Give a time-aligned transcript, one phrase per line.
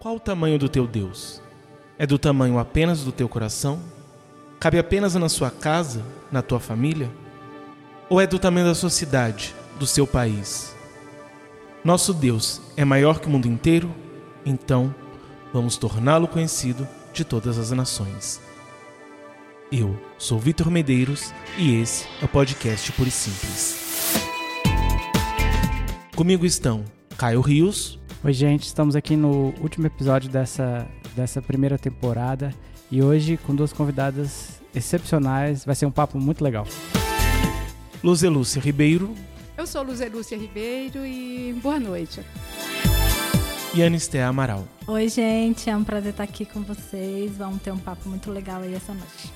[0.00, 1.42] Qual o tamanho do teu Deus?
[1.98, 3.78] É do tamanho apenas do teu coração?
[4.58, 7.10] Cabe apenas na sua casa, na tua família?
[8.08, 10.74] Ou é do tamanho da sua cidade, do seu país?
[11.84, 13.94] Nosso Deus é maior que o mundo inteiro,
[14.42, 14.94] então
[15.52, 18.40] vamos torná-lo conhecido de todas as nações.
[19.70, 24.14] Eu sou Vitor Medeiros e esse é o podcast Puro Simples.
[26.16, 26.86] Comigo estão
[27.18, 27.99] Caio Rios.
[28.22, 32.54] Oi, gente, estamos aqui no último episódio dessa, dessa primeira temporada
[32.90, 35.64] e hoje com duas convidadas excepcionais.
[35.64, 36.66] Vai ser um papo muito legal.
[38.04, 39.14] Luzelúcia Ribeiro.
[39.56, 42.20] Eu sou Luzelúcia Ribeiro e boa noite.
[43.74, 44.68] E Anistea Amaral.
[44.86, 47.38] Oi, gente, é um prazer estar aqui com vocês.
[47.38, 49.32] Vamos ter um papo muito legal aí essa noite.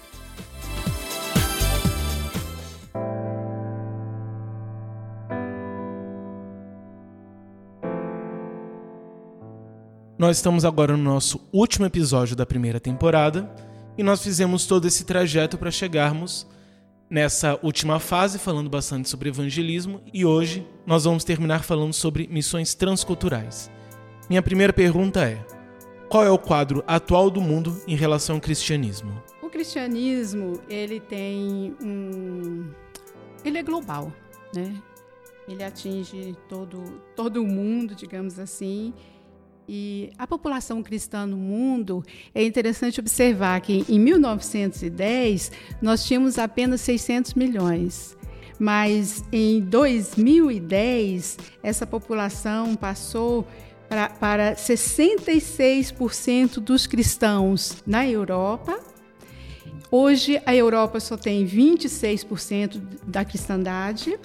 [10.17, 13.53] Nós estamos agora no nosso último episódio da primeira temporada
[13.99, 16.47] e nós fizemos todo esse trajeto para chegarmos
[17.11, 22.75] nessa última fase, falando bastante sobre evangelismo, e hoje nós vamos terminar falando sobre missões
[22.75, 23.69] transculturais.
[24.31, 25.45] Minha primeira pergunta é:
[26.09, 29.21] qual é o quadro atual do mundo em relação ao cristianismo?
[29.43, 32.71] O cristianismo, ele tem um
[33.45, 34.13] ele é global,
[34.55, 34.81] né?
[35.49, 38.95] Ele atinge todo todo o mundo, digamos assim.
[39.69, 42.03] E a população cristã no mundo,
[42.35, 48.17] é interessante observar que em 1910 nós tínhamos apenas 600 milhões.
[48.59, 53.47] Mas em 2010, essa população passou
[53.89, 58.79] para, para 66% dos cristãos na Europa.
[59.91, 64.19] Hoje, a Europa só tem 26% da cristandade.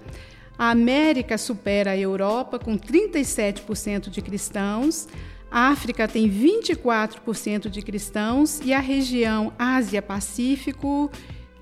[0.57, 5.07] A América supera a Europa com 37% de cristãos.
[5.51, 11.09] A África tem 24% de cristãos e a região Ásia-Pacífico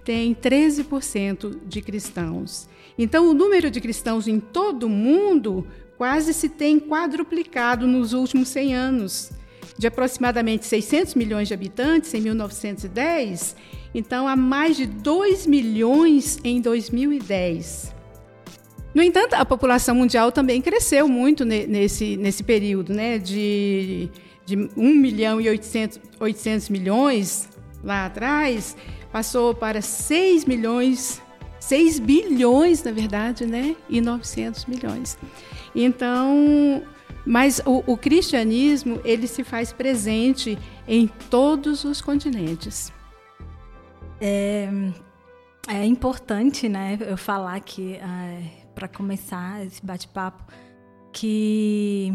[0.03, 2.67] tem 13% de cristãos.
[2.97, 5.65] Então, o número de cristãos em todo o mundo
[5.97, 9.31] quase se tem quadruplicado nos últimos 100 anos.
[9.77, 13.55] De aproximadamente 600 milhões de habitantes em 1910,
[13.93, 17.96] então há mais de 2 milhões em 2010.
[18.93, 23.17] No entanto, a população mundial também cresceu muito nesse, nesse período, né?
[23.17, 24.09] de,
[24.45, 27.49] de 1 milhão e 800, 800 milhões
[27.83, 28.75] lá atrás,
[29.11, 31.21] passou para 6 milhões,
[31.59, 33.75] 6 bilhões, na verdade, né?
[33.87, 35.17] e 900 milhões.
[35.75, 36.81] Então,
[37.23, 42.91] mas o, o cristianismo, ele se faz presente em todos os continentes.
[44.19, 44.69] É,
[45.67, 50.53] é importante, né, eu falar que é, para começar esse bate-papo
[51.11, 52.13] que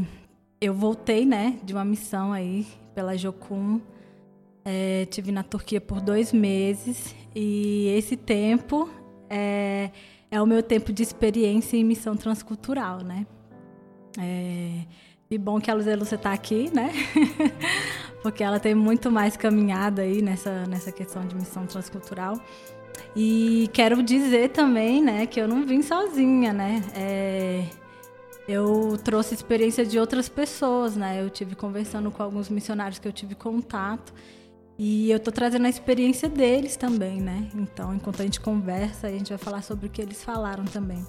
[0.61, 2.65] eu voltei, né, de uma missão aí
[2.95, 3.81] pela Jocum.
[4.65, 8.89] É, tive na Turquia por dois meses e esse tempo
[9.29, 9.91] é,
[10.31, 13.27] é o meu tempo de experiência em missão transcultural, né?
[14.17, 14.85] É,
[15.29, 16.93] e bom que a Luzia Lúcia está aqui, né?
[18.23, 22.41] Porque ela tem muito mais caminhada aí nessa, nessa questão de missão transcultural.
[23.15, 26.83] E quero dizer também, né, que eu não vim sozinha, né?
[26.95, 27.65] É,
[28.49, 31.23] eu trouxe experiência de outras pessoas, né?
[31.23, 34.13] Eu tive conversando com alguns missionários que eu tive contato
[34.79, 37.49] e eu tô trazendo a experiência deles também, né?
[37.55, 41.07] Então, enquanto a gente conversa, a gente vai falar sobre o que eles falaram também.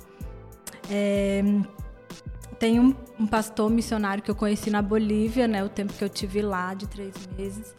[0.92, 1.42] É,
[2.60, 5.64] tem um, um pastor missionário que eu conheci na Bolívia, né?
[5.64, 7.74] O tempo que eu tive lá, de três meses.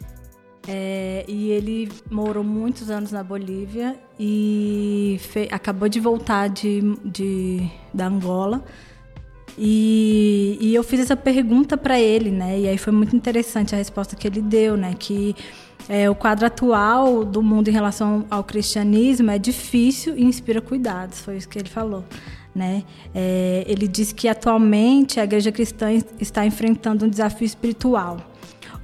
[0.67, 5.19] É, e ele morou muitos anos na Bolívia e
[5.51, 8.63] acabou de voltar de, de, da Angola.
[9.57, 12.59] E, e eu fiz essa pergunta para ele, né?
[12.59, 14.95] E aí foi muito interessante a resposta que ele deu, né?
[14.97, 15.35] Que
[15.87, 21.19] é, o quadro atual do mundo em relação ao cristianismo é difícil e inspira cuidados,
[21.19, 22.03] foi isso que ele falou.
[22.53, 22.83] Né?
[23.13, 28.17] É, ele disse que atualmente a igreja cristã está enfrentando um desafio espiritual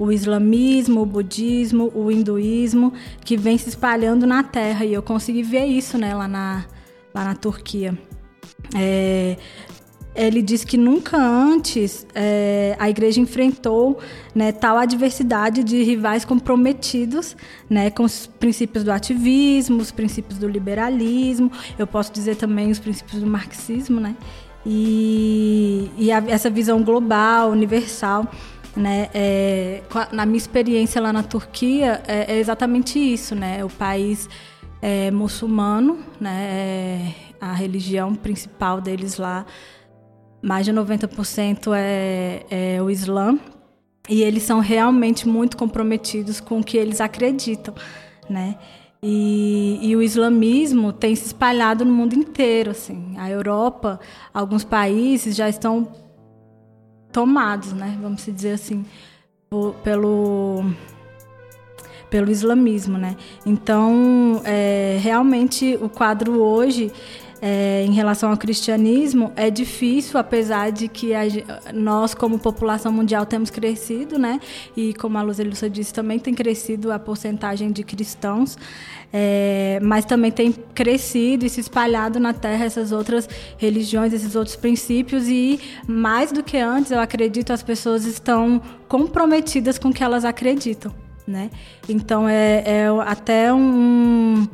[0.02, 2.92] o islamismo, o budismo, o hinduísmo,
[3.24, 4.84] que vem se espalhando na Terra.
[4.84, 6.66] E eu consegui ver isso né, lá, na,
[7.14, 7.96] lá na Turquia.
[8.76, 9.38] É,
[10.16, 14.00] ele diz que nunca antes é, a igreja enfrentou
[14.34, 17.38] né, tal adversidade de rivais comprometidos
[17.70, 22.80] né, com os princípios do ativismo, os princípios do liberalismo, eu posso dizer também os
[22.80, 24.16] princípios do marxismo, né?
[24.66, 28.28] E, e a, essa visão global, universal
[28.76, 29.10] né?
[29.14, 29.82] É,
[30.12, 33.64] na minha experiência lá na Turquia, é, é exatamente isso, né?
[33.64, 34.30] O país
[34.82, 36.48] é muçulmano, né?
[36.50, 39.48] É a religião principal deles lá,
[40.44, 43.38] mais de 90% é, é o Islã.
[44.08, 47.74] e eles são realmente muito comprometidos com o que eles acreditam,
[48.30, 48.58] né?
[49.04, 53.16] E, e, o islamismo tem se espalhado no mundo inteiro, assim.
[53.18, 54.00] A Europa,
[54.32, 55.88] alguns países já estão
[57.12, 57.98] tomados, né?
[58.02, 58.86] Vamos dizer assim,
[59.84, 60.64] pelo
[62.10, 63.16] pelo islamismo, né?
[63.46, 66.92] Então, é, realmente o quadro hoje
[67.42, 71.24] é, em relação ao cristianismo é difícil, apesar de que a,
[71.74, 74.40] nós, como população mundial, temos crescido, né?
[74.78, 78.56] E como a Luz Elissa disse, também tem crescido a porcentagem de cristãos,
[79.12, 83.28] é, mas também tem crescido e se espalhado na Terra essas outras
[83.58, 89.80] religiões, esses outros princípios, e mais do que antes, eu acredito, as pessoas estão comprometidas
[89.80, 90.94] com o que elas acreditam,
[91.26, 91.50] né?
[91.90, 94.48] Então é, é até um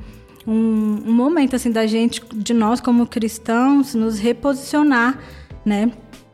[0.48, 5.20] um, um momento assim da gente, de nós como cristãos, nos reposicionar,
[5.66, 5.92] né?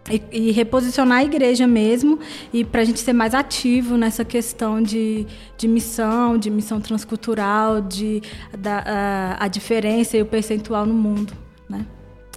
[0.09, 2.19] E, e, reposicionar a igreja mesmo
[2.51, 5.25] e para a gente ser mais ativo nessa questão de,
[5.57, 8.21] de missão, de missão transcultural, de
[8.57, 11.33] da, a, a diferença e o percentual no mundo,
[11.69, 11.87] né?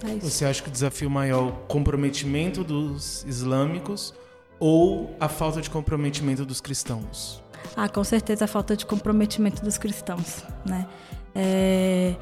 [0.01, 4.13] É Você acha que o desafio maior é o comprometimento dos islâmicos
[4.59, 7.43] ou a falta de comprometimento dos cristãos?
[7.75, 10.87] Ah, com certeza a falta de comprometimento dos cristãos, né?
[11.39, 12.15] É,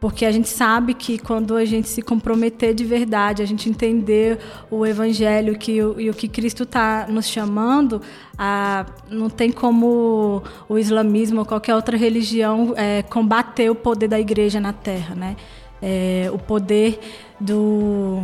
[0.00, 4.38] porque a gente sabe que quando a gente se comprometer de verdade, a gente entender
[4.70, 8.00] o Evangelho que, e o que Cristo está nos chamando,
[8.38, 14.18] a, não tem como o islamismo ou qualquer outra religião é, combater o poder da
[14.18, 15.36] igreja na Terra, né?
[15.82, 16.98] É, o poder
[17.38, 18.22] do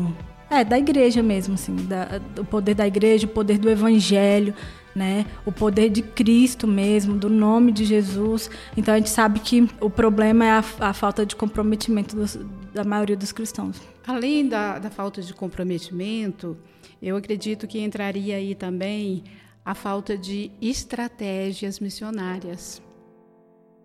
[0.51, 4.55] é da igreja mesmo, assim, da, o poder da igreja, o poder do Evangelho
[4.95, 5.27] né?
[5.45, 8.51] O poder de Cristo mesmo, do nome de Jesus.
[8.77, 12.39] Então a gente sabe que o problema é a, a falta de comprometimento dos,
[12.73, 13.81] da maioria dos cristãos.
[14.07, 16.57] Além da, da falta de comprometimento,
[17.03, 19.25] eu acredito que entraria aí também
[19.65, 22.83] a falta de estratégias missionárias.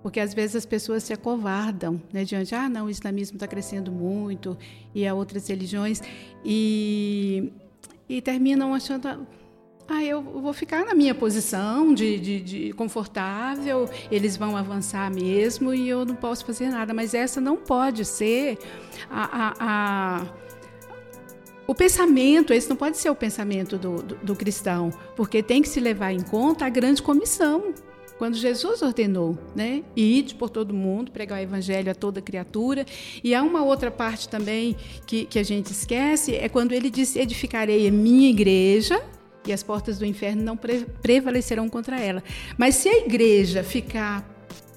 [0.02, 3.92] Porque às vezes as pessoas se acovardam né, diante, ah, não, o islamismo está crescendo
[3.92, 4.58] muito
[4.96, 6.02] e há outras religiões,
[6.44, 7.52] e,
[8.08, 9.28] e terminam achando,
[9.90, 15.74] ah, eu vou ficar na minha posição de, de, de, confortável, eles vão avançar mesmo
[15.74, 16.94] e eu não posso fazer nada.
[16.94, 18.60] Mas essa não pode ser
[19.10, 20.26] a, a, a
[21.66, 25.70] o pensamento, esse não pode ser o pensamento do, do, do cristão, porque tem que
[25.70, 27.74] se levar em conta a grande comissão
[28.18, 29.84] quando Jesus ordenou, né?
[29.96, 32.86] Ide por todo mundo, pregar o evangelho a toda criatura.
[33.24, 34.76] E há uma outra parte também
[35.08, 39.02] que, que a gente esquece, é quando ele disse: edificarei a minha igreja
[39.48, 42.24] e as portas do inferno não pre prevalecerão contra ela.
[42.58, 44.28] Mas se a igreja ficar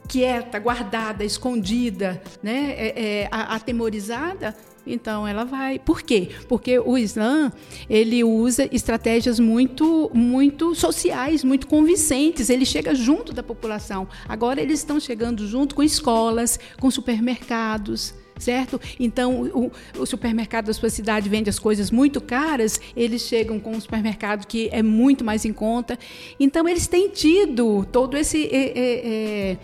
[0.08, 4.54] quieta, guardada, escondida, né, é, é, atemorizada,
[4.86, 5.78] então ela vai.
[5.78, 6.30] Por quê?
[6.48, 7.52] Porque o Islã
[7.88, 12.50] ele usa estratégias muito, muito sociais, muito convincentes.
[12.50, 14.08] Ele chega junto da população.
[14.28, 18.80] Agora eles estão chegando junto com escolas, com supermercados certo?
[18.98, 23.72] Então, o, o, supermercado da sua cidade vende as coisas muito caras, eles chegam com
[23.72, 25.98] um supermercado que é muito mais em conta.
[26.38, 28.46] Então, eles têm tido todo esse.
[28.46, 29.58] É, é, é,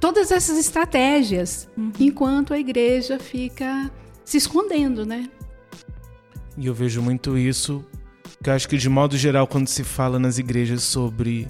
[0.00, 1.92] todas essas estratégias, uhum.
[1.98, 3.90] enquanto a igreja fica
[4.24, 5.28] se escondendo, né?
[6.56, 7.84] E eu vejo muito isso,
[8.42, 11.48] que acho que de modo geral, quando se fala nas igrejas sobre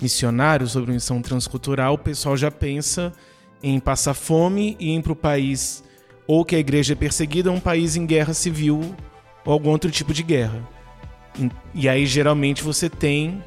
[0.00, 3.12] missionários, sobre missão transcultural, o pessoal já pensa
[3.62, 5.84] em passar fome e ir para o país
[6.26, 8.94] ou que a igreja é perseguida, um país em guerra civil
[9.44, 10.66] ou algum outro tipo de guerra.
[11.74, 13.42] E aí geralmente você tem,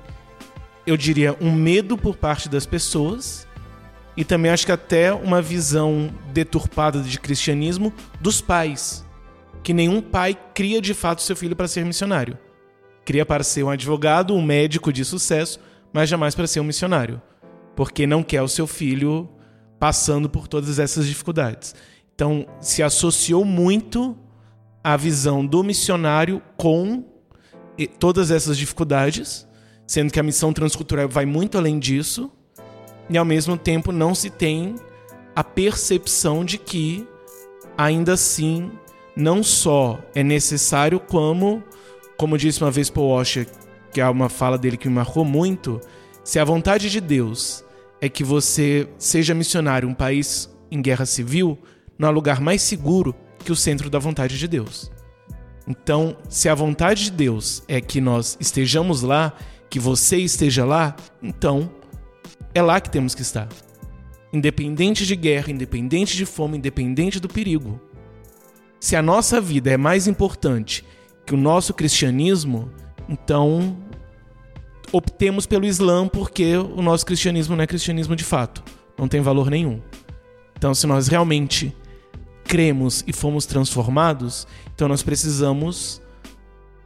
[0.85, 3.47] eu diria, um medo por parte das pessoas
[4.17, 9.05] e também acho que até uma visão deturpada de cristianismo dos pais,
[9.61, 12.37] que nenhum pai cria de fato seu filho para ser missionário.
[13.03, 15.59] Cria para ser um advogado, um médico de sucesso,
[15.93, 17.21] mas jamais para ser um missionário,
[17.75, 19.29] porque não quer o seu filho
[19.85, 21.75] passando por todas essas dificuldades.
[22.15, 24.17] Então, se associou muito
[24.83, 27.03] a visão do missionário com
[27.99, 29.47] todas essas dificuldades,
[29.85, 32.31] sendo que a missão transcultural vai muito além disso,
[33.07, 34.73] e ao mesmo tempo não se tem
[35.35, 37.07] a percepção de que,
[37.77, 38.71] ainda assim,
[39.15, 41.63] não só é necessário, como,
[42.17, 43.47] como disse uma vez Paul Washer,
[43.93, 45.79] que é uma fala dele que me marcou muito,
[46.23, 47.63] se a vontade de Deus
[48.01, 51.57] é que você seja missionário um país em guerra civil,
[51.97, 54.91] não há lugar mais seguro que o centro da vontade de Deus.
[55.67, 59.33] Então, se a vontade de Deus é que nós estejamos lá,
[59.69, 61.71] que você esteja lá, então
[62.53, 63.47] é lá que temos que estar.
[64.31, 67.79] Independente de guerra, independente de fome, independente do perigo.
[68.79, 70.85] Se a nossa vida é mais importante
[71.25, 72.69] que o nosso cristianismo,
[73.09, 73.77] então
[74.95, 78.63] optemos pelo Islã porque o nosso cristianismo não é cristianismo de fato,
[78.97, 79.81] não tem valor nenhum.
[80.57, 81.75] Então, se nós realmente
[82.45, 86.01] cremos e fomos transformados, então nós precisamos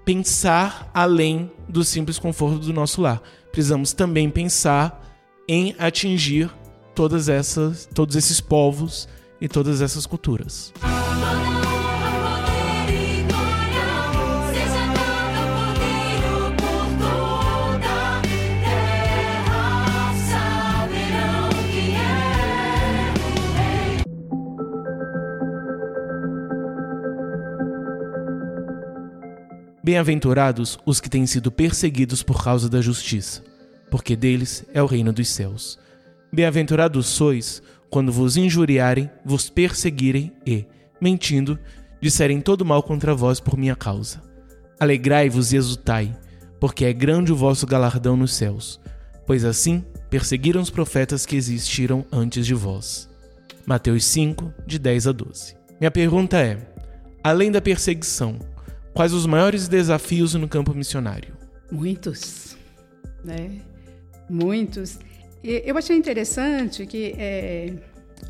[0.03, 3.21] pensar além do simples conforto do nosso lar.
[3.51, 5.05] Precisamos também pensar
[5.47, 6.49] em atingir
[6.95, 9.07] todas essas, todos esses povos
[9.39, 10.73] e todas essas culturas.
[29.81, 33.41] Bem-aventurados os que têm sido perseguidos por causa da justiça,
[33.89, 35.79] porque deles é o reino dos céus.
[36.33, 40.65] Bem-aventurados sois quando vos injuriarem, vos perseguirem e,
[40.99, 41.57] mentindo,
[42.01, 44.21] disserem todo mal contra vós por minha causa.
[44.79, 46.15] Alegrai-vos e exultai,
[46.59, 48.81] porque é grande o vosso galardão nos céus,
[49.25, 53.09] pois assim perseguiram os profetas que existiram antes de vós.
[53.65, 55.55] Mateus 5, de 10 a 12.
[55.79, 56.57] Minha pergunta é:
[57.23, 58.39] além da perseguição,
[58.93, 61.33] Quais os maiores desafios no campo missionário?
[61.71, 62.57] Muitos,
[63.23, 63.61] né?
[64.29, 64.99] Muitos.
[65.43, 67.73] E eu achei interessante que é,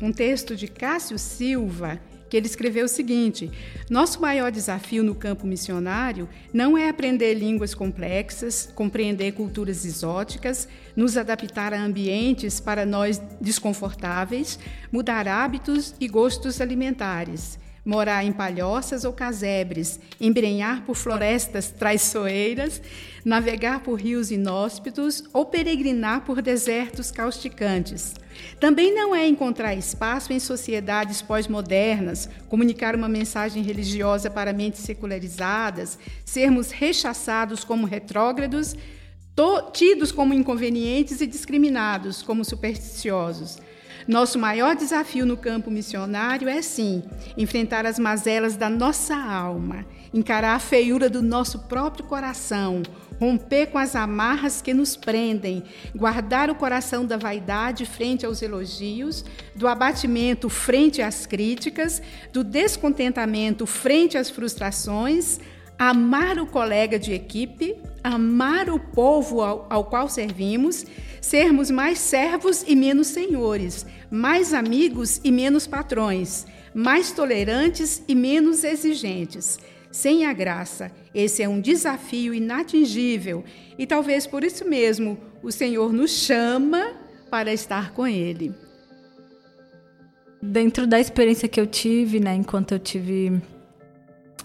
[0.00, 2.00] um texto de Cássio Silva
[2.30, 3.50] que ele escreveu o seguinte:
[3.90, 11.16] Nosso maior desafio no campo missionário não é aprender línguas complexas, compreender culturas exóticas, nos
[11.16, 14.58] adaptar a ambientes para nós desconfortáveis,
[14.92, 22.80] mudar hábitos e gostos alimentares morar em palhoças ou casebres, embrenhar por florestas traiçoeiras,
[23.24, 28.14] navegar por rios inóspitos ou peregrinar por desertos causticantes.
[28.58, 35.98] Também não é encontrar espaço em sociedades pós-modernas, comunicar uma mensagem religiosa para mentes secularizadas,
[36.24, 38.76] sermos rechaçados como retrógrados,
[39.72, 43.58] tidos como inconvenientes e discriminados como supersticiosos.
[44.06, 47.02] Nosso maior desafio no campo missionário é, sim,
[47.36, 52.82] enfrentar as mazelas da nossa alma, encarar a feiura do nosso próprio coração,
[53.20, 55.62] romper com as amarras que nos prendem,
[55.94, 62.00] guardar o coração da vaidade frente aos elogios, do abatimento frente às críticas,
[62.32, 65.38] do descontentamento frente às frustrações,
[65.80, 70.84] amar o colega de equipe, amar o povo ao, ao, qual servimos,
[71.22, 78.62] sermos mais servos e menos senhores, mais amigos e menos patrões, mais tolerantes e menos
[78.62, 79.58] exigentes.
[79.90, 83.42] Sem a graça, esse é um desafio inatingível
[83.78, 86.92] e talvez por isso mesmo o Senhor nos chama
[87.30, 88.54] para estar com Ele.
[90.42, 93.40] Dentro da experiência que eu tive, né, enquanto eu tive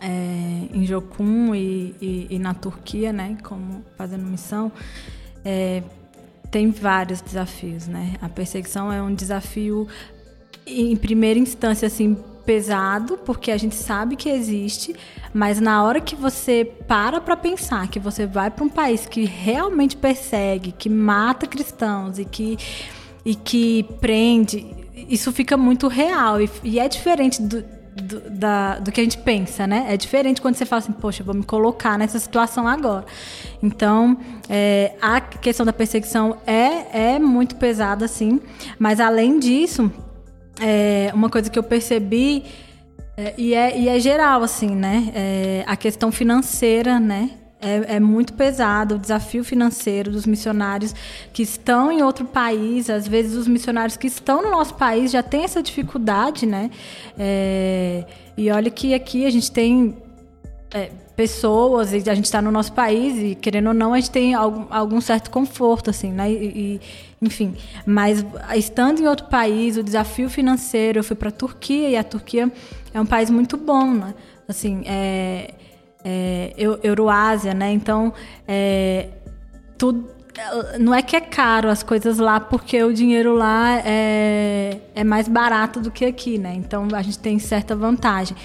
[0.02, 4.72] é, em Jocum e, e, e, na Turquia, né, como fazendo missão,
[5.44, 5.84] é,
[6.52, 8.16] tem vários desafios, né?
[8.22, 9.88] A perseguição é um desafio
[10.66, 14.96] em primeira instância assim pesado, porque a gente sabe que existe,
[15.34, 19.26] mas na hora que você para para pensar que você vai para um país que
[19.26, 22.58] realmente persegue, que mata cristãos e que
[23.26, 24.68] e que prende,
[25.10, 27.64] isso fica muito real e, e é diferente do,
[27.96, 29.86] do, da, do que a gente pensa, né?
[29.88, 33.06] É diferente quando você fala assim, poxa, vou me colocar nessa situação agora.
[33.64, 34.18] Então,
[34.50, 38.42] é, a questão da perseguição é, é muito pesada, sim.
[38.78, 39.90] Mas, além disso,
[40.60, 42.44] é, uma coisa que eu percebi,
[43.16, 45.12] é, e, é, e é geral, assim, né?
[45.16, 47.32] É, a questão financeira, né?
[47.66, 50.94] É, é, muito pesado o desafio financeiro dos missionários
[51.34, 52.92] que estão em outro país.
[52.92, 56.70] Às vezes, os missionários que estão no nosso país já têm essa dificuldade, né?
[57.18, 58.06] É,
[58.38, 59.98] e olha que aqui a gente tem
[60.72, 64.12] é, pessoas e a gente está no nosso país e, querendo ou não, a gente
[64.12, 66.32] tem algum, algum certo conforto, assim, né?
[66.32, 66.82] E, e,
[67.20, 68.24] enfim, mas
[68.56, 72.52] estando em outro país, o desafio financeiro, eu fui para a Turquia e a Turquia
[72.94, 74.14] é um país muito bom, né?
[74.48, 75.52] Assim, é
[76.06, 77.72] é, Euroásia, né?
[77.72, 78.14] Então,
[78.48, 79.10] é,
[79.76, 80.08] tudo,
[80.80, 85.28] não é que é caro as coisas lá, porque o dinheiro lá é, é mais
[85.28, 86.54] barato do que aqui, né?
[86.56, 88.38] Então, a gente tem certa vantagem.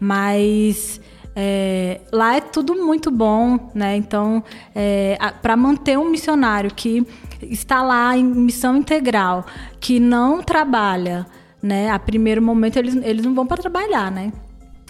[0.00, 1.00] Mas...
[1.34, 3.96] É, lá é tudo muito bom, né?
[3.96, 7.06] Então, é, para manter um missionário que
[7.40, 9.46] está lá em missão integral,
[9.80, 11.26] que não trabalha,
[11.62, 11.88] né?
[11.88, 14.30] A primeiro momento eles, eles não vão para trabalhar, né?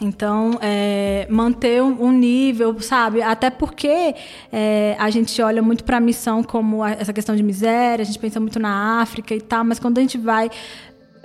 [0.01, 3.23] Então, é, manter um, nível, sabe?
[3.23, 4.15] Até porque
[4.51, 8.07] é, a gente olha muito para a missão como a, essa questão de miséria, a
[8.07, 10.51] gente pensa muito na África e tal, mas quando a gente vai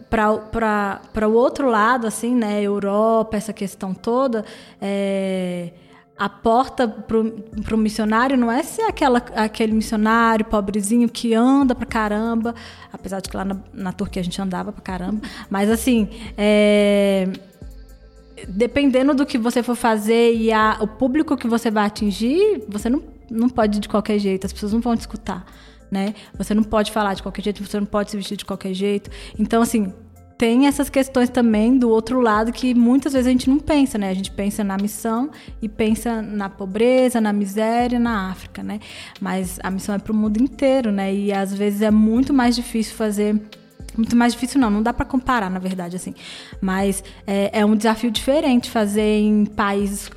[0.10, 2.62] para o outro lado, assim, né?
[2.62, 4.46] Europa, essa questão toda,
[4.82, 5.72] é,
[6.18, 11.86] a porta para o missionário não é ser aquela, aquele missionário pobrezinho que anda para
[11.86, 12.56] caramba,
[12.92, 17.30] apesar de que lá na, na Turquia a gente andava para caramba, mas assim, é,
[18.48, 22.90] dependendo do que você for fazer e a, o público que você vai atingir, você
[22.90, 25.46] não, não pode de qualquer jeito, as pessoas não vão te escutar.
[25.90, 26.14] Né?
[26.38, 29.10] Você não pode falar de qualquer jeito, você não pode se vestir de qualquer jeito.
[29.40, 29.94] Então, assim,
[30.38, 34.10] tem essas questões também do outro lado que muitas vezes a gente não pensa, né?
[34.10, 38.80] A gente pensa na missão e pensa na pobreza, na miséria, na África, né?
[39.20, 41.14] Mas a missão é para o mundo inteiro, né?
[41.14, 43.42] E às vezes é muito mais difícil fazer
[43.98, 46.14] muito mais difícil não, não dá para comparar, na verdade, assim.
[46.62, 50.10] Mas é, é um desafio diferente fazer em países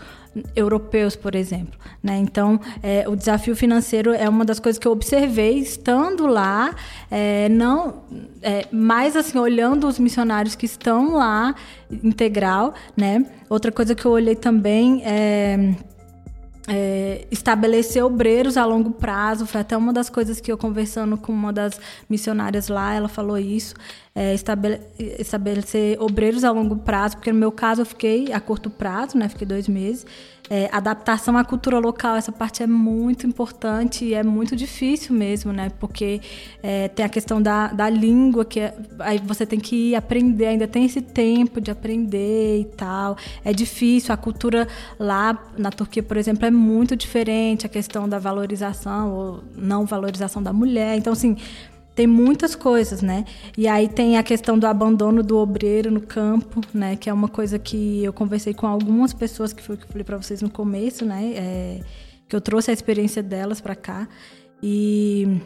[0.54, 1.78] europeus, por exemplo.
[2.02, 2.18] Né?
[2.18, 6.74] Então, é, o desafio financeiro é uma das coisas que eu observei estando lá,
[7.10, 8.04] é, não,
[8.40, 11.54] é, mais assim olhando os missionários que estão lá
[11.90, 13.26] integral, né?
[13.48, 15.74] Outra coisa que eu olhei também é
[16.72, 19.44] é, estabelecer obreiros a longo prazo.
[19.44, 23.36] Foi até uma das coisas que eu conversando com uma das missionárias lá, ela falou
[23.36, 23.74] isso.
[24.14, 24.34] É,
[25.18, 29.28] estabelecer obreiros a longo prazo, porque no meu caso eu fiquei a curto prazo, né?
[29.28, 30.06] Fiquei dois meses.
[30.52, 35.52] É, adaptação à cultura local, essa parte é muito importante e é muito difícil mesmo,
[35.52, 35.70] né?
[35.78, 36.20] Porque
[36.60, 40.66] é, tem a questão da, da língua, que é, aí você tem que aprender, ainda
[40.66, 43.16] tem esse tempo de aprender e tal.
[43.44, 44.66] É difícil, a cultura
[44.98, 50.42] lá na Turquia, por exemplo, é muito diferente, a questão da valorização ou não valorização
[50.42, 50.96] da mulher.
[50.96, 51.36] Então, assim,
[52.00, 53.26] tem muitas coisas, né?
[53.58, 56.96] E aí tem a questão do abandono do obreiro no campo, né?
[56.96, 60.02] Que é uma coisa que eu conversei com algumas pessoas que foi que eu falei
[60.02, 61.34] para vocês no começo, né?
[61.36, 61.80] É,
[62.26, 64.08] que eu trouxe a experiência delas para cá
[64.62, 65.42] e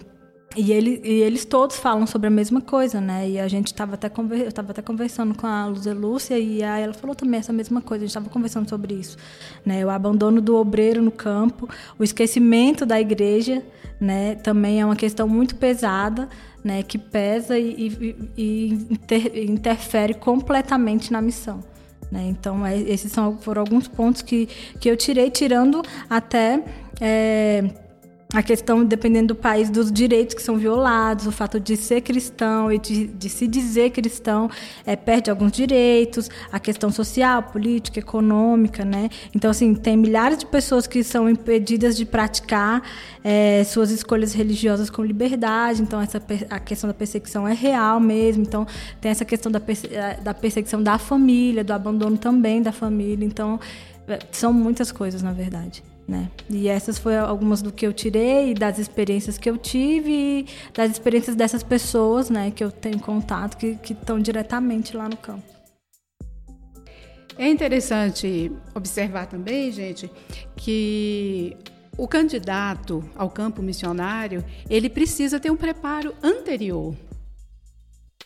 [0.57, 3.29] e, ele, e, eles todos falam sobre a mesma coisa, né?
[3.29, 6.95] E a gente estava até, conver, até conversando com a Luzia Lúcia e aí ela
[6.95, 9.17] falou também essa mesma coisa, a gente estava conversando sobre isso.
[9.65, 9.85] Né?
[9.85, 11.69] O abandono do obreiro no campo,
[11.99, 13.63] o esquecimento da igreja,
[14.01, 14.37] né?
[14.37, 16.29] Também é uma questão muito pesada,
[16.63, 16.83] né?
[16.83, 21.61] Que pesa e, e, e inter, interfere completamente na missão.
[22.11, 22.27] Né?
[22.29, 26.63] Então, é, esses são, foram alguns pontos que, que eu tirei, tirando até...
[27.01, 27.84] É,
[28.33, 32.73] a questão, dependendo do país, dos direitos que são violados, o fato de ser cristão
[32.73, 34.51] e de, de se dizer cristão
[34.85, 39.09] é, perde alguns direitos, a questão social, política, econômica, né?
[39.35, 42.83] Então, assim, tem milhares de pessoas que são impedidas de praticar
[43.23, 48.43] é, suas escolhas religiosas com liberdade, então essa, a questão da perseguição é real mesmo,
[48.43, 48.67] então
[49.01, 49.61] tem essa questão da,
[49.91, 53.61] é, da perseguição da família, do abandono também da família, então
[54.09, 55.94] é, são muitas coisas, na verdade.
[56.07, 56.31] Né?
[56.51, 61.35] E essas foram algumas do que eu tirei, das experiências que eu tive, das experiências
[61.35, 65.43] dessas pessoas né, que eu tenho contato, que, estão diretamente lá no campo.
[67.39, 70.11] É interessante observar também, gente,
[70.55, 71.57] que
[71.97, 76.95] o candidato ao campo missionário, ele precisa ter um preparo anterior.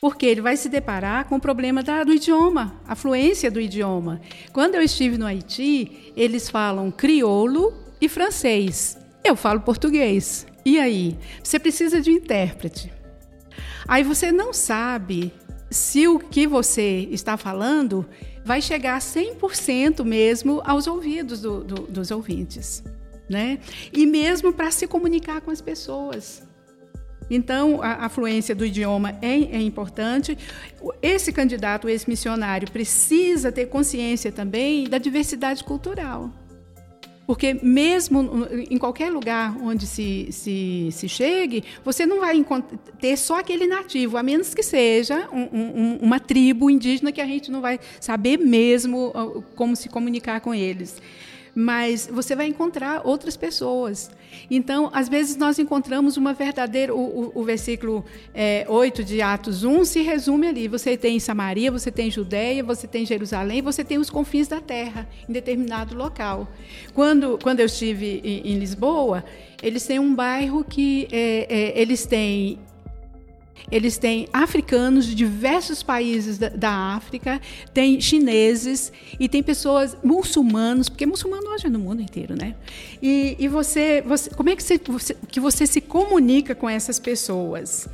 [0.01, 4.21] Porque ele vai se deparar com o problema da, do idioma, a fluência do idioma.
[4.53, 8.97] Quando eu estive no Haiti, eles falam crioulo e francês.
[9.25, 10.47] Eu falo português.
[10.65, 11.19] E aí?
[11.43, 12.93] Você precisa de um intérprete.
[13.87, 15.33] Aí você não sabe
[15.71, 18.07] se o que você está falando
[18.45, 22.83] vai chegar 100% mesmo aos ouvidos do, do, dos ouvintes.
[23.29, 23.59] Né?
[23.93, 26.48] E mesmo para se comunicar com as pessoas.
[27.31, 30.37] Então, a, a fluência do idioma é, é, importante.
[31.03, 36.31] Esse candidato, esse missionário, precisa ter consciência também da diversidade cultural.
[37.27, 42.43] Porque mesmo em qualquer lugar onde se, se, se chegue, você não vai
[42.99, 47.27] ter só aquele nativo, a menos que seja um, um, uma tribo indígena que a
[47.27, 49.13] gente não vai saber mesmo
[49.55, 51.03] como se comunicar com eles
[51.61, 54.09] mas você vai encontrar outras pessoas.
[54.49, 56.95] Então, às vezes, nós encontramos uma verdadeira.
[56.95, 60.69] O, o, o versículo é, 8 de Atos 1 se resume ali.
[60.69, 65.09] Você tem Samaria, você tem Judéia, você tem Jerusalém, você tem os confins da terra,
[65.29, 66.47] em determinado local.
[66.95, 69.25] Quando, quando eu estive em, em Lisboa,
[69.61, 72.61] eles têm um bairro que é, é, eles têm
[73.71, 77.41] eles têm africanos de diversos países da, da África,
[77.75, 82.55] tem chineses e tem pessoas muçulmanos, porque muçulmano hoje é no mundo inteiro, né?
[83.03, 86.99] E, e você, você, como é que você, você, que você se comunica com essas
[86.99, 87.89] pessoas?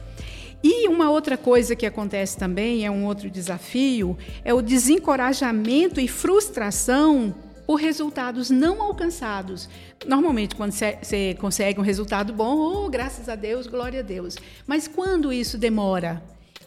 [0.62, 6.08] E uma outra coisa que acontece também, é um outro desafio, é o desencorajamento e
[6.08, 7.34] frustração
[7.66, 9.68] por resultados não alcançados.
[10.06, 14.36] Normalmente, quando você consegue um resultado bom, oh, graças a Deus, glória a Deus.
[14.66, 16.22] Mas quando isso demora?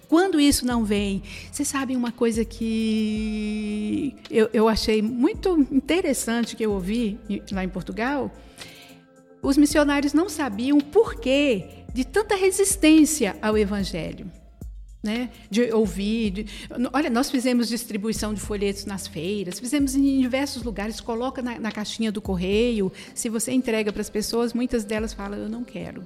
[0.10, 6.66] Quando isso não vem, vocês sabem uma coisa que eu, eu achei muito interessante que
[6.66, 7.20] eu ouvi
[7.52, 8.32] lá em Portugal?
[9.42, 14.32] Os missionários não sabiam o porquê de tanta resistência ao evangelho
[15.04, 15.30] né?
[15.50, 16.32] De ouvir.
[16.32, 16.46] De...
[16.92, 21.72] Olha, nós fizemos distribuição de folhetos nas feiras, fizemos em diversos lugares, coloca na, na
[21.72, 22.92] caixinha do correio.
[23.14, 26.04] Se você entrega para as pessoas, muitas delas falam, eu não quero.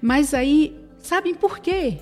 [0.00, 1.98] Mas aí, sabem por quê?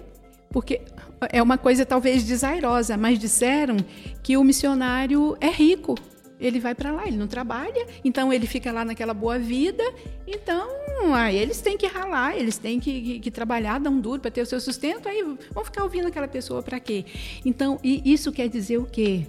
[0.51, 0.83] Porque
[1.31, 3.77] é uma coisa talvez desairosa, mas disseram
[4.23, 5.97] que o missionário é rico
[6.39, 9.83] ele vai para lá, ele não trabalha, então ele fica lá naquela boa vida,
[10.27, 10.69] então
[11.15, 14.31] aí eles têm que ralar, eles têm que, que, que trabalhar, dar um duro para
[14.31, 17.05] ter o seu sustento, aí vão ficar ouvindo aquela pessoa para quê?
[17.45, 19.27] Então, isso quer dizer o quê?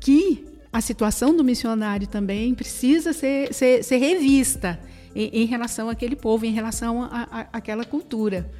[0.00, 4.78] Que a situação do missionário também precisa ser, ser, ser revista
[5.14, 7.08] em, em, relação àquele povo, em relação
[7.52, 8.50] àquela cultura.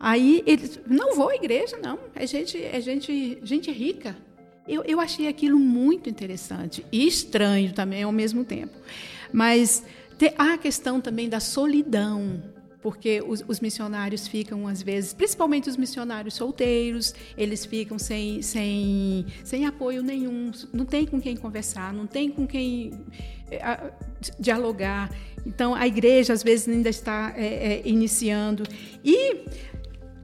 [0.00, 1.98] Aí eles não vou à igreja, não.
[2.14, 4.16] É gente, é gente, gente rica.
[4.66, 8.76] Eu, eu achei aquilo muito interessante e estranho também ao mesmo tempo.
[9.32, 9.84] Mas
[10.38, 12.42] há a questão também da solidão,
[12.80, 19.26] porque os, os, missionários ficam, às vezes, principalmente os missionários solteiros, eles ficam sem, sem,
[19.42, 22.92] sem apoio nenhum, não tem com quem conversar, não tem com quem
[23.50, 23.92] é,
[24.38, 25.10] dialogar.
[25.46, 28.64] Então, a igreja, às vezes, ainda está é, é, iniciando.
[29.04, 29.44] E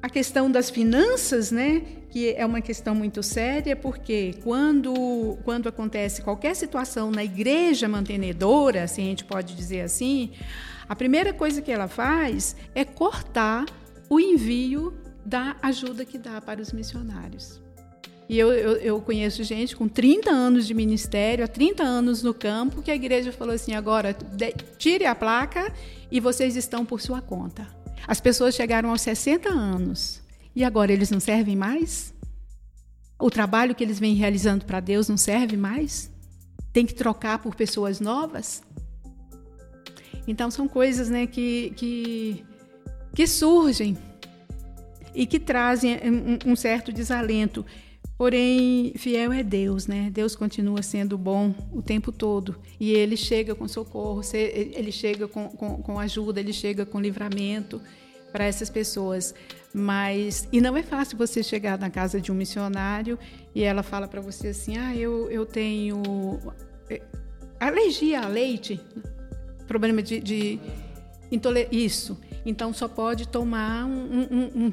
[0.03, 1.83] a questão das finanças, né?
[2.11, 8.89] Que é uma questão muito séria, porque quando, quando acontece qualquer situação na igreja mantenedora,
[8.89, 10.33] se a gente pode dizer assim,
[10.89, 13.65] a primeira coisa que ela faz é cortar
[14.09, 14.93] o envio
[15.25, 17.61] da ajuda que dá para os missionários.
[18.29, 22.33] E eu, eu, eu, conheço gente com 30 anos de ministério, há 30 anos no
[22.33, 24.17] campo, que a igreja falou assim: agora
[24.79, 25.73] tire a placa
[26.11, 27.67] e vocês estão por sua conta.
[28.07, 30.20] As pessoas chegaram aos 60 anos
[30.55, 32.15] e agora eles não servem mais?
[33.19, 36.11] O trabalho que eles vêm realizando para Deus não serve mais?
[36.73, 38.63] Tem que trocar por pessoas novas?
[40.27, 42.45] Então são coisas né, que, que,
[43.15, 43.97] que surgem
[45.15, 47.65] e que trazem um, um certo desalento.
[48.17, 50.11] Porém, fiel é Deus, né?
[50.13, 52.61] Deus continua sendo bom o tempo todo.
[52.79, 57.81] E Ele chega com socorro, Ele chega com, com, com ajuda, Ele chega com livramento
[58.33, 59.35] para essas pessoas.
[59.73, 63.19] Mas e não é fácil você chegar na casa de um missionário
[63.55, 66.03] e ela fala para você assim: "Ah, eu, eu tenho
[66.89, 67.01] é,
[67.61, 68.81] alergia a leite,
[69.69, 70.59] problema de, de
[71.71, 72.19] isso.
[72.45, 74.73] Então só pode tomar um, um, um,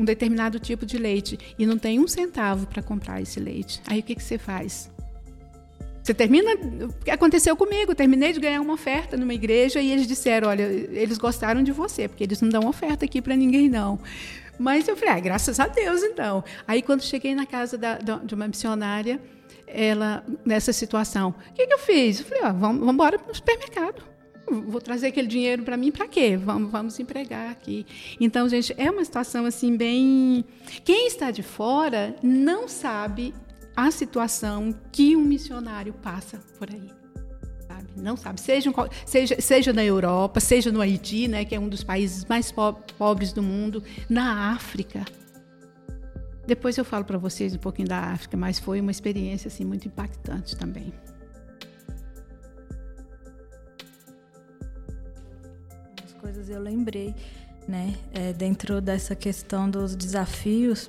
[0.00, 3.80] um, determinado tipo de leite e não tem um centavo para comprar esse leite.
[3.86, 4.90] Aí o que, que você faz?
[6.06, 6.52] Você termina.
[7.10, 7.92] Aconteceu comigo?
[7.92, 12.06] terminei de ganhar uma oferta numa igreja e eles disseram: olha, eles gostaram de você,
[12.06, 13.98] porque eles não dão oferta aqui para ninguém, não.
[14.56, 16.44] Mas eu falei: ah, graças a Deus, então.
[16.64, 19.20] Aí, quando cheguei na casa da, de uma missionária,
[19.66, 22.20] ela, nessa situação, o que, que eu fiz?
[22.20, 24.16] Eu falei: ah, vamos, vamos embora para o supermercado
[24.48, 26.36] vou trazer aquele dinheiro para mim para quê?
[26.36, 27.84] Vamos, vamos empregar aqui.
[28.20, 30.44] Então, gente, é uma situação assim bem.
[30.84, 33.34] Quem está de fora não sabe
[33.76, 36.90] a situação que um missionário passa por aí.
[37.68, 37.88] Sabe?
[37.96, 38.40] Não sabe.
[38.40, 38.72] Seja,
[39.04, 42.72] seja, seja na Europa, seja no Haiti, né, que é um dos países mais po
[42.96, 45.04] pobres do mundo, na África.
[46.46, 49.86] Depois eu falo para vocês um pouquinho da África, mas foi uma experiência assim muito
[49.86, 50.92] impactante também.
[56.02, 57.14] As coisas eu lembrei,
[57.68, 60.88] né, é, dentro dessa questão dos desafios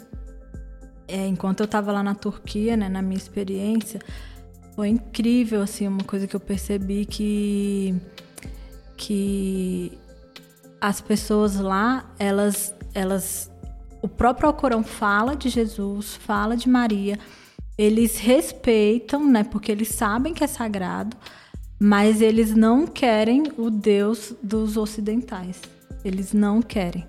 [1.07, 4.01] é, enquanto eu estava lá na Turquia, né, na minha experiência,
[4.75, 7.95] foi incrível, assim, uma coisa que eu percebi que
[8.97, 9.97] que
[10.81, 13.49] as pessoas lá, elas, elas,
[14.01, 17.19] o próprio Alcorão fala de Jesus, fala de Maria,
[17.77, 21.15] eles respeitam, né, porque eles sabem que é sagrado,
[21.79, 25.61] mas eles não querem o Deus dos ocidentais.
[26.03, 27.05] Eles não querem.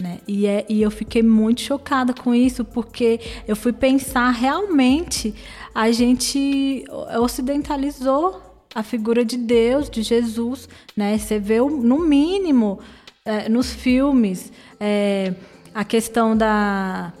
[0.00, 0.18] Né?
[0.26, 5.34] E, é, e eu fiquei muito chocada com isso, porque eu fui pensar realmente
[5.74, 6.84] a gente
[7.20, 8.40] ocidentalizou
[8.74, 11.16] a figura de Deus, de Jesus, né?
[11.16, 12.80] Você vê no mínimo
[13.24, 15.32] é, nos filmes é,
[15.74, 17.12] a questão da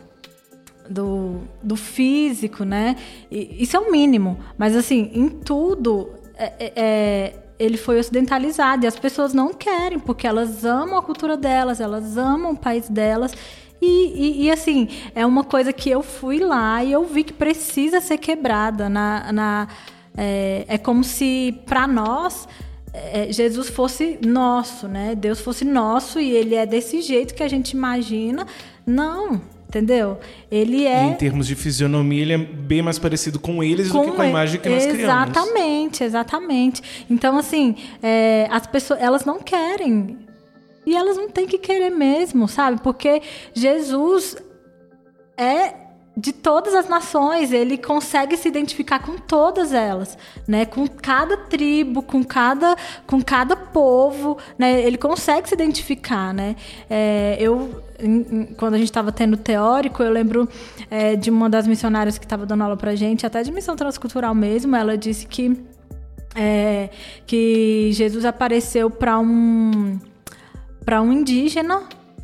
[0.88, 2.96] do, do físico, né?
[3.30, 8.84] E, isso é o mínimo, mas assim em tudo é, é, é ele foi ocidentalizado
[8.84, 12.88] e as pessoas não querem, porque elas amam a cultura delas, elas amam o país
[12.88, 13.32] delas.
[13.80, 17.32] E, e, e, assim, é uma coisa que eu fui lá e eu vi que
[17.32, 18.88] precisa ser quebrada.
[18.88, 19.68] Na, na
[20.16, 22.48] é, é como se, para nós,
[22.92, 25.14] é, Jesus fosse nosso, né?
[25.14, 28.46] Deus fosse nosso e ele é desse jeito que a gente imagina.
[28.86, 30.18] Não, Entendeu?
[30.50, 31.04] Ele é.
[31.04, 34.22] E em termos de fisionomia, ele é bem mais parecido com eles do que com
[34.22, 35.02] a imagem que nós criamos.
[35.02, 36.82] Exatamente, exatamente.
[37.10, 40.18] Então, assim, é, as pessoas, elas não querem.
[40.86, 42.80] E elas não têm que querer mesmo, sabe?
[42.82, 43.22] Porque
[43.54, 44.36] Jesus
[45.36, 45.84] é
[46.16, 50.64] de todas as nações, ele consegue se identificar com todas elas, né?
[50.64, 54.80] Com cada tribo, com cada, com cada povo, né?
[54.82, 56.54] Ele consegue se identificar, né?
[56.88, 57.82] É, eu
[58.56, 60.48] quando a gente estava tendo teórico, eu lembro
[60.90, 64.34] é, de uma das missionárias que estava dando aula para gente, até de missão transcultural
[64.34, 64.74] mesmo.
[64.74, 65.56] Ela disse que
[66.34, 66.90] é,
[67.26, 69.98] que Jesus apareceu para um
[71.02, 71.82] um indígena,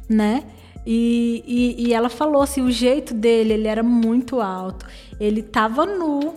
[0.09, 0.44] né?
[0.87, 4.87] E, e, e, ela falou assim, o jeito dele, ele era muito alto.
[5.18, 6.35] Ele tava nu,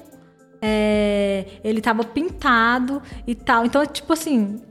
[0.62, 3.66] é, ele tava pintado e tal.
[3.66, 4.62] Então, tipo assim,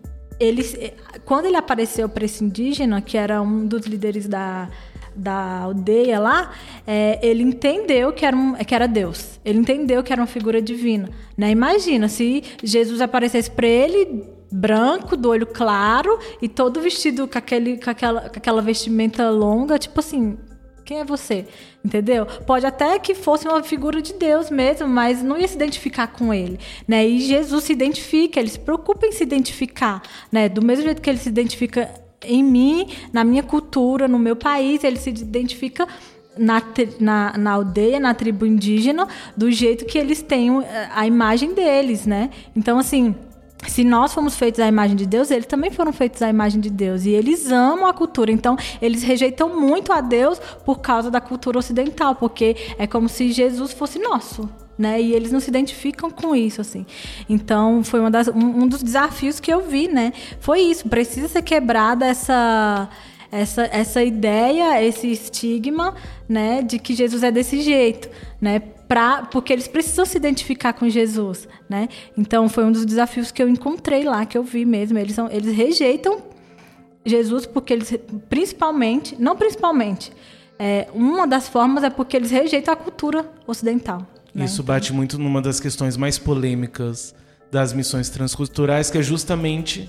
[0.42, 0.92] ele,
[1.24, 4.68] quando ele apareceu para esse indígena, que era um dos líderes da,
[5.14, 6.52] da aldeia lá,
[6.86, 9.38] é, ele entendeu que era, um, que era Deus.
[9.44, 11.08] Ele entendeu que era uma figura divina.
[11.36, 11.50] Né?
[11.50, 17.78] Imagina se Jesus aparecesse para ele branco, do olho claro e todo vestido com, aquele,
[17.78, 20.36] com, aquela, com aquela vestimenta longa, tipo assim,
[20.84, 21.46] quem é você?
[21.84, 22.26] Entendeu?
[22.46, 26.32] Pode até que fosse uma figura de Deus mesmo, mas não ia se identificar com
[26.32, 27.06] ele, né?
[27.06, 30.48] E Jesus se identifica, ele se preocupa em se identificar, né?
[30.48, 31.90] Do mesmo jeito que ele se identifica
[32.24, 35.86] em mim, na minha cultura, no meu país, ele se identifica
[36.36, 36.62] na,
[36.98, 42.06] na, na, aldeia, na tribo indígena, do jeito que eles têm eh, a imagem deles,
[42.06, 42.30] né?
[42.56, 43.14] Então, assim,
[43.66, 46.70] se nós fomos feitos à imagem de Deus, eles também foram feitos à imagem de
[46.70, 47.04] Deus.
[47.04, 48.30] E eles amam a cultura.
[48.30, 53.30] Então, eles rejeitam muito a Deus por causa da cultura ocidental, porque é como se
[53.32, 54.48] Jesus fosse nosso.
[54.78, 55.00] Né?
[55.00, 56.84] E eles não se identificam com isso, assim.
[57.28, 60.12] Então, foi das, um, um dos desafios que eu vi, né?
[60.40, 60.88] Foi isso.
[60.88, 62.88] Precisa ser quebrada essa
[63.32, 65.94] essa, essa ideia, esse estigma,
[66.28, 68.60] né, de que Jesus é desse jeito, né?
[68.92, 71.88] Pra, porque eles precisam se identificar com Jesus, né?
[72.14, 74.98] Então foi um dos desafios que eu encontrei lá, que eu vi mesmo.
[74.98, 76.20] Eles, são, eles rejeitam
[77.02, 77.94] Jesus porque eles,
[78.28, 80.12] principalmente, não principalmente,
[80.58, 84.06] é, uma das formas é porque eles rejeitam a cultura ocidental.
[84.34, 84.44] Né?
[84.44, 87.14] Isso bate muito numa das questões mais polêmicas
[87.50, 89.88] das missões transculturais, que é justamente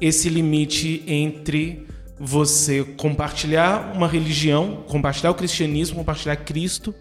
[0.00, 1.86] esse limite entre
[2.18, 6.92] você compartilhar uma religião, compartilhar o cristianismo, compartilhar Cristo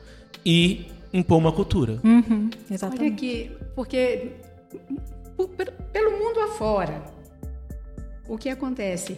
[0.45, 1.99] e impor uma cultura.
[2.03, 3.03] Uhum, exatamente.
[3.03, 4.31] Olha aqui, porque
[5.93, 7.01] pelo mundo afora,
[8.27, 9.17] o que acontece?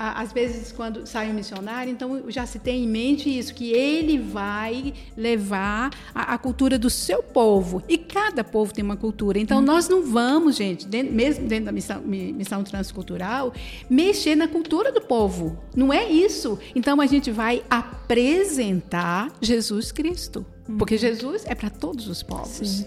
[0.00, 4.18] às vezes quando sai um missionário, então já se tem em mente isso, que ele
[4.18, 7.82] vai levar a, a cultura do seu povo.
[7.86, 9.38] E cada povo tem uma cultura.
[9.38, 9.62] Então hum.
[9.62, 13.52] nós não vamos, gente, dentro, mesmo dentro da missão, missão transcultural,
[13.90, 15.58] mexer na cultura do povo.
[15.76, 16.58] Não é isso.
[16.74, 20.46] Então a gente vai apresentar Jesus Cristo.
[20.78, 21.00] Porque uhum.
[21.00, 22.68] Jesus é para todos os povos.
[22.68, 22.86] Sim.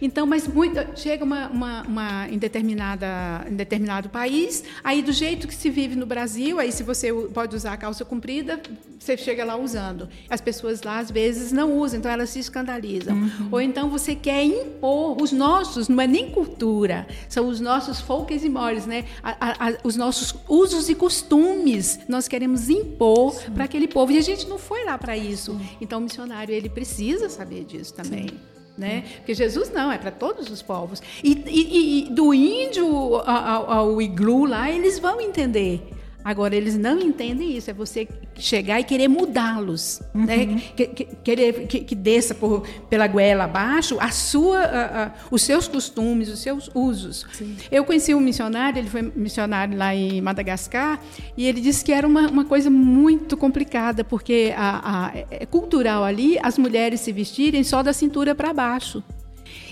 [0.00, 5.46] Então, mas muito, chega uma, uma, uma, em, determinada, em determinado país, aí do jeito
[5.46, 8.60] que se vive no Brasil, aí se você pode usar a calça comprida,
[8.98, 10.08] você chega lá usando.
[10.30, 13.14] As pessoas lá às vezes não usam, então elas se escandalizam.
[13.14, 13.48] Uhum.
[13.52, 18.42] Ou então você quer impor os nossos, não é nem cultura, são os nossos folks
[18.42, 19.04] e mores, né?
[19.22, 22.00] A, a, a, os nossos usos e costumes.
[22.08, 25.52] Nós queremos impor para aquele povo e a gente não foi lá para isso.
[25.52, 25.68] Sim.
[25.80, 28.28] Então o missionário ele precisa saber disso também.
[28.28, 28.53] Sim.
[28.76, 29.04] Né?
[29.18, 31.00] Porque Jesus não, é para todos os povos.
[31.22, 35.80] E, e, e do índio ao, ao iglu lá, eles vão entender.
[36.24, 37.70] Agora, eles não entendem isso.
[37.70, 40.00] É você chegar e querer mudá-los.
[40.14, 40.24] Uhum.
[40.24, 40.46] Né?
[40.74, 45.42] Que, que, querer que, que desça por, pela goela abaixo a sua, a, a, os
[45.42, 47.26] seus costumes, os seus usos.
[47.30, 47.54] Sim.
[47.70, 50.98] Eu conheci um missionário, ele foi missionário lá em Madagascar,
[51.36, 56.04] e ele disse que era uma, uma coisa muito complicada, porque a, a, é cultural
[56.04, 59.04] ali as mulheres se vestirem só da cintura para baixo.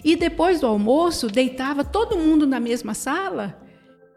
[0.04, 3.62] E depois do almoço, deitava todo mundo na mesma sala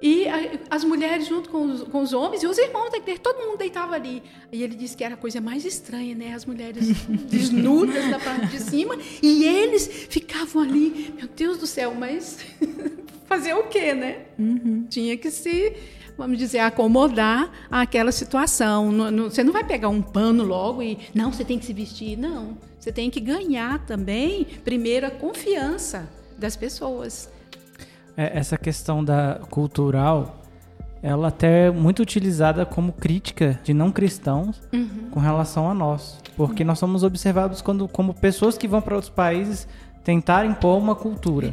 [0.02, 0.26] e
[0.70, 3.58] as mulheres junto com os, com os homens e os irmãos da igreja, todo mundo
[3.58, 4.22] deitava ali.
[4.52, 6.34] E ele disse que era a coisa mais estranha, né?
[6.34, 6.88] As mulheres
[7.30, 11.14] desnudas da parte de cima e eles ficavam ali.
[11.18, 12.40] Meu Deus do céu, mas
[13.26, 14.26] fazer o quê, né?
[14.38, 14.86] Uhum.
[14.90, 15.74] Tinha que se,
[16.18, 18.92] vamos dizer, acomodar àquela situação.
[18.92, 21.74] Não, não, você não vai pegar um pano logo e, não, você tem que se
[21.74, 22.18] vestir.
[22.18, 22.58] Não.
[22.78, 27.30] Você tem que ganhar também, primeiro, a confiança das pessoas
[28.16, 30.38] essa questão da cultural,
[31.04, 35.10] ela até é muito utilizada como crítica de não cristãos uhum.
[35.12, 39.12] com relação a nós, porque nós somos observados quando, como pessoas que vão para outros
[39.12, 39.68] países
[40.04, 41.52] tentar impor uma cultura.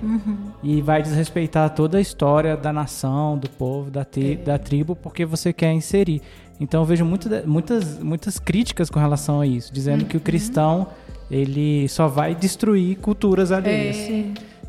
[0.62, 5.24] E vai desrespeitar toda a história da nação, do povo, da, tri- da tribo, porque
[5.24, 6.20] você quer inserir.
[6.60, 10.86] Então eu vejo muito muitas, muitas críticas com relação a isso, dizendo que o cristão
[11.30, 13.96] ele só vai destruir culturas alheias.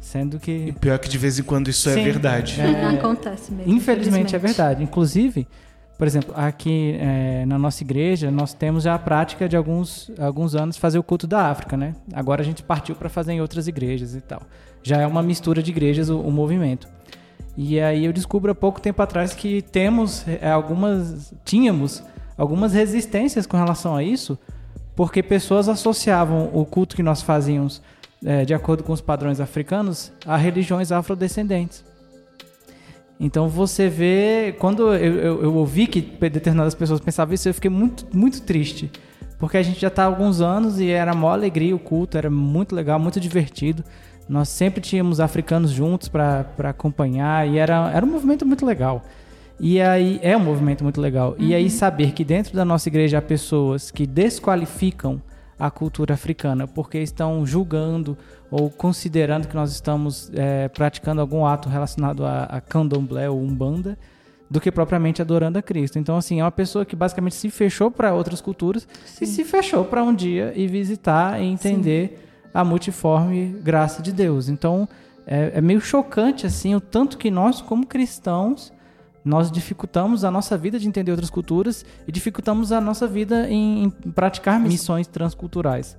[0.03, 2.03] Sendo E que, pior que de vez em quando isso é Sim.
[2.03, 2.59] verdade.
[2.59, 2.89] É.
[2.89, 3.73] Acontece mesmo.
[3.73, 4.83] infelizmente, é verdade.
[4.83, 5.47] Inclusive,
[5.97, 10.55] por exemplo, aqui é, na nossa igreja, nós temos já a prática de alguns, alguns
[10.55, 11.95] anos fazer o culto da África, né?
[12.11, 14.41] Agora a gente partiu para fazer em outras igrejas e tal.
[14.83, 16.85] Já é uma mistura de igrejas o, o movimento.
[17.55, 22.03] E aí eu descubro há pouco tempo atrás que temos é, algumas, tínhamos
[22.37, 24.37] algumas resistências com relação a isso,
[24.97, 27.81] porque pessoas associavam o culto que nós fazíamos
[28.25, 31.83] é, de acordo com os padrões africanos a religiões afrodescendentes.
[33.19, 37.69] Então você vê, quando eu, eu, eu ouvi que determinadas pessoas pensavam isso, eu fiquei
[37.69, 38.91] muito, muito triste.
[39.39, 42.29] Porque a gente já está há alguns anos e era maior alegria o culto, era
[42.29, 43.83] muito legal, muito divertido.
[44.27, 49.03] Nós sempre tínhamos africanos juntos para acompanhar e era, era um movimento muito legal.
[49.59, 51.35] E aí, é um movimento muito legal.
[51.37, 55.21] E aí, saber que dentro da nossa igreja há pessoas que desqualificam
[55.57, 58.17] a cultura africana porque estão julgando
[58.49, 63.97] ou considerando que nós estamos é, praticando algum ato relacionado a, a candomblé ou umbanda
[64.49, 65.97] do que propriamente adorando a Cristo.
[65.97, 68.87] Então, assim, é uma pessoa que basicamente se fechou para outras culturas
[69.19, 74.49] e se fechou para um dia e visitar e entender a multiforme graça de Deus.
[74.49, 74.87] Então,
[75.25, 78.72] é, é meio chocante, assim, o tanto que nós, como cristãos,
[79.23, 83.85] nós dificultamos a nossa vida de entender outras culturas e dificultamos a nossa vida em,
[83.85, 85.97] em praticar missões transculturais.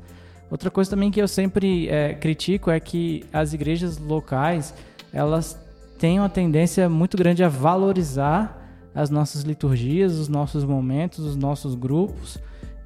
[0.51, 4.75] Outra coisa também que eu sempre é, critico é que as igrejas locais
[5.13, 5.59] elas
[5.99, 8.61] têm uma tendência muito grande a valorizar
[8.95, 12.39] as nossas liturgias, os nossos momentos, os nossos grupos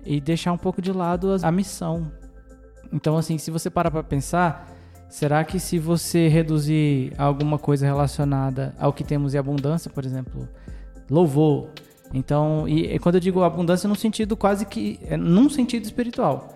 [0.05, 2.11] e deixar um pouco de lado a missão.
[2.92, 4.70] Então, assim, se você parar para pensar,
[5.09, 10.49] será que se você reduzir alguma coisa relacionada ao que temos em abundância, por exemplo,
[11.11, 11.68] louvor,
[12.12, 16.55] então, e, e quando eu digo abundância, no sentido quase que, é, num sentido espiritual.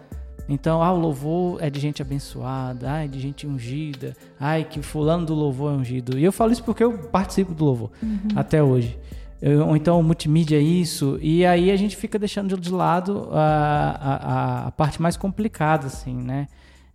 [0.48, 4.82] Então, ah, o louvor é de gente abençoada, ah, é de gente ungida, ai, que
[4.82, 6.18] fulano do louvor é ungido.
[6.18, 7.90] E eu falo isso porque eu participo do louvor
[8.34, 8.98] até hoje.
[9.40, 13.98] Eu- ou então multimídia é isso, e aí a gente fica deixando de lado a,
[14.00, 16.48] a- a parte mais complicada, assim, né?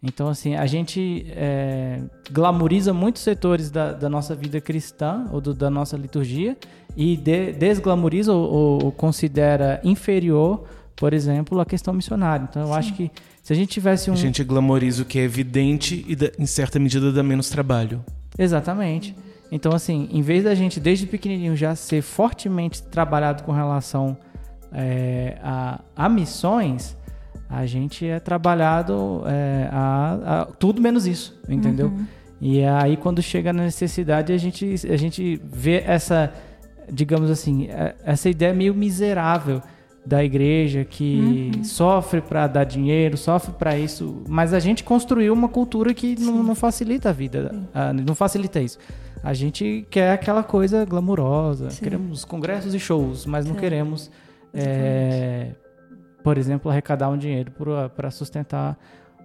[0.08, 2.00] Então, assim, a gente é,
[2.32, 6.56] glamoriza muitos setores da, da nossa vida cristã, ou do- da nossa liturgia,
[6.96, 10.64] e de, desglamoriza ou, ou- ou considera inferior,
[10.96, 12.48] por exemplo, a questão missionária.
[12.50, 13.12] Então, eu acho que
[13.44, 14.14] se a gente tivesse um...
[14.14, 18.04] A gente glamoriza o que é evidente e, dá- em certa medida, dá menos trabalho.
[18.38, 19.14] Exatamente.
[19.52, 24.18] Então, assim, em vez da gente, desde pequenininho, já ser fortemente trabalhado com relação
[24.72, 26.96] é, a, a missões,
[27.50, 31.92] a gente é trabalhado é, a, a tudo menos isso, entendeu?
[32.40, 36.32] E aí, quando chega na necessidade, a gente, a gente vê essa,
[36.92, 39.62] digamos assim, é- essa ideia meio miserável
[40.06, 45.50] da igreja que sofre para dar dinheiro, sofre para isso, mas a gente construiu uma
[45.50, 48.78] cultura que não, não facilita a vida, ah, não facilita isso.
[49.24, 51.84] A gente quer aquela coisa glamurosa, Sim.
[51.84, 54.10] queremos congressos e shows, mas não queremos,
[54.54, 55.52] é,
[56.28, 57.54] por exemplo, arrecadar um dinheiro
[57.96, 58.78] para sustentar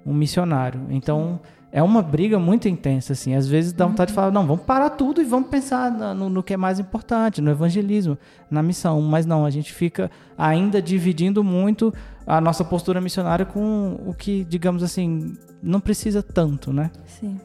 [0.07, 0.87] um missionário.
[0.88, 1.41] Então
[1.73, 3.35] é uma briga muito intensa, assim.
[3.35, 6.45] Às vezes dá vontade de falar, não, vamos parar tudo e vamos pensar no, no
[6.45, 8.17] que é mais importante, no evangelismo,
[8.49, 9.03] na missão.
[9.03, 11.93] Mas não, a gente fica ainda dividindo muito
[12.25, 16.88] a nossa postura missionária com o que, digamos assim, não precisa tanto, né?
[17.05, 17.37] Sim.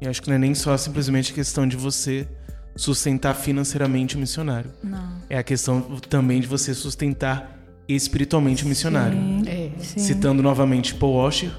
[0.00, 2.26] E acho que não é nem só simplesmente questão de você
[2.74, 4.70] sustentar financeiramente o missionário.
[4.82, 5.18] Não.
[5.28, 9.18] É a questão também de você sustentar espiritualmente o missionário.
[9.18, 9.42] Sim.
[9.46, 9.70] É.
[9.78, 10.00] Sim.
[10.00, 11.50] Citando novamente Paul Washer,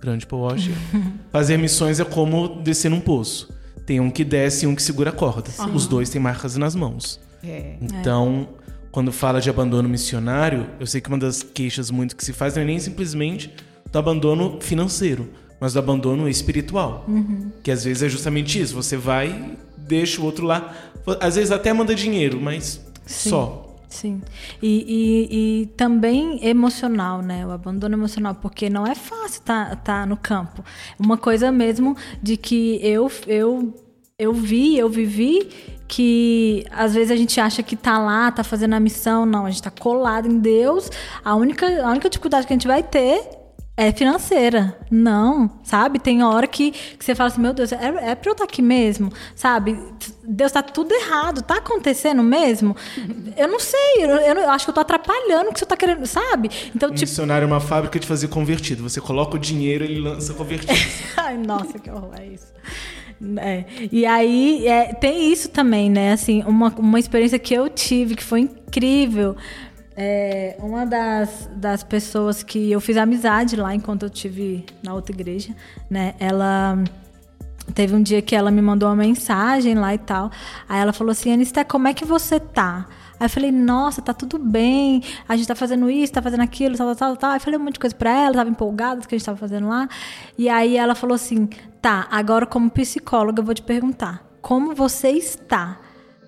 [0.00, 0.74] grande Paul Washer,
[1.32, 3.52] fazer missões é como descer num poço.
[3.86, 5.50] Tem um que desce e um que segura a corda.
[5.74, 7.20] Os dois têm marcas nas mãos.
[7.42, 7.76] É.
[7.82, 8.48] Então,
[8.90, 12.54] quando fala de abandono missionário, eu sei que uma das queixas muito que se faz
[12.54, 13.52] não é nem simplesmente
[13.92, 15.28] do abandono financeiro,
[15.60, 17.04] mas do abandono espiritual.
[17.62, 18.74] Que às vezes é justamente isso.
[18.74, 20.74] Você vai, deixa o outro lá.
[21.20, 23.30] Às vezes até manda dinheiro, mas Sim.
[23.30, 23.63] só.
[23.94, 24.20] Sim.
[24.60, 27.46] E, e, e também emocional, né?
[27.46, 30.64] O abandono emocional, porque não é fácil estar tá, no campo.
[30.98, 33.72] Uma coisa mesmo de que eu, eu,
[34.18, 35.48] eu vi, eu vivi
[35.86, 39.50] que às vezes a gente acha que tá lá, tá fazendo a missão, não, a
[39.50, 40.90] gente tá colado em Deus.
[41.24, 43.43] A única, a única dificuldade que a gente vai ter
[43.76, 44.76] é financeira.
[44.90, 45.98] Não, sabe?
[45.98, 48.62] Tem hora que, que você fala assim, meu Deus, é, é pra eu estar aqui
[48.62, 49.78] mesmo, sabe?
[50.22, 52.76] Deus tá tudo errado, tá acontecendo mesmo?
[53.36, 56.06] Eu não sei, eu, eu acho que eu tô atrapalhando o que você tá querendo,
[56.06, 56.50] sabe?
[56.74, 57.08] Então, um tipo...
[57.08, 58.82] missionário é uma fábrica de fazer convertido.
[58.84, 60.72] Você coloca o dinheiro, ele lança convertido.
[61.16, 62.52] Ai, nossa, que horror é isso.
[63.38, 63.64] É.
[63.90, 66.12] E aí é, tem isso também, né?
[66.12, 69.36] Assim, uma, uma experiência que eu tive que foi incrível
[69.96, 75.14] é, uma das, das pessoas que eu fiz amizade lá enquanto eu tive na outra
[75.14, 75.54] igreja,
[75.88, 76.14] né?
[76.18, 76.82] Ela
[77.72, 80.30] teve um dia que ela me mandou uma mensagem lá e tal.
[80.68, 82.86] Aí ela falou assim: Anista, como é que você tá?
[83.20, 86.76] Aí eu falei, nossa, tá tudo bem, a gente tá fazendo isso, tá fazendo aquilo,
[86.76, 87.30] tal, tal, tal.
[87.30, 89.24] Aí eu falei um monte de coisa pra ela, tava empolgada do que a gente
[89.24, 89.88] tava fazendo lá.
[90.36, 91.48] E aí ela falou assim:
[91.80, 95.78] tá, agora como psicóloga eu vou te perguntar, como você está?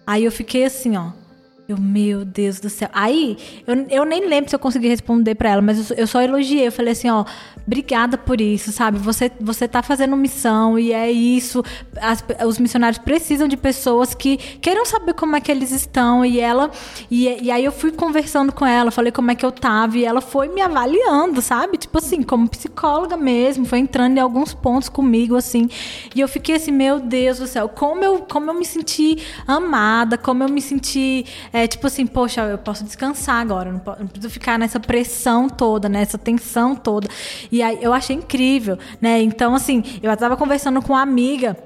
[0.07, 1.26] Aí eu fiquei assim, ó
[1.69, 2.89] eu, meu Deus do céu.
[2.93, 3.37] Aí,
[3.67, 6.69] eu, eu nem lembro se eu consegui responder para ela, mas eu, eu, só elogiei.
[6.69, 7.25] Eu falei assim, ó,
[7.67, 8.99] obrigada por isso, sabe?
[8.99, 11.65] Você, você tá fazendo missão e é isso.
[12.01, 16.25] As, os missionários precisam de pessoas que queiram saber como é que eles estão.
[16.25, 16.71] E ela,
[17.11, 20.05] e, e aí eu fui conversando com ela, falei como é que eu tava, e
[20.05, 21.79] ela foi me avaliando, sabe?
[21.79, 25.69] Tipo assim, como psicóloga mesmo, foi entrando em alguns pontos comigo, assim.
[26.15, 30.17] E eu fiquei assim, meu Deus do céu, como eu, como eu me senti amada,
[30.17, 34.07] como eu me senti é tipo assim, poxa, eu posso descansar agora, não, posso, não
[34.07, 37.09] preciso ficar nessa pressão toda, nessa tensão toda.
[37.51, 39.23] E aí eu achei incrível, né?
[39.23, 41.57] Então, assim, eu estava conversando com uma amiga.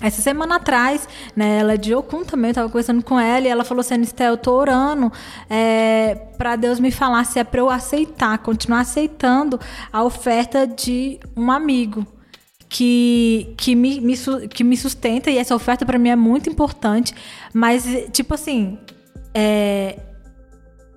[0.00, 3.50] Essa semana atrás, né, ela é de Okun também, eu tava conversando com ela e
[3.50, 5.12] ela falou assim, Anistel, eu tô orando
[5.48, 9.60] é, para Deus me falar se é para eu aceitar, continuar aceitando
[9.92, 12.04] a oferta de um amigo
[12.68, 14.14] que, que, me, me,
[14.48, 17.14] que me sustenta e essa oferta para mim é muito importante,
[17.52, 18.78] mas, tipo assim,
[19.34, 19.98] é,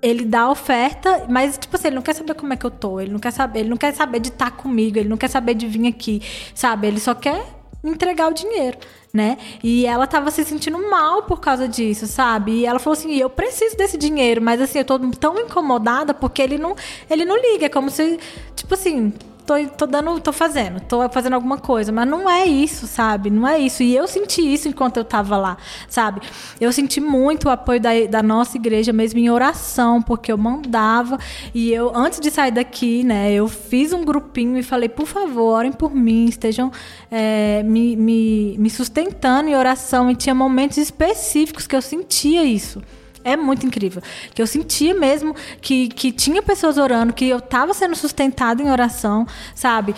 [0.02, 2.72] ele dá a oferta, mas tipo assim, ele não quer saber como é que eu
[2.72, 5.18] tô, ele não quer saber, ele não quer saber de estar tá comigo, ele não
[5.18, 6.22] quer saber de vir aqui,
[6.54, 6.88] sabe?
[6.88, 7.44] Ele só quer
[7.84, 8.78] entregar o dinheiro,
[9.14, 9.38] né?
[9.64, 12.52] E ela tava se sentindo mal por causa disso, sabe?
[12.52, 16.42] E ela falou assim: "Eu preciso desse dinheiro, mas assim, eu tô tão incomodada porque
[16.42, 16.76] ele não,
[17.10, 18.20] ele não liga, é como se
[18.56, 19.14] tipo assim,
[19.46, 23.30] tô, tô dando, tô fazendo, tô fazendo alguma coisa, mas não é isso, sabe?
[23.30, 23.84] Não é isso.
[23.84, 26.22] E eu senti isso enquanto eu tava lá, sabe?
[26.60, 31.18] Eu senti muito o apoio da, da nossa igreja mesmo em oração, porque eu mandava
[31.54, 35.54] e eu, antes de sair daqui, né, eu fiz um grupinho e falei, por favor,
[35.54, 36.72] orem por mim, estejam
[37.12, 40.10] é, me, me, me sustentando em oração.
[40.10, 42.82] E tinha momentos específicos que eu sentia isso
[43.26, 44.02] é muito incrível.
[44.34, 48.72] Que eu sentia mesmo que, que tinha pessoas orando, que eu estava sendo sustentada em
[48.72, 49.96] oração, sabe?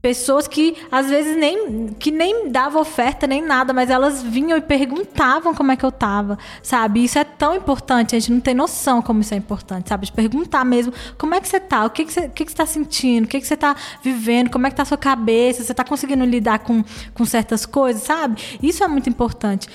[0.00, 4.60] Pessoas que às vezes nem que nem dava oferta nem nada, mas elas vinham e
[4.60, 7.02] perguntavam como é que eu tava, sabe?
[7.02, 10.06] Isso é tão importante, a gente não tem noção como isso é importante, sabe?
[10.06, 12.50] De perguntar mesmo como é que você tá, o que que você, o que que
[12.52, 14.96] você tá sentindo, o que que você tá vivendo, como é que tá a sua
[14.96, 18.40] cabeça, você tá conseguindo lidar com, com certas coisas, sabe?
[18.62, 19.68] Isso é muito importante.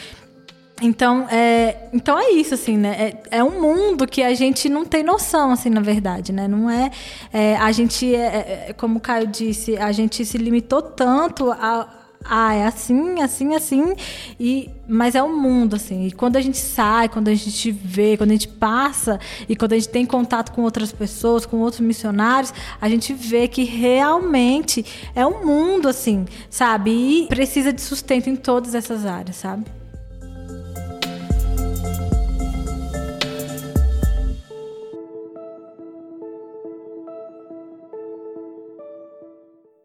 [0.83, 3.13] Então é, então é isso, assim, né?
[3.31, 6.45] É, é, um mundo que a gente não tem noção, assim, na verdade, né?
[6.45, 6.91] Não é.
[7.31, 11.49] é a gente, é, é, é como o Caio disse, a gente se limitou tanto
[11.51, 11.99] a.
[12.25, 13.95] Ah, é assim, assim, assim,
[14.39, 16.05] e mas é um mundo assim.
[16.07, 19.73] E quando a gente sai, quando a gente vê, quando a gente passa e quando
[19.73, 24.85] a gente tem contato com outras pessoas, com outros missionários, a gente vê que realmente
[25.13, 26.91] é um mundo assim, sabe?
[26.91, 29.82] E precisa de sustento em todas essas áreas, sabe?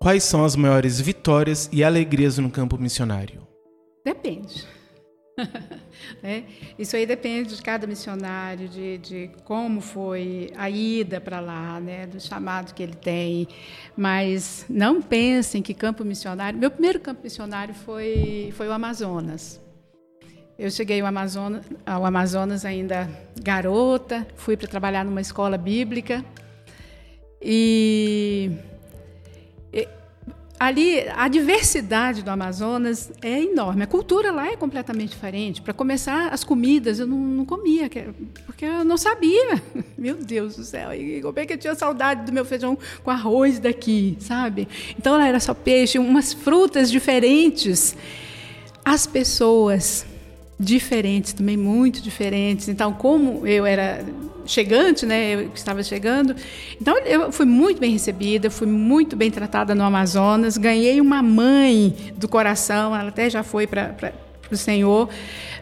[0.08, 3.46] Quais são as maiores vitórias e alegrias no campo missionário?
[4.02, 4.66] Depende.
[6.24, 6.44] é,
[6.78, 12.06] isso aí depende de cada missionário, de, de como foi a ida para lá, né,
[12.06, 13.48] do chamado que ele tem.
[13.94, 16.58] Mas não pensem que campo missionário.
[16.58, 19.60] Meu primeiro campo missionário foi, foi o Amazonas.
[20.58, 23.10] Eu cheguei ao Amazonas, ao Amazonas ainda
[23.42, 26.24] garota, fui para trabalhar numa escola bíblica
[27.42, 28.52] e
[30.58, 33.84] ali a diversidade do Amazonas é enorme.
[33.84, 35.62] A cultura lá é completamente diferente.
[35.62, 37.88] Para começar, as comidas eu não, não, comia,
[38.44, 39.62] porque eu não sabia.
[39.96, 43.10] Meu Deus do céu, e como é que eu tinha saudade do meu feijão com
[43.10, 44.68] arroz daqui, sabe?
[44.98, 47.96] Então lá era só peixe, umas frutas diferentes.
[48.84, 50.06] As pessoas
[50.58, 52.68] diferentes, também muito diferentes.
[52.68, 54.04] Então, como eu era
[54.48, 56.34] chegante, né, eu estava chegando,
[56.80, 61.94] então eu fui muito bem recebida, fui muito bem tratada no Amazonas, ganhei uma mãe
[62.16, 64.12] do coração, ela até já foi para
[64.50, 65.08] o Senhor,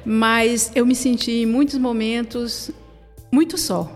[0.04, 2.70] mas eu me senti em muitos momentos
[3.30, 3.90] muito só.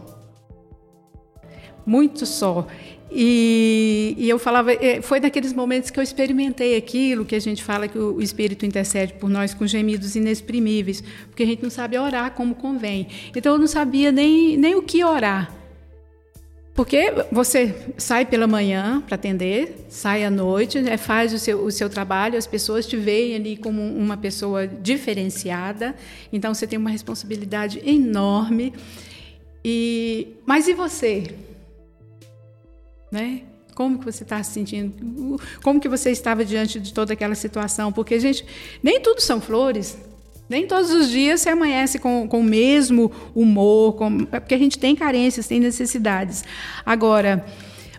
[1.86, 2.66] Muito só.
[3.12, 7.62] E, e, eu falava, é, foi naqueles momentos que eu experimentei aquilo que a gente
[7.62, 11.98] fala que o Espírito intercede por nós com gemidos inexprimíveis, porque a gente não sabe
[11.98, 13.08] orar como convém.
[13.34, 15.52] Então eu não sabia nem, nem o que orar.
[16.72, 21.70] Porque você sai pela manhã para atender, sai à noite, né, faz o seu, o
[21.70, 25.96] seu trabalho, as pessoas te veem ali como uma pessoa diferenciada,
[26.32, 28.72] então você tem uma responsabilidade enorme.
[29.64, 31.24] E, mas e você?
[33.10, 33.42] Né?
[33.74, 35.40] Como que você está se sentindo?
[35.62, 37.92] Como que você estava diante de toda aquela situação?
[37.92, 38.44] Porque, gente,
[38.82, 39.98] nem tudo são flores.
[40.48, 44.58] Nem todos os dias você amanhece com, com o mesmo humor, com, é porque a
[44.58, 46.42] gente tem carências, tem necessidades.
[46.84, 47.46] Agora,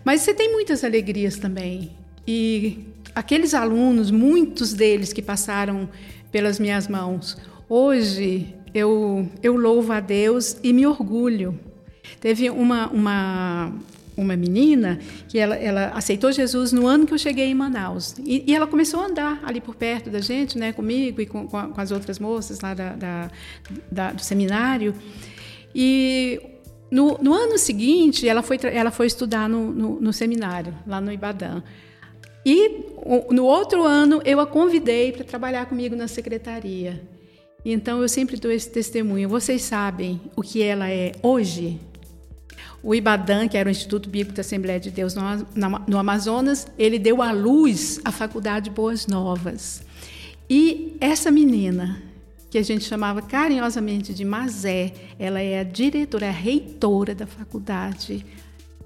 [0.04, 1.90] mas você tem muitas alegrias também.
[2.26, 2.80] E
[3.14, 5.88] aqueles alunos, muitos deles que passaram
[6.30, 7.38] pelas minhas mãos,
[7.68, 11.58] hoje eu, eu louvo a Deus e me orgulho.
[12.20, 13.72] Teve uma, uma,
[14.16, 14.98] uma menina
[15.28, 18.14] que ela, ela aceitou Jesus no ano que eu cheguei em Manaus.
[18.24, 21.46] E, e ela começou a andar ali por perto da gente, né, comigo e com,
[21.46, 23.30] com, as outras moças lá da, da,
[23.90, 24.94] da, do seminário.
[25.74, 26.40] E
[26.90, 31.10] no, no, ano seguinte, ela foi, ela foi estudar no, no, no seminário, lá no
[31.12, 31.62] Ibadã.
[32.44, 32.86] E
[33.30, 37.00] no outro ano, eu a convidei para trabalhar comigo na secretaria.
[37.64, 39.28] Então, eu sempre dou esse testemunho.
[39.28, 41.78] Vocês sabem o que ela é hoje?
[42.82, 45.22] O IBADAN, que era o Instituto Bíblico da Assembleia de Deus no,
[45.86, 49.84] no Amazonas, ele deu à luz a Faculdade Boas Novas.
[50.50, 52.02] E essa menina,
[52.50, 58.26] que a gente chamava carinhosamente de Mazé, ela é a diretora, a reitora da faculdade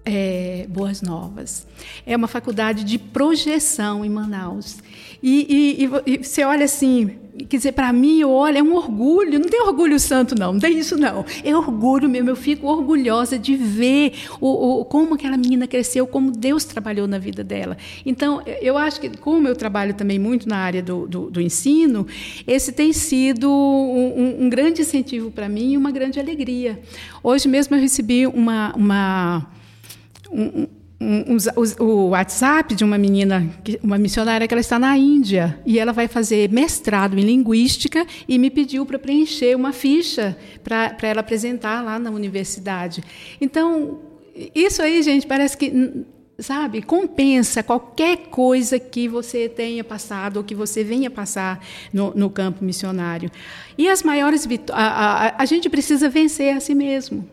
[0.06, 1.66] é, Boas Novas.
[2.06, 4.78] É uma faculdade de projeção em Manaus.
[5.20, 7.16] E, e, e você olha assim,
[7.48, 10.60] quer dizer, para mim, eu olho, é um orgulho, não tem orgulho santo, não, não
[10.60, 11.24] tem isso, não.
[11.42, 16.30] É orgulho mesmo, eu fico orgulhosa de ver o, o, como aquela menina cresceu, como
[16.30, 17.76] Deus trabalhou na vida dela.
[18.04, 22.06] Então, eu acho que, como eu trabalho também muito na área do, do, do ensino,
[22.46, 26.78] esse tem sido um, um grande incentivo para mim e uma grande alegria.
[27.24, 28.72] Hoje mesmo eu recebi uma.
[28.76, 29.55] uma
[30.36, 30.66] um,
[31.00, 33.48] um, um, o WhatsApp de uma menina,
[33.82, 38.38] uma missionária que ela está na Índia e ela vai fazer mestrado em linguística e
[38.38, 43.02] me pediu para preencher uma ficha para ela apresentar lá na universidade.
[43.40, 44.00] Então,
[44.54, 46.06] isso aí, gente, parece que
[46.38, 52.28] sabe, compensa qualquer coisa que você tenha passado ou que você venha passar no, no
[52.28, 53.30] campo missionário.
[53.78, 57.26] E as maiores vitórias, a, a, a gente precisa vencer a si mesmo.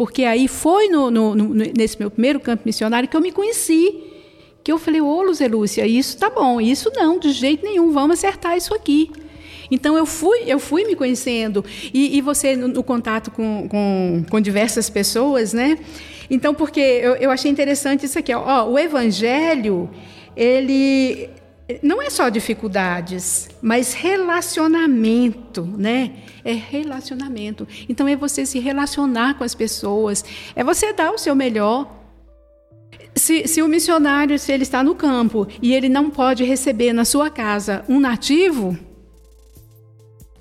[0.00, 4.02] Porque aí foi no, no, no, nesse meu primeiro campo missionário que eu me conheci.
[4.64, 8.16] Que eu falei, ô Luzia Lúcia, isso tá bom, isso não, de jeito nenhum, vamos
[8.16, 9.10] acertar isso aqui.
[9.70, 14.24] Então eu fui, eu fui me conhecendo e, e você no, no contato com, com,
[14.30, 15.76] com, diversas pessoas, né?
[16.30, 19.90] Então porque eu, eu achei interessante isso aqui, ó, o Evangelho
[20.34, 21.28] ele
[21.82, 26.16] não é só dificuldades, mas relacionamento, né?
[26.44, 27.68] É relacionamento.
[27.88, 30.24] Então é você se relacionar com as pessoas,
[30.56, 31.98] é você dar o seu melhor.
[33.14, 37.04] Se, se o missionário, se ele está no campo e ele não pode receber na
[37.04, 38.78] sua casa um nativo,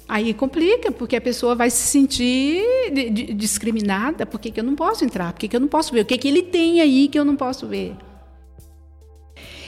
[0.07, 2.63] aí complica, porque a pessoa vai se sentir
[3.35, 4.25] discriminada.
[4.25, 5.33] Por que, que eu não posso entrar?
[5.33, 6.01] Por que, que eu não posso ver?
[6.01, 7.95] O que, que ele tem aí que eu não posso ver?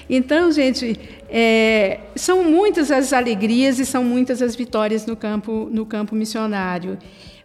[0.09, 0.99] Então, gente,
[1.29, 6.97] é, são muitas as alegrias e são muitas as vitórias no campo, no campo missionário.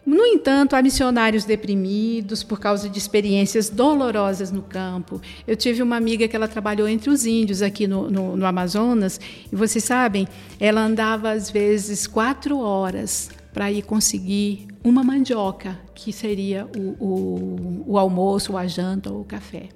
[0.07, 5.21] No entanto, há missionários deprimidos por causa de experiências dolorosas no campo.
[5.45, 9.21] Eu tive uma amiga que ela trabalhou entre os índios aqui no, no, no Amazonas,
[9.51, 10.29] e vocês sabem,
[10.61, 17.85] ela andava às vezes quatro horas para ir conseguir uma mandioca, que seria o, o,
[17.89, 19.71] o almoço, a janta ou o café.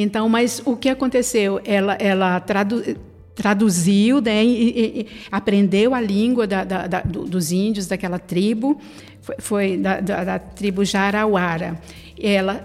[0.00, 1.60] Então, mas o que aconteceu?
[1.64, 2.84] Ela, ela tradu,
[3.34, 8.80] traduziu, né, e, e, aprendeu a língua da, da, da, dos índios daquela tribo,
[9.20, 11.80] foi, foi da, tribo Jarauara.
[12.16, 12.64] Ela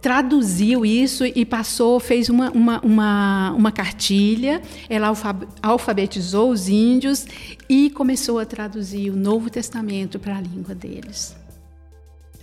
[0.00, 5.12] traduziu isso e passou, fez uma, uma, uma, uma cartilha, ela
[5.60, 7.26] alfabetizou os índios
[7.68, 11.36] e começou a traduzir o Novo Testamento para a língua deles.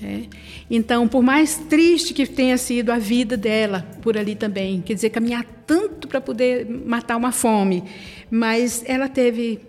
[0.04, 0.24] É.
[0.70, 5.12] Então, por mais triste que tenha sido a vida dela por ali também, quer dizer,
[5.12, 7.84] caminhar tanto para poder matar uma fome,
[8.30, 9.60] mas ela teve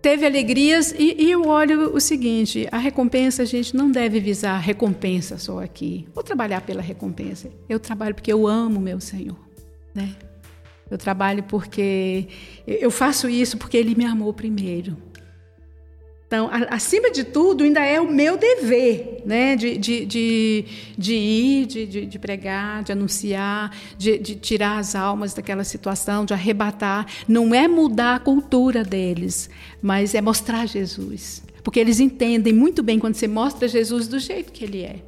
[0.00, 4.58] teve alegrias e, e, eu olho o seguinte: a recompensa a gente não deve visar
[4.58, 6.06] recompensa só aqui.
[6.14, 7.50] Vou trabalhar pela recompensa.
[7.68, 9.38] Eu trabalho porque eu amo meu Senhor,
[9.94, 10.14] né?
[10.90, 12.26] Eu trabalho porque
[12.66, 14.96] eu faço isso porque Ele me amou primeiro.
[16.30, 19.56] Então, acima de tudo, ainda é o meu dever né?
[19.56, 20.64] de, de, de,
[20.96, 26.24] de ir, de, de, de, pregar, de anunciar, de, de tirar as almas daquela situação,
[26.24, 27.04] de arrebatar.
[27.26, 29.50] Não é mudar a cultura deles,
[29.82, 31.42] mas é mostrar Jesus.
[31.64, 35.00] Porque eles entendem muito bem quando você mostra Jesus do jeito que ele é.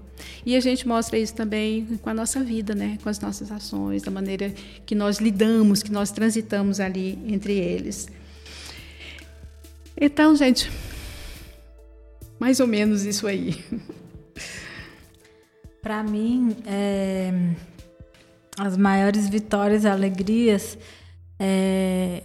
[0.44, 2.98] E a gente mostra isso também com a nossa vida, né?
[3.00, 4.52] com as nossas ações, da maneira
[4.84, 8.08] que nós lidamos, que nós transitamos ali entre eles.
[9.96, 10.68] Então, gente,
[12.42, 13.64] mais ou menos isso aí.
[15.80, 17.30] Para mim, é,
[18.58, 20.76] as maiores vitórias e alegrias
[21.38, 22.24] é,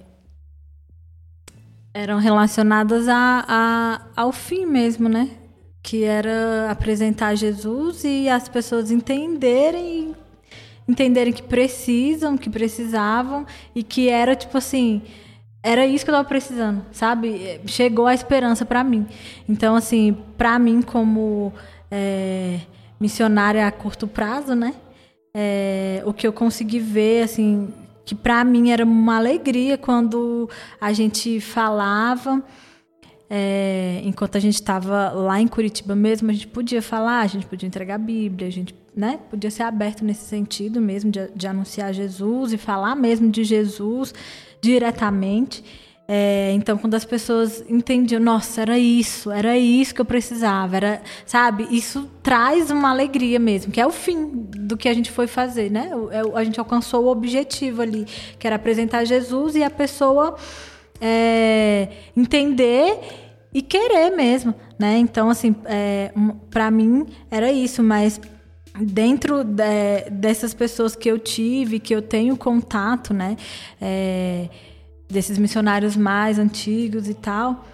[1.93, 5.29] eram relacionadas a, a, ao fim mesmo, né?
[5.83, 10.15] Que era apresentar Jesus e as pessoas entenderem
[10.87, 13.45] entenderem que precisam, que precisavam
[13.75, 15.03] e que era tipo assim,
[15.63, 17.59] era isso que eu estava precisando, sabe?
[17.65, 19.05] Chegou a esperança para mim.
[19.49, 21.51] Então, assim, para mim, como
[21.91, 22.59] é,
[22.99, 24.73] missionária a curto prazo, né?
[25.33, 27.73] É, o que eu consegui ver, assim,
[28.05, 30.49] que para mim era uma alegria quando
[30.79, 32.41] a gente falava.
[33.29, 37.45] É, enquanto a gente estava lá em Curitiba mesmo, a gente podia falar, a gente
[37.45, 41.47] podia entregar a Bíblia, a gente né, podia ser aberto nesse sentido mesmo, de, de
[41.47, 44.11] anunciar Jesus e falar mesmo de Jesus
[44.59, 45.63] diretamente.
[46.09, 51.01] É, então, quando as pessoas entendiam, nossa, era isso, era isso que eu precisava, era,
[51.25, 51.67] sabe?
[51.69, 55.69] Isso traz uma alegria mesmo, que é o fim do que a gente foi fazer,
[55.69, 55.91] né?
[56.11, 58.05] É a gente alcançou o objetivo ali,
[58.39, 60.37] que era apresentar Jesus e a pessoa
[61.01, 62.97] é, entender
[63.53, 64.97] e querer mesmo, né?
[64.97, 66.13] Então, assim, é,
[66.49, 68.19] para mim era isso, mas
[68.79, 73.37] dentro de, dessas pessoas que eu tive, que eu tenho contato, né?
[73.81, 74.49] É,
[75.09, 77.65] desses missionários mais antigos e tal.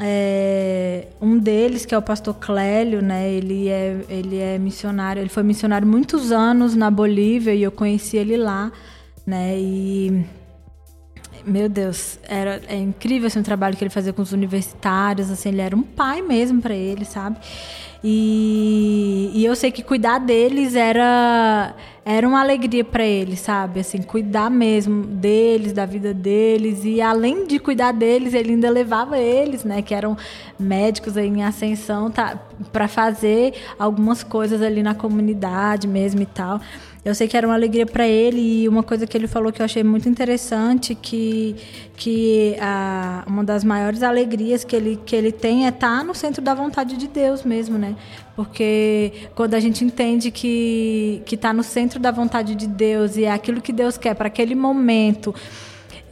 [0.00, 3.30] É, um deles, que é o pastor Clélio, né?
[3.30, 8.16] Ele é, ele é missionário, ele foi missionário muitos anos na Bolívia e eu conheci
[8.16, 8.72] ele lá,
[9.26, 9.54] né?
[9.58, 10.24] E
[11.44, 15.50] meu Deus, era é incrível assim, o trabalho que ele fazia com os universitários, assim,
[15.50, 17.36] ele era um pai mesmo para ele, sabe?
[18.04, 21.74] E, e eu sei que cuidar deles era
[22.04, 23.78] era uma alegria para eles, sabe?
[23.78, 29.16] Assim, cuidar mesmo deles, da vida deles e além de cuidar deles, ele ainda levava
[29.18, 30.16] eles, né, que eram
[30.58, 32.36] médicos aí em ascensão, tá,
[32.72, 36.60] para fazer algumas coisas ali na comunidade mesmo e tal.
[37.04, 39.60] Eu sei que era uma alegria para ele e uma coisa que ele falou que
[39.60, 41.56] eu achei muito interessante que
[41.96, 46.14] que a, uma das maiores alegrias que ele que ele tem é estar tá no
[46.14, 47.96] centro da vontade de Deus mesmo, né?
[48.36, 53.24] Porque quando a gente entende que que está no centro da vontade de Deus e
[53.24, 55.34] é aquilo que Deus quer para aquele momento,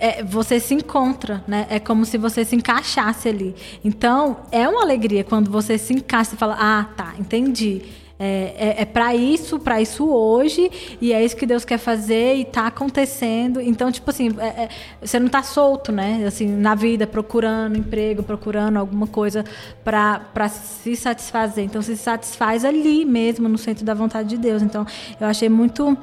[0.01, 1.69] é, você se encontra, né?
[1.71, 3.55] É como se você se encaixasse ali.
[3.85, 7.83] Então, é uma alegria quando você se encaixa e fala: Ah, tá, entendi.
[8.23, 12.35] É, é, é para isso, para isso hoje, e é isso que Deus quer fazer
[12.35, 13.63] e está acontecendo.
[13.63, 14.69] Então, tipo assim, é, é,
[15.01, 16.23] você não está solto, né?
[16.27, 19.43] Assim, na vida, procurando emprego, procurando alguma coisa
[19.83, 21.65] para se satisfazer.
[21.65, 24.61] Então, se satisfaz ali mesmo, no centro da vontade de Deus.
[24.61, 24.87] Então,
[25.19, 25.97] eu achei muito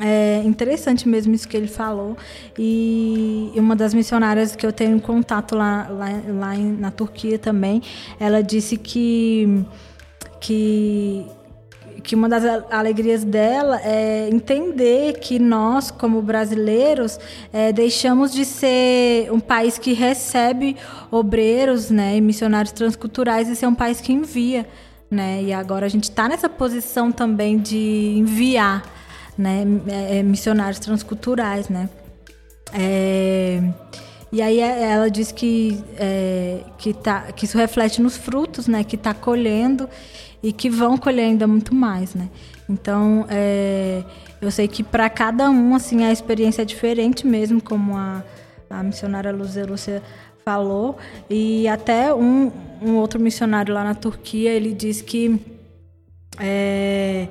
[0.00, 2.16] é interessante mesmo isso que ele falou.
[2.56, 7.82] E uma das missionárias que eu tenho contato lá, lá, lá na Turquia também,
[8.20, 9.64] ela disse que,
[10.40, 11.26] que
[12.02, 17.18] que uma das alegrias dela é entender que nós, como brasileiros,
[17.52, 20.76] é, deixamos de ser um país que recebe
[21.10, 24.66] obreiros né, e missionários transculturais e ser um país que envia.
[25.10, 25.42] Né?
[25.42, 28.84] E agora a gente está nessa posição também de enviar
[29.36, 31.68] né, é, missionários transculturais.
[31.68, 31.88] Né?
[32.72, 33.62] É,
[34.30, 38.84] e aí é, ela diz que, é, que, tá, que isso reflete nos frutos né,
[38.84, 39.88] que está colhendo
[40.42, 42.28] e que vão colher ainda muito mais, né?
[42.68, 44.02] Então, é,
[44.40, 48.22] eu sei que para cada um, assim, a experiência é diferente mesmo, como a,
[48.70, 50.02] a missionária Luzia Lúcia
[50.44, 50.96] falou.
[51.28, 55.40] E até um, um outro missionário lá na Turquia, ele diz que...
[56.38, 57.26] É,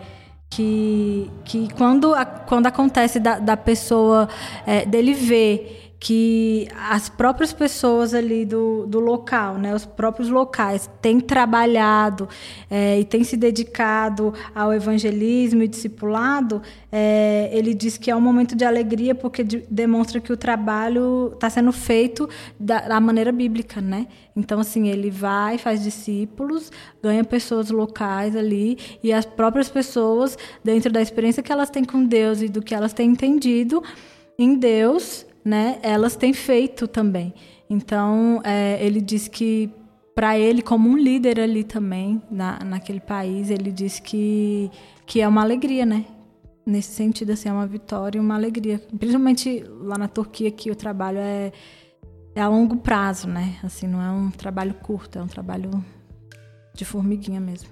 [0.50, 2.14] que, que quando,
[2.48, 4.30] quando acontece da, da pessoa,
[4.66, 10.90] é, dele ver que as próprias pessoas ali do, do local, né, os próprios locais,
[11.02, 12.30] têm trabalhado
[12.70, 18.22] é, e têm se dedicado ao evangelismo e discipulado, é, ele diz que é um
[18.22, 22.30] momento de alegria porque de, demonstra que o trabalho está sendo feito
[22.60, 24.08] da, da, maneira bíblica, né?
[24.36, 26.72] Então, assim, ele vai, faz discípulos,
[27.02, 32.06] ganha pessoas locais ali e as próprias pessoas, dentro da experiência que elas têm com
[32.06, 33.82] Deus e do que elas têm entendido
[34.38, 37.34] em Deus, né, elas têm feito também.
[37.70, 39.72] Então, é, ele diz que
[40.14, 44.70] para ele, como um líder ali também, na, naquele país, ele disse que,
[45.06, 46.06] que é uma alegria, né?
[46.66, 48.78] Nesse sentido, assim, é uma vitória e uma alegria.
[49.00, 51.54] Principalmente lá na Turquia, que o trabalho é,
[52.36, 53.58] é a longo prazo, né?
[53.64, 55.72] Assim, não é um trabalho curto, é um trabalho
[56.74, 57.70] de formiguinha mesmo.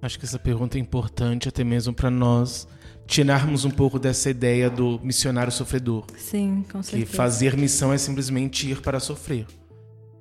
[0.00, 2.66] Acho que essa pergunta é importante até mesmo para nós
[3.10, 6.04] tirarmos um pouco dessa ideia do missionário sofredor.
[6.16, 7.10] Sim, com certeza.
[7.10, 9.46] Que fazer missão é simplesmente ir para sofrer.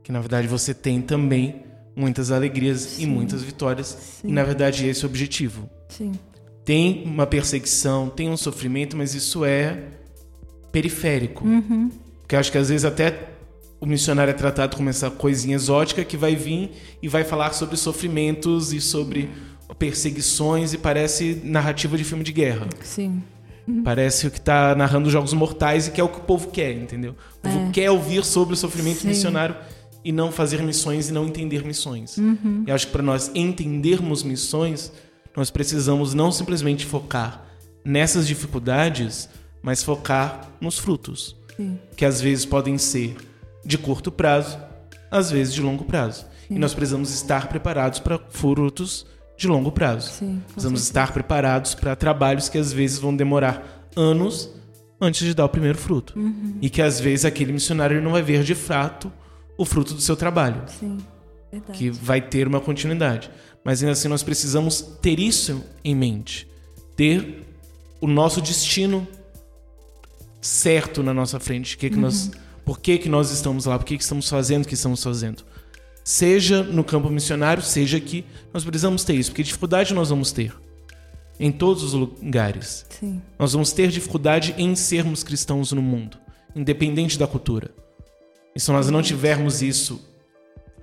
[0.03, 1.63] Que na verdade você tem também
[1.95, 3.03] muitas alegrias Sim.
[3.03, 3.87] e muitas vitórias.
[4.21, 4.29] Sim.
[4.29, 5.69] E na verdade esse é o objetivo.
[5.87, 6.13] Sim.
[6.65, 9.83] Tem uma perseguição, tem um sofrimento, mas isso é
[10.71, 11.45] periférico.
[11.45, 11.91] Uhum.
[12.21, 13.29] Porque eu acho que às vezes até
[13.79, 16.71] o missionário é tratado como essa coisinha exótica que vai vir
[17.03, 19.29] e vai falar sobre sofrimentos e sobre
[19.80, 22.67] perseguições e parece narrativa de filme de guerra.
[22.84, 23.23] Sim.
[23.84, 26.73] Parece o que está narrando Jogos Mortais e que é o que o povo quer,
[26.73, 27.15] entendeu?
[27.38, 27.71] O povo é.
[27.71, 29.07] quer ouvir sobre o sofrimento Sim.
[29.07, 29.55] missionário
[30.03, 32.17] e não fazer missões e não entender missões.
[32.17, 32.63] Uhum.
[32.67, 34.91] E acho que para nós entendermos missões,
[35.36, 37.45] nós precisamos não simplesmente focar
[37.86, 39.30] nessas dificuldades,
[39.61, 41.36] mas focar nos frutos.
[41.55, 41.77] Sim.
[41.95, 43.15] Que às vezes podem ser
[43.63, 44.57] de curto prazo,
[45.11, 46.25] às vezes de longo prazo.
[46.47, 46.55] Sim.
[46.55, 49.05] E nós precisamos estar preparados para frutos
[49.39, 50.11] de longo prazo.
[50.11, 54.49] Sim, Precisamos estar preparados para trabalhos que às vezes vão demorar anos
[54.99, 56.19] antes de dar o primeiro fruto.
[56.19, 56.57] Uhum.
[56.61, 59.11] E que às vezes aquele missionário não vai ver de fato
[59.57, 60.61] o fruto do seu trabalho.
[60.67, 60.97] Sim,
[61.49, 61.77] verdade.
[61.77, 63.31] Que vai ter uma continuidade.
[63.63, 66.45] Mas ainda assim nós precisamos ter isso em mente.
[66.97, 67.45] Ter
[68.01, 69.07] o nosso destino
[70.41, 71.77] certo na nossa frente.
[71.77, 72.01] Que que uhum.
[72.01, 72.29] nós,
[72.65, 73.79] por que, que nós estamos lá?
[73.79, 75.45] Por que, que estamos fazendo o que estamos fazendo?
[76.10, 80.51] Seja no campo missionário, seja aqui, nós precisamos ter isso, porque dificuldade nós vamos ter
[81.39, 82.84] em todos os lugares.
[82.89, 83.22] Sim.
[83.38, 86.18] Nós vamos ter dificuldade em sermos cristãos no mundo,
[86.55, 87.70] independente da cultura.
[88.55, 90.03] E se nós não tivermos isso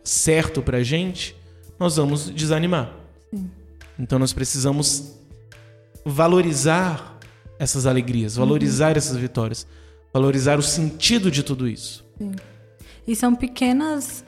[0.05, 1.35] certo pra gente,
[1.77, 2.95] nós vamos desanimar.
[3.35, 3.51] Sim.
[3.99, 5.17] Então nós precisamos
[6.05, 7.19] valorizar
[7.59, 8.99] essas alegrias, valorizar uhum.
[8.99, 9.67] essas vitórias,
[10.13, 12.05] valorizar o sentido de tudo isso.
[12.17, 12.31] Sim.
[13.09, 14.25] E são pequenas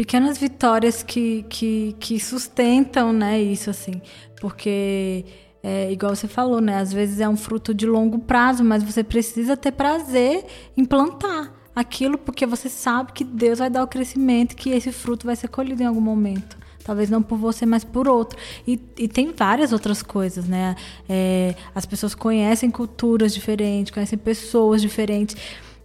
[0.00, 4.00] pequenas vitórias que, que, que sustentam, né, isso assim,
[4.40, 5.26] porque
[5.62, 9.04] é, igual você falou, né, às vezes é um fruto de longo prazo, mas você
[9.04, 14.56] precisa ter prazer em plantar aquilo porque você sabe que Deus vai dar o crescimento,
[14.56, 16.56] que esse fruto vai ser colhido em algum momento.
[16.82, 18.38] Talvez não por você, mas por outro.
[18.66, 20.76] E, e tem várias outras coisas, né?
[21.06, 25.36] É, as pessoas conhecem culturas diferentes, conhecem pessoas diferentes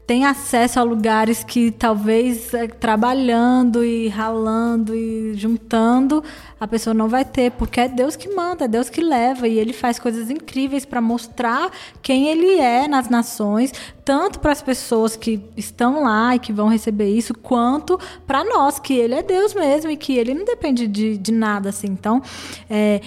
[0.06, 6.24] tem acesso a lugares que talvez é, trabalhando e ralando e juntando
[6.60, 9.60] a pessoa não vai ter, porque é Deus que manda, é Deus que leva e
[9.60, 11.70] ele faz coisas incríveis para mostrar
[12.02, 16.68] quem ele é nas nações, tanto para as pessoas que estão lá e que vão
[16.68, 20.88] receber isso, quanto para nós, que ele é Deus mesmo e que ele não depende
[20.88, 21.88] de, de nada assim.
[21.88, 22.22] Então,
[22.70, 23.02] é,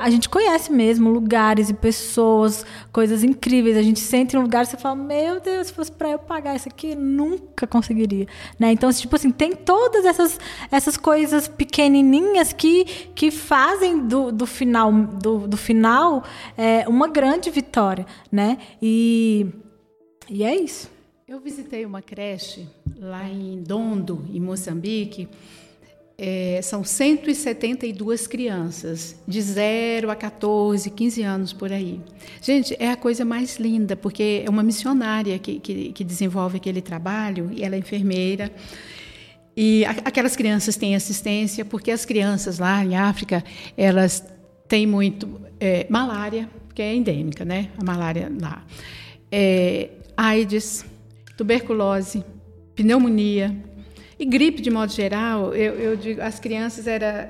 [0.00, 3.76] a gente conhece mesmo lugares e pessoas, coisas incríveis.
[3.76, 6.18] A gente sente em um lugar e você fala, meu Deus, se fosse para eu
[6.18, 8.26] pagar isso aqui, nunca conseguiria.
[8.58, 8.72] Né?
[8.72, 10.38] Então, tipo assim, tem todas essas,
[10.70, 16.24] essas coisas pequenininhas que, que fazem do, do final, do, do final
[16.56, 18.06] é, uma grande vitória.
[18.30, 18.58] Né?
[18.80, 19.46] E,
[20.28, 20.90] e é isso.
[21.26, 22.66] Eu visitei uma creche
[22.98, 25.28] lá em Dondo, em Moçambique,
[26.20, 32.00] é, são 172 crianças, de 0 a 14, 15 anos por aí.
[32.42, 36.82] Gente, é a coisa mais linda, porque é uma missionária que, que, que desenvolve aquele
[36.82, 38.50] trabalho, e ela é enfermeira.
[39.60, 43.42] E aquelas crianças têm assistência, porque as crianças lá em África,
[43.76, 44.24] elas
[44.68, 47.70] têm muito é, malária, que é endêmica, né?
[47.76, 48.64] A malária lá.
[49.32, 50.84] É, AIDS,
[51.36, 52.24] tuberculose,
[52.76, 53.52] pneumonia,
[54.16, 57.28] e gripe, de modo geral, eu, eu digo, as crianças era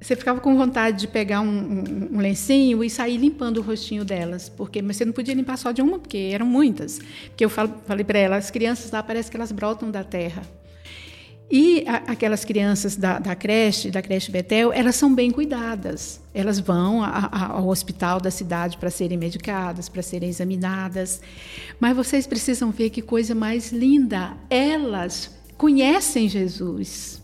[0.00, 4.04] você ficava com vontade de pegar um, um, um, lencinho e sair limpando o rostinho
[4.04, 7.00] delas, porque mas você não podia limpar só de uma, porque eram muitas.
[7.26, 10.44] Porque eu falo, falei para elas, as crianças lá parece que elas brotam da terra.
[11.50, 16.20] E a, aquelas crianças da, da, creche, da creche Betel, elas são bem cuidadas.
[16.34, 21.22] Elas vão a, a, ao hospital da cidade para serem medicadas, para serem examinadas.
[21.80, 24.36] Mas vocês precisam ver que coisa mais linda.
[24.50, 27.17] Elas conhecem Jesus.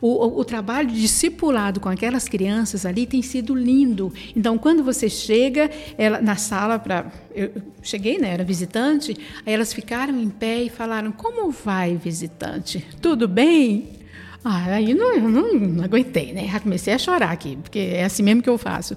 [0.00, 4.12] O, o, trabalho discipulado com aquelas crianças ali tem sido lindo.
[4.34, 7.10] Então, quando você chega ela, na sala para.
[7.34, 7.50] Eu
[7.82, 8.30] cheguei, né?
[8.34, 12.84] Era visitante, aí elas ficaram em pé e falaram: Como vai, visitante?
[13.00, 14.04] Tudo bem?
[14.44, 16.46] Ah, aí não, não, não aguentei, né?
[16.46, 18.94] Já comecei a chorar aqui, porque é assim mesmo que eu faço.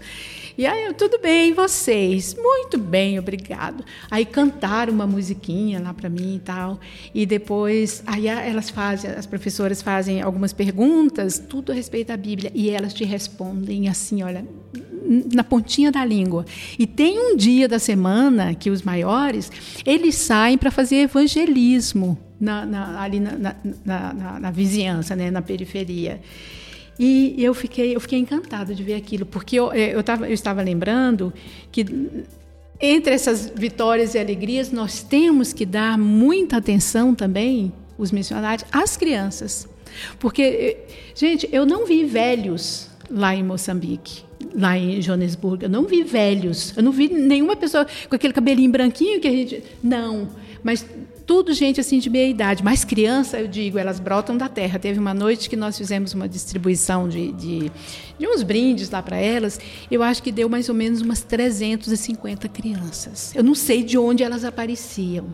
[0.57, 2.35] E aí, tudo bem, vocês?
[2.35, 3.85] Muito bem, obrigado.
[4.09, 6.79] Aí cantaram uma musiquinha lá para mim e tal.
[7.13, 12.51] E depois, aí elas fazem, as professoras fazem algumas perguntas, tudo a respeito da Bíblia,
[12.55, 14.43] e elas te respondem assim, olha,
[15.31, 16.43] na pontinha da língua.
[16.79, 19.51] E tem um dia da semana que os maiores,
[19.85, 23.55] eles saem para fazer evangelismo na, na, ali na,
[24.39, 26.19] na, vizinhança, né, na periferia.
[26.99, 30.33] E eu fiquei, eu fiquei encantada de ver aquilo, porque eu, é, eu, tava, eu
[30.33, 31.31] estava lembrando
[31.71, 31.85] que
[32.79, 38.95] entre essas vitórias e alegrias, nós temos que dar muita atenção também, os missionários, às
[38.95, 39.67] crianças.
[40.19, 40.85] Porque, é,
[41.15, 44.23] gente, eu não vi velhos lá em Moçambique,
[44.53, 45.65] lá em Joanesburgo.
[45.65, 46.73] Eu não vi velhos.
[46.77, 49.63] Eu não vi nenhuma pessoa com aquele cabelinho branquinho que a gente.
[49.81, 50.29] Não.
[50.63, 50.85] Mas
[51.27, 52.63] tudo gente assim de meia idade.
[52.63, 54.79] Mas criança, eu digo, elas brotam da terra.
[54.79, 57.71] Teve uma noite que nós fizemos uma distribuição de, de,
[58.17, 59.59] de uns brindes lá para elas.
[59.91, 63.35] Eu acho que deu mais ou menos umas 350 crianças.
[63.35, 65.25] Eu não sei de onde elas apareciam.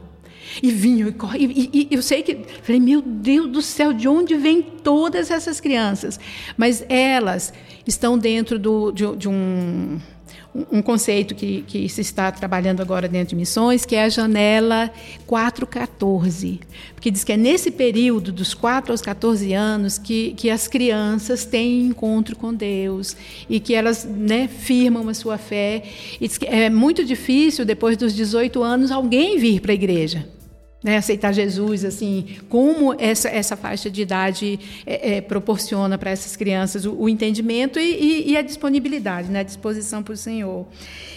[0.62, 1.52] E vinham e corriam.
[1.52, 2.44] E, e, eu sei que.
[2.64, 6.20] Falei, meu Deus do céu, de onde vêm todas essas crianças?
[6.58, 7.54] Mas elas
[7.88, 10.00] estão dentro do, de, de um
[10.72, 14.92] um conceito que, que se está trabalhando agora dentro de missões, que é a janela
[15.26, 16.60] 414,
[16.94, 21.44] porque diz que é nesse período dos 4 aos 14 anos que, que as crianças
[21.44, 23.18] têm encontro com Deus
[23.50, 25.84] e que elas né, firmam a sua fé.
[26.22, 30.28] E diz que é muito difícil, depois dos 18 anos, alguém vir para a igreja
[30.84, 36.36] né, aceitar Jesus, assim, como essa, essa faixa de idade é, é, proporciona para essas
[36.36, 40.68] crianças o, o entendimento e, e, e, a disponibilidade, né, a disposição para o Senhor.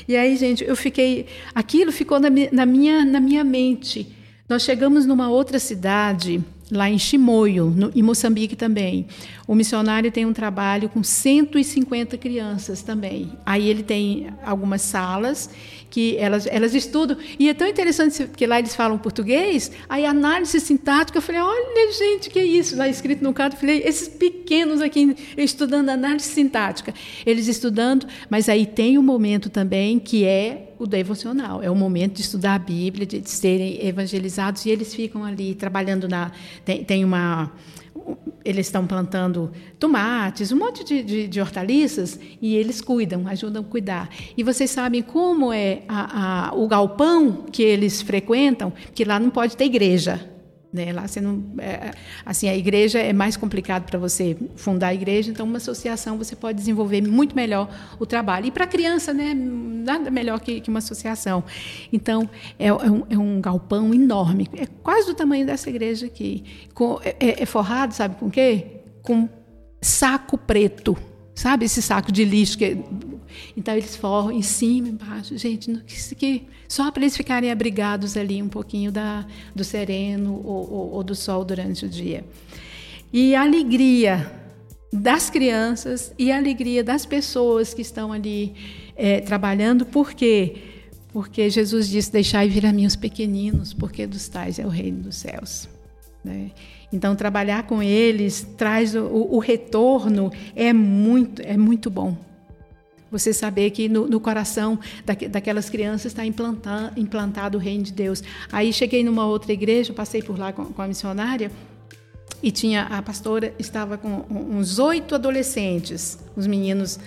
[0.07, 4.15] E aí, gente, eu fiquei, aquilo ficou na, na, minha, na minha mente.
[4.49, 6.41] Nós chegamos numa outra cidade
[6.71, 9.07] lá em Chimoio, no, em Moçambique também.
[9.47, 13.33] O missionário tem um trabalho com 150 crianças também.
[13.45, 15.51] Aí ele tem algumas salas
[15.91, 17.17] que elas, elas estudam.
[17.39, 21.93] E é tão interessante porque lá eles falam português, aí análise sintática, eu falei, olha
[21.93, 22.77] gente, que é isso?
[22.77, 26.93] Lá escrito no canto, eu falei, esses pequenos aqui estudando análise sintática.
[27.25, 32.15] Eles estudando, mas aí tem um momento também que é o devocional, é o momento
[32.15, 36.33] de estudar a Bíblia, de serem evangelizados, e eles ficam ali trabalhando na.
[36.65, 37.53] Tem, tem uma
[38.45, 43.65] eles estão plantando tomates, um monte de, de, de, hortaliças, e eles cuidam, ajudam a
[43.65, 44.09] cuidar.
[44.37, 49.31] E vocês sabem como é a, a, o galpão que eles frequentam, que lá não
[49.31, 50.36] pode ter igreja.
[50.77, 50.93] Né?
[50.93, 51.93] Lá você não, é,
[52.25, 56.37] assim, a igreja é mais complicado para você fundar a igreja, então uma associação você
[56.37, 57.69] pode desenvolver muito melhor
[57.99, 58.47] o trabalho.
[58.47, 61.43] E para criança, né, nada melhor que, que uma associação.
[61.91, 66.45] Então, é, é, um, é, um, galpão enorme, é quase do tamanho dessa igreja aqui.
[66.75, 68.83] Com, é, é, é forrado, sabe com quê?
[69.03, 69.29] Com
[69.81, 70.95] saco preto.
[71.35, 72.79] Sabe esse saco de lixo que
[73.57, 78.43] então eles forram em cima, embaixo, gente, que, que só para eles ficarem abrigados ali
[78.43, 82.25] um pouquinho da, do sereno ou, ou, ou do sol durante o dia.
[83.13, 84.31] E a alegria
[84.93, 88.55] das crianças e a alegria das pessoas que estão ali
[88.97, 90.57] é, trabalhando, por quê?
[91.13, 95.03] Porque Jesus disse: Deixai vir a mim os pequeninos, porque dos tais é o reino
[95.03, 95.69] dos céus.
[96.25, 96.51] Né?
[96.93, 102.17] Então, trabalhar com eles traz o, o, retorno, é muito, é muito bom.
[103.17, 108.23] Você saber que no, no coração da, daquelas crianças está implantado, o reino de Deus.
[108.53, 111.51] Aí cheguei numa outra igreja, passei por lá com, com a missionária,
[112.43, 116.99] e tinha a pastora estava com uns oito adolescentes, os meninos,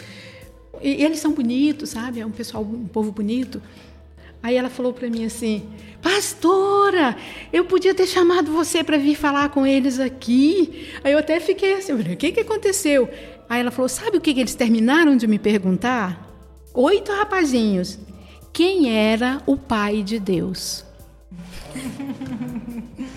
[0.82, 2.20] e eles são bonitos, sabe?
[2.20, 3.62] É um pessoal, um povo bonito.
[4.42, 5.70] Aí ela falou para mim assim:
[6.02, 7.16] Pastora,
[7.52, 10.88] eu podia ter chamado você para vir falar com eles aqui.
[11.04, 13.10] Aí eu até fiquei assim: o que, que aconteceu?
[13.50, 16.28] Aí ela falou: Sabe o que, que eles terminaram de me perguntar?
[16.74, 18.00] Oito rapazinhos.
[18.54, 20.86] Quem era o pai de Deus?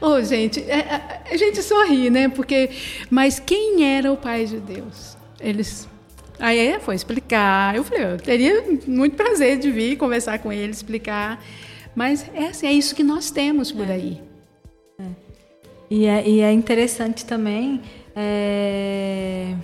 [0.00, 2.28] Oh, gente, é, é, a gente sorri, né?
[2.28, 2.70] Porque,
[3.10, 5.16] mas quem era o pai de Deus?
[5.40, 5.88] Eles
[6.44, 7.74] Aí foi explicar.
[7.74, 11.42] Eu falei, eu teria muito prazer de vir conversar com ele, explicar.
[11.94, 13.94] Mas é, assim, é isso que nós temos por é.
[13.94, 14.20] aí.
[14.98, 15.04] É.
[15.88, 17.80] E, é, e é interessante também.
[18.14, 19.54] É...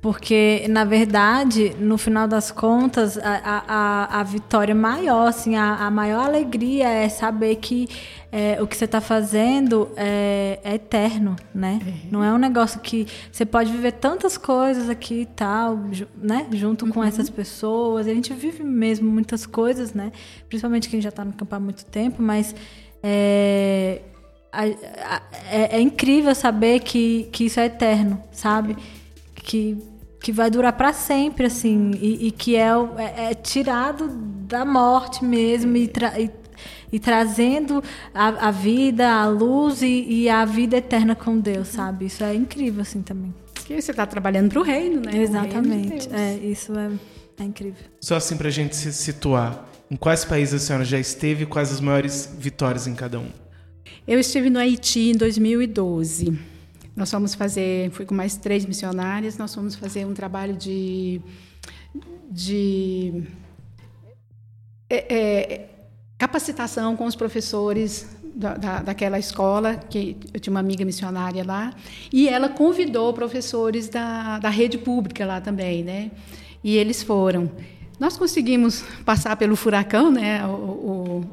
[0.00, 5.90] Porque, na verdade, no final das contas, a, a, a vitória maior, assim, a, a
[5.90, 7.86] maior alegria é saber que
[8.32, 11.80] é, o que você está fazendo é, é, eterno, né?
[11.86, 12.08] É.
[12.10, 15.78] Não é um negócio que você pode viver tantas coisas aqui e tal,
[16.16, 16.46] né?
[16.52, 16.92] Junto uhum.
[16.92, 18.06] com essas pessoas.
[18.06, 20.12] A gente vive mesmo muitas coisas, né?
[20.48, 22.54] Principalmente quem já está no campo há muito tempo, mas
[23.02, 24.00] é,
[25.50, 28.78] é, é incrível saber que, que isso é eterno, sabe?
[29.34, 29.89] Que
[30.20, 32.68] que vai durar para sempre, assim, e, e que é,
[32.98, 34.08] é, é, tirado
[34.46, 36.30] da morte mesmo e, tra e,
[36.92, 37.82] e trazendo
[38.14, 42.06] a, a, vida, a luz e, e, a vida eterna com Deus, sabe?
[42.06, 43.34] Isso é incrível, assim, também.
[43.54, 45.16] Porque você está trabalhando para o reino, né?
[45.16, 46.08] Exatamente.
[46.08, 46.90] De é, isso é,
[47.38, 47.84] é incrível.
[48.00, 51.46] Só assim para a gente se situar, em quais países a senhora já esteve e
[51.46, 53.28] quais as maiores vitórias em cada um?
[54.06, 56.49] Eu estive no Haiti em 2012.
[56.94, 61.20] Nós fomos fazer, fui com mais três missionárias, nós fomos fazer um trabalho de,
[62.30, 63.22] de
[64.88, 65.68] é, é,
[66.18, 71.72] capacitação com os professores da, da, daquela escola, que eu tinha uma amiga missionária lá,
[72.12, 76.10] e ela convidou professores da, da rede pública lá também, né?
[76.62, 77.50] E eles foram.
[77.98, 80.44] Nós conseguimos passar pelo furacão, né?
[80.46, 81.24] O, o,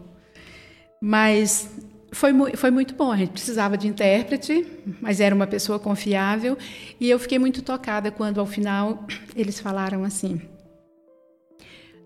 [1.01, 1.69] mas
[2.11, 3.11] foi, foi muito bom.
[3.11, 4.65] A gente precisava de intérprete,
[5.01, 6.57] mas era uma pessoa confiável.
[6.99, 9.05] E eu fiquei muito tocada quando, ao final,
[9.35, 10.41] eles falaram assim: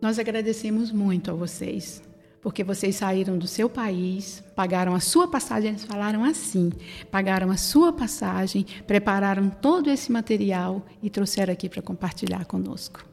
[0.01, 2.01] Nós agradecemos muito a vocês,
[2.41, 5.69] porque vocês saíram do seu país, pagaram a sua passagem.
[5.69, 6.71] Eles falaram assim:
[7.11, 13.05] pagaram a sua passagem, prepararam todo esse material e trouxeram aqui para compartilhar conosco.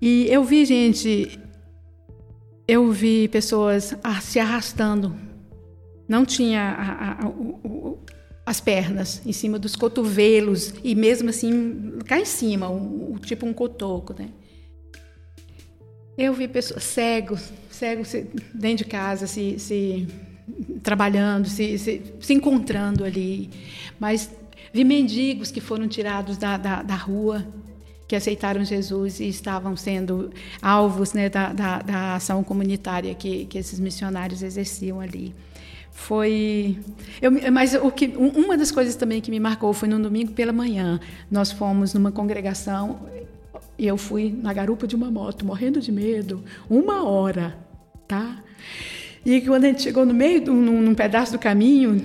[0.00, 1.40] E eu vi, gente,
[2.68, 5.16] eu vi pessoas se arrastando.
[6.06, 7.32] Não tinha a, a, a,
[8.44, 13.54] as pernas em cima dos cotovelos e mesmo assim cá em cima, um, tipo um
[13.54, 14.28] cotoco, né?
[16.16, 18.12] Eu vi pessoas cegos, cegos
[18.52, 20.06] dentro de casa, se, se
[20.82, 23.50] trabalhando, se, se, se, encontrando ali.
[24.00, 24.30] Mas
[24.72, 27.46] vi mendigos que foram tirados da, da, da rua
[28.08, 30.30] que aceitaram Jesus e estavam sendo
[30.62, 35.34] alvos né, da, da, da, ação comunitária que, que esses missionários exerciam ali.
[35.92, 36.78] Foi,
[37.20, 40.52] eu, mas o que, uma das coisas também que me marcou foi no domingo pela
[40.52, 40.98] manhã.
[41.30, 43.00] Nós fomos numa congregação
[43.76, 47.58] e eu fui na garupa de uma moto, morrendo de medo, uma hora,
[48.06, 48.42] tá?
[49.26, 52.02] E quando a gente chegou no meio, num, num pedaço do caminho,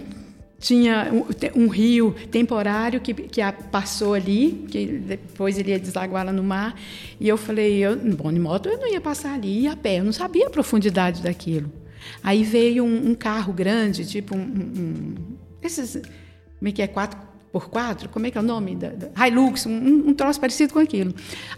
[0.63, 6.31] tinha um, um, rio temporário que, que passou ali, que depois ele ia desaguar lá
[6.31, 6.79] no mar.
[7.19, 9.99] E eu falei, eu, bom, de moto eu não ia passar ali, ia a pé,
[9.99, 11.69] eu não sabia a profundidade daquilo.
[12.23, 15.15] Aí veio um, um carro grande, tipo um, um,
[15.61, 16.01] esses,
[16.57, 17.19] como é que é, quatro
[17.53, 18.75] por quatro, como é que é o nome?
[18.75, 21.13] Da, da Hilux, um, um troço parecido com aquilo.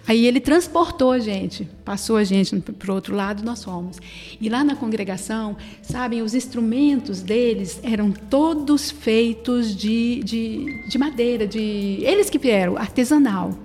[0.05, 3.97] Aí ele transportou a gente, passou a gente para o outro lado, nós fomos.
[4.41, 11.47] E lá na congregação, sabem, os instrumentos deles eram todos feitos de, de, de madeira,
[11.47, 13.57] de eles que vieram, artesanal.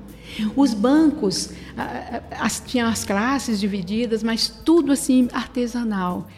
[0.55, 1.51] Os bancos
[2.39, 6.29] as, tinham as classes divididas, mas tudo assim artesanal.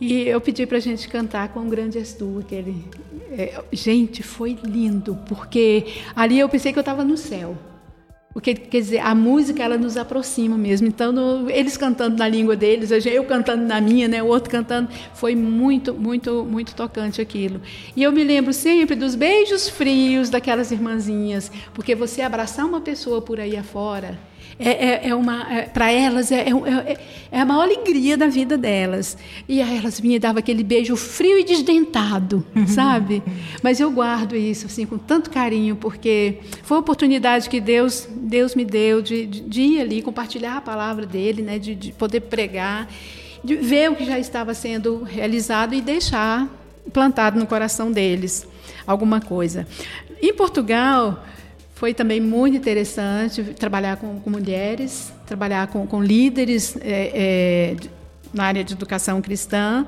[0.00, 2.84] E eu pedi para a gente cantar com grande Estu, aquele.
[3.32, 5.86] É, gente, foi lindo, porque
[6.16, 7.56] ali eu pensei que eu estava no céu.
[8.32, 10.86] Porque, quer dizer, a música ela nos aproxima mesmo.
[10.86, 14.88] Então, no, eles cantando na língua deles, eu cantando na minha, né, o outro cantando,
[15.12, 17.60] foi muito, muito, muito tocante aquilo.
[17.94, 23.20] E eu me lembro sempre dos beijos frios daquelas irmãzinhas, porque você abraçar uma pessoa
[23.20, 26.98] por aí afora é, é, é uma, é, para elas é, é, é,
[27.32, 29.16] é, a maior alegria da vida delas.
[29.48, 33.22] E aí elas vinham e davam aquele beijo frio e desdentado, sabe?
[33.62, 38.54] Mas eu guardo isso assim com tanto carinho, porque foi a oportunidade que Deus, Deus
[38.54, 41.58] me deu de, de, de ir ali compartilhar a palavra dele, né?
[41.58, 42.88] de, de poder pregar,
[43.42, 46.48] de ver o que já estava sendo realizado e deixar
[46.92, 48.46] plantado no coração deles
[48.86, 49.66] alguma coisa.
[50.20, 51.24] Em Portugal,
[51.80, 57.76] foi também muito interessante trabalhar com, com mulheres, trabalhar com, com líderes é, é,
[58.34, 59.86] na área de educação cristã.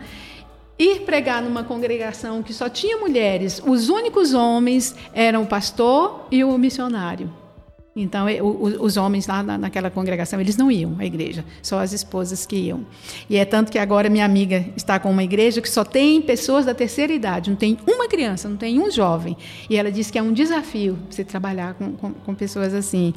[0.78, 6.42] Ir pregar numa congregação que só tinha mulheres, os únicos homens eram o pastor e
[6.42, 7.30] o missionário.
[7.94, 8.26] Então,
[8.80, 12.86] os homens lá naquela congregação, eles não iam à igreja, só as esposas que iam.
[13.28, 16.64] E é tanto que agora minha amiga está com uma igreja que só tem pessoas
[16.64, 19.36] da terceira idade, não tem uma criança, não tem um jovem.
[19.68, 23.12] E ela diz que é um desafio você trabalhar com, com, com pessoas assim.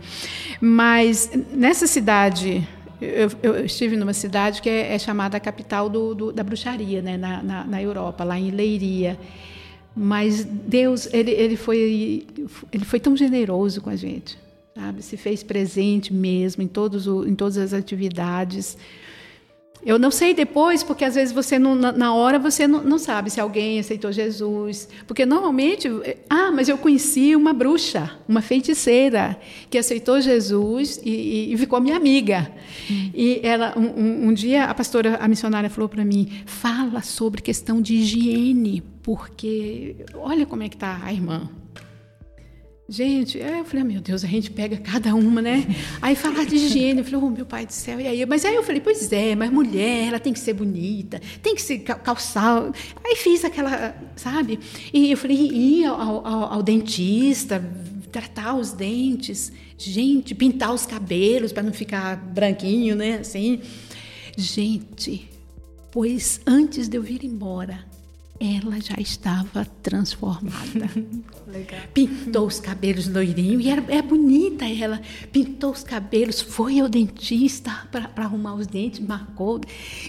[0.59, 2.67] Mas nessa cidade,
[2.99, 7.01] eu, eu, estive numa cidade que é, é chamada a capital do, do, da bruxaria,
[7.01, 9.17] né, na, na, na Europa, lá em Leiria.
[9.95, 12.27] Mas Deus, ele, ele, foi,
[12.73, 14.43] ele foi tão generoso com a gente
[14.75, 15.01] sabe?
[15.01, 18.77] Se fez presente mesmo em, todos o, em todas as atividades.
[19.85, 23.29] Eu não sei depois, porque às vezes você não, na hora você não, não, sabe
[23.29, 24.89] se alguém aceitou Jesus.
[25.05, 25.87] Porque normalmente,
[26.27, 31.95] ah, mas eu conheci uma bruxa, uma feiticeira, que aceitou Jesus e, e ficou minha
[31.95, 32.51] amiga.
[32.89, 33.11] Hum.
[33.13, 37.79] E ela, um, um, dia, a pastora, a missionária falou para mim: fala sobre questão
[37.79, 41.47] de higiene, porque olha como é que está a irmã.
[42.87, 45.65] Gente, eu falei, ah, meu Deus, a gente pega cada uma, né?
[45.99, 48.23] Aí falar de higiene, eu falei, oh, meu pai do céu, e aí?
[48.27, 51.61] Mas aí eu falei, pois é, mas mulher, ela tem que ser bonita, tem que
[51.63, 52.71] se calçar.
[53.03, 54.59] Aí fiz aquela, sabe?
[54.93, 57.59] E eu falei, ir ao, ao, ao dentista,
[58.11, 63.15] tratar os dentes, gente, pintar os cabelos para não ficar branquinho, né?
[63.15, 63.61] Assim.
[64.37, 65.27] Gente,
[65.91, 67.83] pois antes de eu vir embora,
[68.39, 70.89] ela já estava transformada.
[71.47, 71.79] Legal.
[71.93, 75.01] Pintou os cabelos loirinho e era, é bonita ela.
[75.31, 79.61] Pintou os cabelos, foi ao dentista para arrumar os dentes, marcou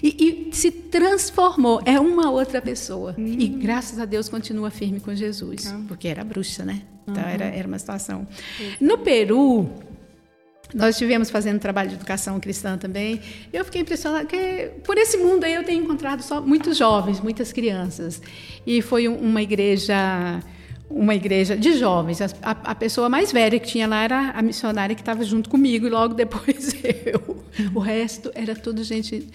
[0.03, 1.81] e, e, se transformou.
[1.85, 3.15] É uma outra pessoa.
[3.17, 3.25] Hum.
[3.39, 5.85] E graças a Deus continua firme com Jesus, hum.
[5.87, 6.81] porque era bruxa, né?
[7.07, 7.29] Então uhum.
[7.29, 8.27] era, era uma situação.
[8.81, 9.69] No Peru,
[10.73, 13.21] nós estivemos fazendo trabalho de educação cristã também.
[13.53, 17.53] Eu fiquei impressionada que por esse mundo aí eu tenho encontrado só muitos jovens, muitas
[17.53, 18.21] crianças.
[18.65, 20.41] E foi uma igreja
[20.89, 22.21] uma igreja de jovens.
[22.21, 25.85] A, a, pessoa mais velha que tinha lá era a missionária que estava junto comigo
[25.85, 27.43] e logo depois eu.
[27.73, 29.27] O resto era tudo gente.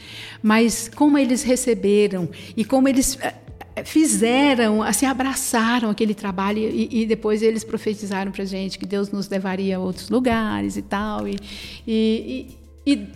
[0.42, 3.18] Mas como eles receberam e como eles
[3.84, 9.28] fizeram, assim, abraçaram aquele trabalho e, e depois eles profetizaram para gente que Deus nos
[9.28, 11.26] levaria a outros lugares e tal.
[11.26, 11.36] E,
[11.86, 13.06] e, e,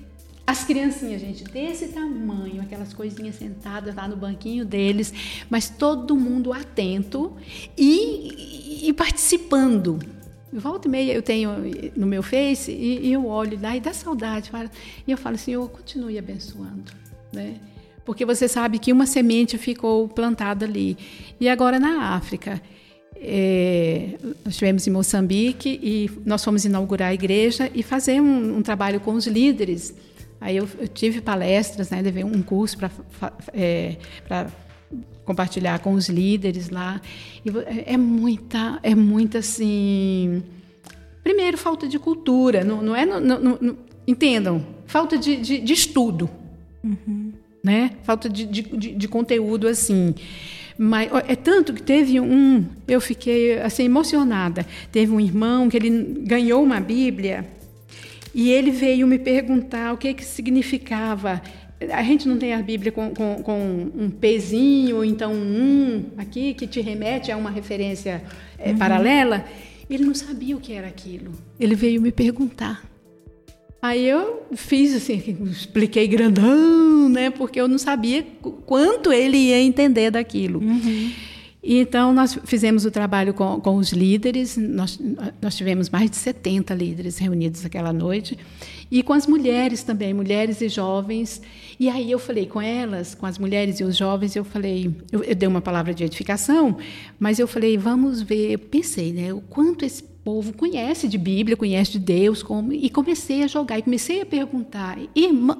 [0.46, 5.12] as criancinhas, gente, desse tamanho, aquelas coisinhas sentadas lá no banquinho deles,
[5.50, 7.36] mas todo mundo atento
[7.76, 9.98] e, e participando.
[10.52, 11.50] Volta e meia eu tenho
[11.96, 14.50] no meu Face e, eu olho lá dá saudade.
[15.06, 16.92] E eu falo, Senhor, continue abençoando.
[17.32, 17.56] Né?
[18.06, 20.96] Porque você sabe que uma semente ficou plantada ali.
[21.40, 22.62] E agora na África,
[23.16, 28.62] é, nós estivemos em Moçambique e nós fomos inaugurar a igreja e fazer um, um
[28.62, 29.92] trabalho com os líderes.
[30.40, 32.90] Aí eu, eu tive palestras, né, levei um curso para
[33.52, 33.96] é,
[35.24, 37.00] compartilhar com os líderes lá.
[37.44, 40.44] E é, é muita, é muita assim.
[41.24, 43.04] Primeiro, falta de cultura, não, não é.
[43.04, 43.76] Não, não,
[44.06, 46.30] entendam, falta de, de, de estudo.
[46.84, 47.32] Uhum
[47.66, 47.90] né?
[48.04, 50.14] Falta de, de, de conteúdo assim.
[50.78, 54.64] Mas é tanto que teve um, eu fiquei assim emocionada.
[54.92, 55.90] Teve um irmão que ele
[56.20, 57.44] ganhou uma Bíblia
[58.32, 61.42] e ele veio me perguntar o que que significava.
[61.90, 66.54] A gente não tem a Bíblia com, com, com um pezinho ou então um aqui
[66.54, 68.22] que te remete a uma referência
[68.56, 68.78] é, uhum.
[68.78, 69.44] paralela.
[69.90, 71.32] Ele não sabia o que era aquilo.
[71.58, 72.84] Ele veio me perguntar.
[73.86, 77.30] Aí eu fiz assim, expliquei grandão, né?
[77.30, 78.26] Porque eu não sabia
[78.66, 80.58] quanto ele ia entender daquilo.
[80.58, 81.12] Uhum.
[81.68, 85.00] Então, nós fizemos o trabalho com, com os líderes, nós,
[85.42, 88.38] nós, tivemos mais de 70 líderes reunidos aquela noite,
[88.88, 91.42] e com as mulheres também, mulheres e jovens.
[91.80, 95.24] E aí eu falei com elas, com as mulheres e os jovens, eu falei, eu,
[95.24, 96.76] eu dei uma palavra de edificação,
[97.18, 101.56] mas eu falei, vamos ver, eu pensei, né, o quanto esse povo conhece de Bíblia,
[101.56, 104.98] conhece de Deus, como, e comecei a jogar, e comecei a perguntar.
[105.16, 105.58] Irmã,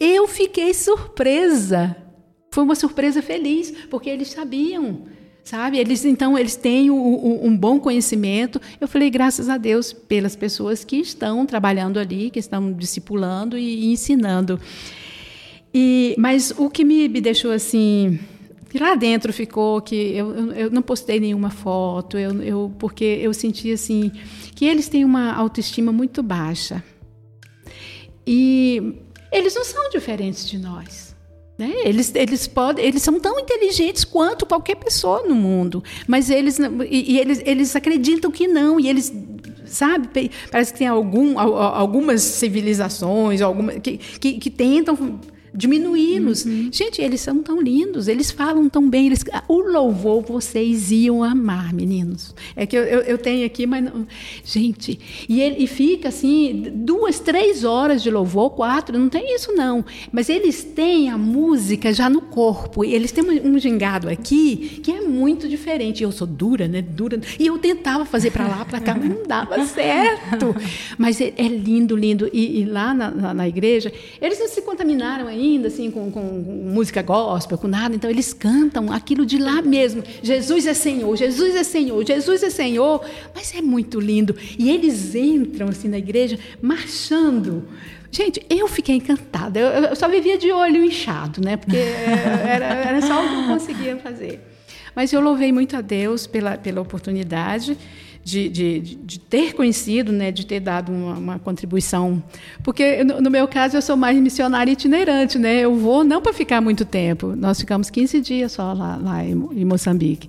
[0.00, 1.94] eu fiquei surpresa.
[2.50, 5.06] Foi uma surpresa feliz, porque eles sabiam,
[5.44, 5.78] sabe?
[5.78, 8.60] Eles então eles têm um, um, bom conhecimento.
[8.80, 13.84] Eu falei graças a Deus pelas pessoas que estão trabalhando ali, que estão discipulando e,
[13.84, 14.60] e ensinando.
[15.74, 18.18] E, mas o que me, me deixou assim
[18.78, 23.34] lá dentro ficou que eu, eu, eu não postei nenhuma foto, eu, eu, porque eu
[23.34, 24.10] senti assim
[24.54, 26.82] que eles têm uma autoestima muito baixa.
[28.26, 28.94] E
[29.30, 31.11] eles não são diferentes de nós.
[31.58, 31.72] Né?
[31.84, 37.12] Eles, eles, podem, eles são tão inteligentes quanto qualquer pessoa no mundo, mas eles, e,
[37.12, 39.12] e eles, eles acreditam que não, e eles
[39.66, 40.30] sabe?
[40.50, 45.20] Parece que tem algum, algumas civilizações alguma, que, que, que tentam
[45.54, 46.44] diminuí-los.
[46.44, 46.70] Uhum.
[46.72, 49.06] Gente, eles são tão lindos, eles falam tão bem.
[49.06, 52.34] Eles, o louvor vocês iam amar, meninos.
[52.56, 53.84] É que eu, eu, eu tenho aqui, mas.
[53.84, 54.06] Não,
[54.44, 54.98] gente,
[55.28, 59.84] e ele e fica assim, duas, três horas de louvor, quatro, não tem isso não.
[60.10, 62.84] Mas eles têm a música já no corpo.
[62.84, 66.02] Eles têm um, um gingado aqui que é muito diferente.
[66.02, 66.80] Eu sou dura, né?
[66.80, 67.20] Dura.
[67.38, 70.54] E eu tentava fazer para lá, para cá, mas não dava certo.
[70.96, 72.30] Mas é, é lindo, lindo.
[72.32, 76.10] E, e lá na, na, na igreja, eles não se contaminaram ainda ainda assim com,
[76.10, 77.94] com, música gospel, com nada.
[77.94, 80.02] Então eles cantam aquilo de lá mesmo.
[80.22, 83.04] Jesus é Senhor, Jesus é Senhor, Jesus é Senhor.
[83.34, 84.36] Mas é muito lindo.
[84.58, 87.68] E eles entram assim na igreja marchando.
[88.10, 89.58] Gente, eu fiquei encantada.
[89.58, 91.56] Eu, eu só vivia de olho inchado, né?
[91.56, 91.76] Porque
[92.46, 94.40] era, era só o que eu conseguia fazer.
[94.94, 97.76] Mas eu louvei muito a Deus pela, pela oportunidade
[98.24, 102.22] de, de, de, ter conhecido, né, de ter dado uma, uma contribuição.
[102.62, 105.60] Porque, no, no, meu caso, eu sou mais missionária itinerante, né?
[105.60, 107.34] Eu vou não para ficar muito tempo.
[107.34, 110.28] Nós ficamos 15 dias só lá, lá em, Moçambique.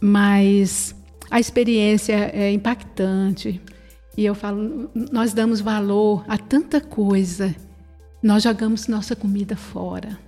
[0.00, 0.94] Mas
[1.30, 3.60] a experiência é impactante.
[4.16, 7.54] E eu falo, nós damos valor a tanta coisa,
[8.22, 10.18] nós jogamos nossa comida fora.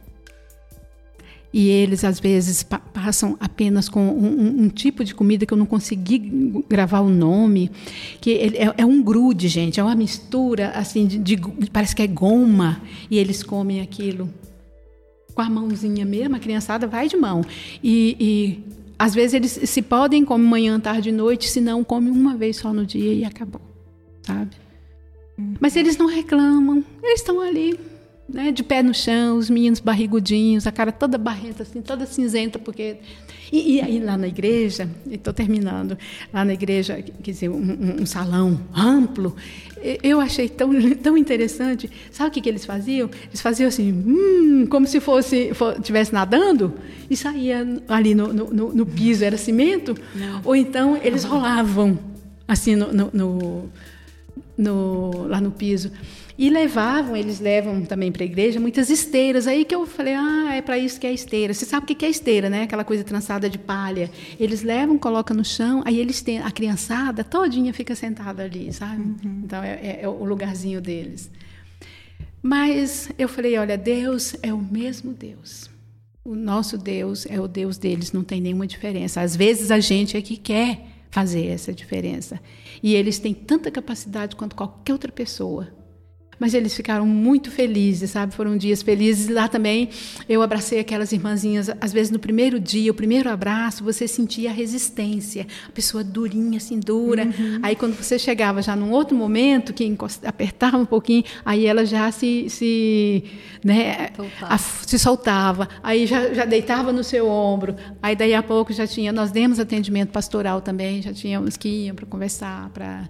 [1.53, 5.55] E eles, às vezes, pa passam apenas com um, um, um, tipo de comida que
[5.55, 7.71] eu não consegui gravar o nome,
[8.21, 11.39] que é, é, um grude, gente, é uma mistura, assim, de, de,
[11.73, 14.29] parece que é goma, e eles comem aquilo
[15.35, 17.43] com a mãozinha mesmo, a criançada vai de mão.
[17.83, 18.65] E, e
[18.99, 22.57] às vezes eles se podem comer manhã, tarde e noite, se não, come uma vez
[22.57, 23.69] só no dia e acabou
[24.29, 24.57] sabe?
[25.61, 27.79] Mas eles não reclamam, eles estão ali,
[28.29, 32.59] né, de pé no chão, os meninos barrigudinhos, a cara toda barrenta, assim, toda cinzenta,
[32.59, 32.97] porque.
[33.51, 35.97] E, e aí lá na igreja, estou terminando,
[36.31, 39.35] lá na igreja, quer dizer, um, um, salão amplo,
[40.03, 40.71] eu achei tão,
[41.03, 41.91] tão interessante.
[42.11, 43.09] Sabe o que, que eles faziam?
[43.29, 46.75] Eles faziam assim, hum, como se fosse estivesse nadando
[47.09, 50.43] e saía ali no, no, no piso, era cimento, não.
[50.45, 51.99] ou então eles rolavam
[52.47, 53.71] assim no, no
[54.59, 55.93] no, lá no piso.
[56.39, 59.49] E levavam, eles levam também para a igreja muitas esteiras.
[59.49, 61.53] Aí que eu falei, ah, é para isso que é esteira.
[61.53, 62.63] Você sabe o que é esteira, né?
[62.63, 64.09] Aquela coisa trançada de palha.
[64.39, 69.03] Eles levam, colocam no chão, aí eles têm a criançada todinha fica sentada ali, sabe?
[69.03, 69.43] Uhum.
[69.45, 71.29] Então é, é, é o lugarzinho deles.
[72.41, 75.69] Mas eu falei, olha, Deus é o mesmo Deus.
[76.25, 79.21] O nosso Deus é o Deus deles, não tem nenhuma diferença.
[79.21, 82.41] Às vezes a gente é que quer fazer essa diferença.
[82.81, 85.77] E eles têm tanta capacidade quanto qualquer outra pessoa
[86.39, 88.35] mas eles ficaram muito felizes, sabe?
[88.35, 89.29] Foram dias felizes.
[89.29, 89.89] Lá também
[90.29, 91.71] eu abracei aquelas irmãzinhas.
[91.81, 96.59] Às vezes no primeiro dia, o primeiro abraço, você sentia a resistência, a pessoa durinha,
[96.59, 97.25] assim, dura.
[97.25, 97.59] Uhum.
[97.63, 102.11] Aí quando você chegava já num outro momento, que apertava um pouquinho, aí ela já
[102.11, 103.25] se, se,
[103.65, 104.11] né,
[104.43, 105.69] a, se soltava.
[105.83, 107.75] Aí já, já deitava no seu ombro.
[108.03, 111.95] Aí daí a pouco já tinha, nós demos atendimento pastoral também, já tínhamos que iam
[111.95, 113.09] para conversar, para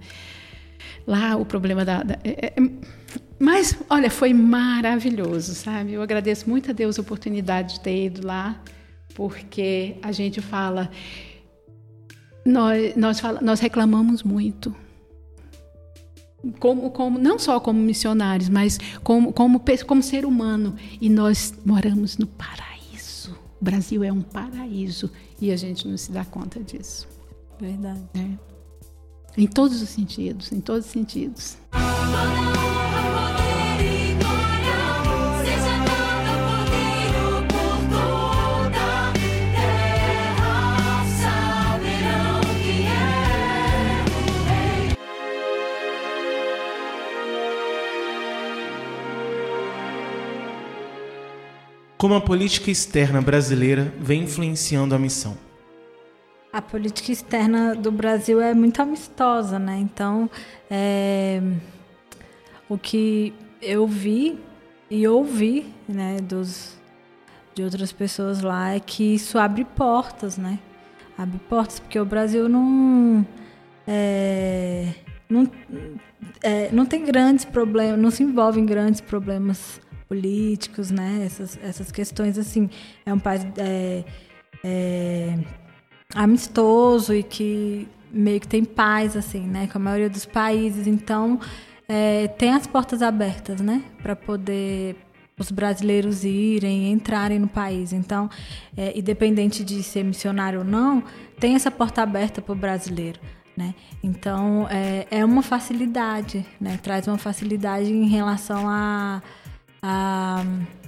[1.06, 2.55] lá o problema da, da é, é,
[3.38, 5.92] mas, olha, foi maravilhoso, sabe?
[5.92, 8.60] Eu agradeço muito a Deus a oportunidade de ter ido lá,
[9.14, 10.90] porque a gente fala,
[12.44, 14.74] nós, nós, fala, nós reclamamos muito.
[16.59, 20.74] Como, como, não só como missionários, mas como, como, como ser humano.
[21.00, 23.38] E nós moramos no paraíso.
[23.60, 25.10] O Brasil é um paraíso
[25.40, 27.09] e a gente não se dá conta disso.
[27.60, 28.02] Verdade.
[28.14, 28.47] É.
[29.39, 31.56] Em todos os sentidos, em todos os sentidos.
[51.97, 55.47] Como a política externa brasileira vem influenciando a missão?
[56.59, 59.78] A política externa do Brasil é muito amistosa, né?
[59.78, 60.28] Então,
[60.68, 61.40] é...
[62.68, 63.32] o que
[63.62, 64.36] eu vi
[64.90, 66.76] e ouvi, né, dos
[67.55, 70.59] de outras pessoas lá é que isso abre portas, né?
[71.16, 73.24] Abre portas porque o Brasil não
[73.86, 74.94] é,
[75.28, 75.48] não,
[76.43, 81.22] é, não tem grandes problemas, não se envolve em grandes problemas políticos, né?
[81.24, 82.68] Essas, essas questões, assim,
[83.06, 84.05] é um país é,
[84.64, 85.39] é,
[86.14, 89.66] amistoso e que meio que tem paz, assim, né?
[89.66, 90.86] Com a maioria dos países.
[90.86, 91.40] Então,
[91.89, 93.82] é, tem as portas abertas, né?
[94.02, 94.97] Para poder
[95.39, 97.93] os brasileiros irem, entrarem no país.
[97.93, 98.28] Então,
[98.76, 101.02] é, independente de ser missionário ou não,
[101.39, 103.20] tem essa porta aberta para o brasileiro.
[103.56, 103.74] Né?
[104.02, 106.78] Então, é, é uma facilidade, né?
[106.82, 109.20] traz uma facilidade em relação a,
[109.82, 110.44] a,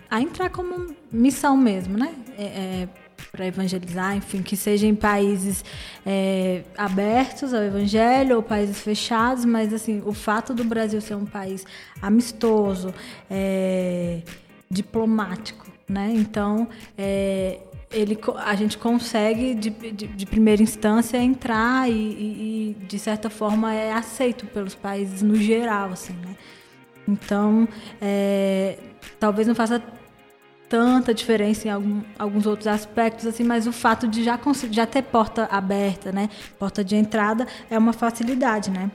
[0.09, 2.15] a entrar como missão mesmo, né?
[2.39, 2.89] É, é,
[3.31, 5.65] para evangelizar, enfim, que seja em países
[6.05, 11.27] é, abertos ao evangelho ou países fechados, mas assim, o fato do Brasil ser um
[11.27, 11.65] país
[12.01, 12.95] amistoso,
[13.31, 14.23] é,
[14.71, 16.13] diplomático, né?
[16.15, 17.61] Então, é,
[17.93, 23.29] ele, a gente consegue de, de, de primeira instância entrar e, e, e, de certa
[23.29, 26.37] forma é aceito pelos países no geral, assim, né?
[27.09, 27.67] Então,
[28.01, 28.79] é,
[29.19, 29.83] talvez não faça
[30.71, 34.39] tanta diferença em algum, alguns outros aspectos, assim, mas o fato de já,
[34.71, 36.31] já ter porta aberta, né,
[36.61, 38.89] porta de entrada, é uma facilidade, né?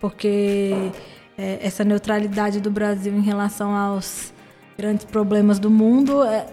[0.00, 0.90] Porque
[1.38, 4.34] é, essa neutralidade do Brasil em relação aos
[4.76, 6.44] grandes problemas do mundo é,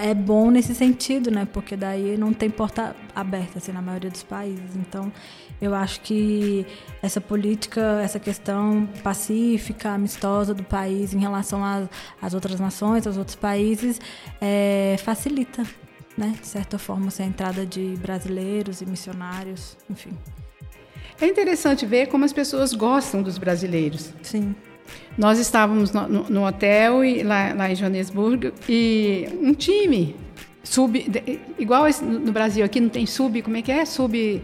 [0.00, 1.46] é bom nesse sentido, né?
[1.52, 4.74] Porque daí não tem porta aberta assim na maioria dos países.
[4.74, 5.12] Então,
[5.60, 6.66] eu acho que
[7.02, 11.62] essa política, essa questão pacífica, amistosa do país em relação
[12.20, 14.00] às, outras nações, aos outros países,
[14.40, 15.64] é, facilita
[16.18, 16.34] né?
[16.40, 20.10] De certa forma, assim, a entrada de brasileiros e missionários, enfim.
[21.20, 24.12] É interessante ver como as pessoas gostam dos brasileiros.
[24.22, 24.54] Sim.
[25.16, 30.16] Nós estávamos no, no, no hotel e, lá, lá, em Joanesburgo e um time
[30.62, 31.06] sub
[31.58, 34.42] igual no Brasil aqui não tem sub como é que é sub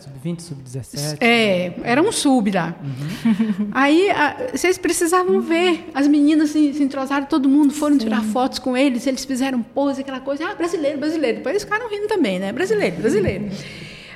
[0.00, 1.18] sub-20, sub-17.
[1.20, 2.74] É, era um sub lá.
[2.82, 3.68] Uhum.
[3.72, 5.90] Aí a, vocês precisavam ver.
[5.94, 8.00] As meninas se, se entrosaram, todo mundo, foram Sim.
[8.00, 10.48] tirar fotos com eles, eles fizeram pose, aquela coisa.
[10.48, 11.38] Ah, brasileiro, brasileiro.
[11.38, 12.52] Depois eles ficaram rindo também, né?
[12.52, 13.50] Brasileiro, brasileiro.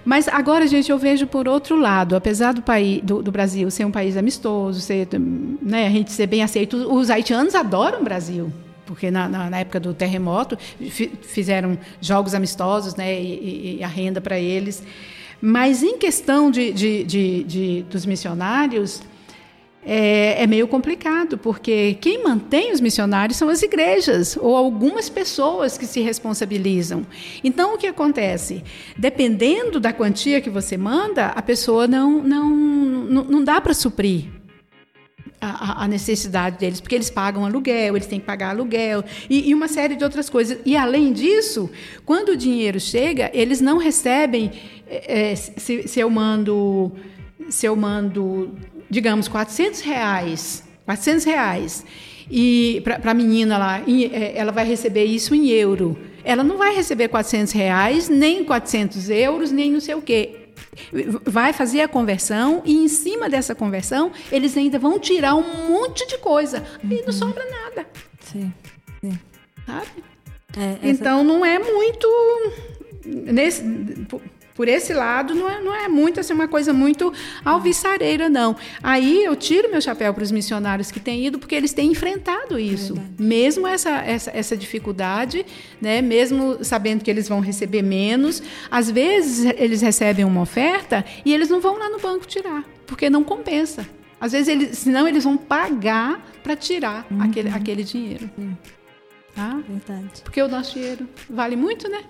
[0.05, 3.85] Mas agora, gente, eu vejo por outro lado, apesar do país do, do, Brasil ser
[3.85, 5.07] um país amistoso, ser,
[5.61, 8.51] né, a gente ser bem aceito, os haitianos adoram o Brasil.
[8.87, 10.57] Porque na, na, na época do terremoto
[11.21, 14.83] fizeram jogos amistosos né, e, e a renda para eles.
[15.41, 19.03] Mas em questão de, de, de, de dos missionários,
[19.85, 25.79] é, é, meio complicado, porque quem mantém os missionários são as igrejas ou algumas pessoas
[25.79, 27.07] que se responsabilizam.
[27.43, 28.63] Então, o que acontece?
[28.97, 34.38] Dependendo da quantia que você manda, a pessoa não, não, não, não dá para suprir.
[35.41, 39.55] A, a, necessidade deles, porque eles pagam aluguel, eles têm que pagar aluguel e, e,
[39.55, 40.59] uma série de outras coisas.
[40.67, 41.71] E além disso,
[42.05, 44.51] quando o dinheiro chega, eles não recebem.
[44.89, 46.91] É, se, se eu mando,
[47.49, 48.53] se eu mando
[48.91, 51.85] digamos, 400 reais, 400 reais,
[52.31, 55.99] e para a menina lá, é, ela vai receber isso em euro.
[56.25, 60.38] Ela não vai receber 400 reais, nem 400 euros, nem não sei o quê.
[61.25, 66.07] Vai fazer a conversão e, em cima dessa conversão, eles ainda vão tirar um monte
[66.07, 66.65] de coisa.
[66.83, 66.91] Uhum.
[66.93, 67.87] E não sobra nada.
[68.21, 68.53] Sim,
[69.01, 69.19] sim.
[69.67, 69.87] Sabe?
[70.57, 70.87] É, essa...
[70.89, 72.09] Então, não é muito...
[73.05, 73.63] Nesse,
[74.59, 77.13] por esse lado, não é, não é muito assim, uma coisa muito
[77.45, 78.57] alvissareira, não.
[78.83, 82.59] Aí eu tiro meu chapéu para os missionários que têm ido, porque eles têm enfrentado
[82.59, 82.95] isso.
[82.97, 85.47] É mesmo essa, essa, essa dificuldade,
[85.81, 86.03] né?
[86.03, 91.49] mesmo sabendo que eles vão receber menos, às vezes eles recebem uma oferta e eles
[91.49, 93.87] não vão lá no banco tirar, porque não compensa.
[94.21, 97.23] Às vezes, eles, senão eles vão pagar para tirar uhum.
[97.23, 98.29] aquele, aquele dinheiro.
[99.37, 99.63] Tá?
[99.69, 100.21] Verdade.
[100.25, 102.03] Porque o nosso dinheiro vale muito, né?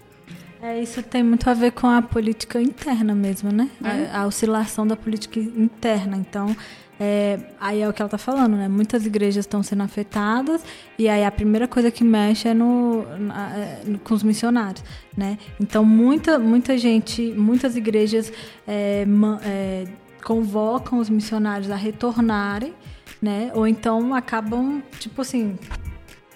[0.60, 3.70] É, isso tem muito a ver com a política interna mesmo, né?
[3.82, 4.10] É.
[4.10, 6.16] A, a, oscilação da política interna.
[6.16, 6.55] Então,
[6.98, 8.66] é, aí é o que ela está falando, né?
[8.66, 10.64] Muitas igrejas estão sendo afetadas
[10.98, 14.82] e aí a primeira coisa que mexe é no, na, é, com os missionários,
[15.16, 15.39] né?
[15.60, 18.32] Então, muita, muita gente, muitas igrejas
[18.66, 19.06] é,
[19.44, 19.85] é,
[20.24, 22.74] convocam os missionários a retornarem,
[23.22, 23.52] né?
[23.55, 25.56] Ou então acabam, tipo assim,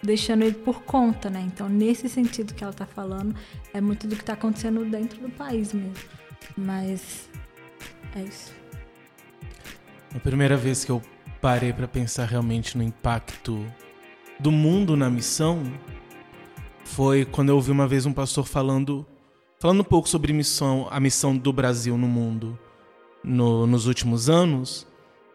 [0.02, 1.40] deixando ele por conta, né?
[1.40, 3.34] Então, nesse sentido que ela está falando,
[3.72, 5.94] é muito do que está acontecendo dentro do país mesmo.
[6.56, 7.28] Mas
[8.14, 8.52] é isso.
[10.14, 11.00] A primeira vez que eu
[11.40, 13.64] parei para pensar realmente no impacto
[14.38, 15.62] do mundo na missão
[16.84, 19.06] foi quando eu ouvi uma vez um pastor falando
[19.58, 22.58] falando um pouco sobre missão, a missão do Brasil no mundo
[23.22, 24.86] no, nos últimos anos.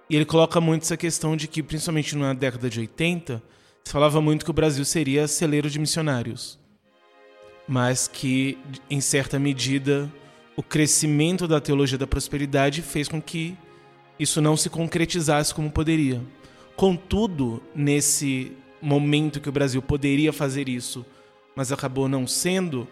[0.10, 3.41] E ele coloca muito essa questão de que, principalmente na década de 80,
[3.88, 6.59] se falava muito que o Brasil seria celeiro de missionários,
[7.65, 8.57] mas que,
[8.89, 10.11] em certa medida,
[10.57, 13.57] o crescimento da teologia da prosperidade fez com que
[14.19, 16.22] isso não se concretizasse como poderia.
[16.76, 18.51] Contudo, nesse
[18.81, 21.05] momento que o Brasil poderia fazer isso,
[21.55, 22.89] mas acabou não sendo,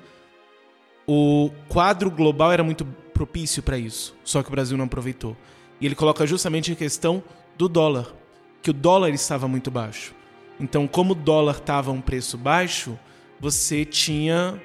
[1.06, 5.36] o quadro global era muito propício para isso, só que o Brasil não aproveitou.
[5.82, 7.22] E ele coloca justamente a questão
[7.58, 8.16] do dólar,
[8.62, 10.16] que o dólar estava muito baixo.
[10.60, 12.98] Então, como o dólar estava um preço baixo,
[13.40, 14.62] você tinha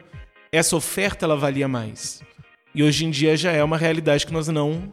[0.53, 2.23] essa oferta ela valia mais.
[2.75, 4.93] E hoje em dia já é uma realidade que nós não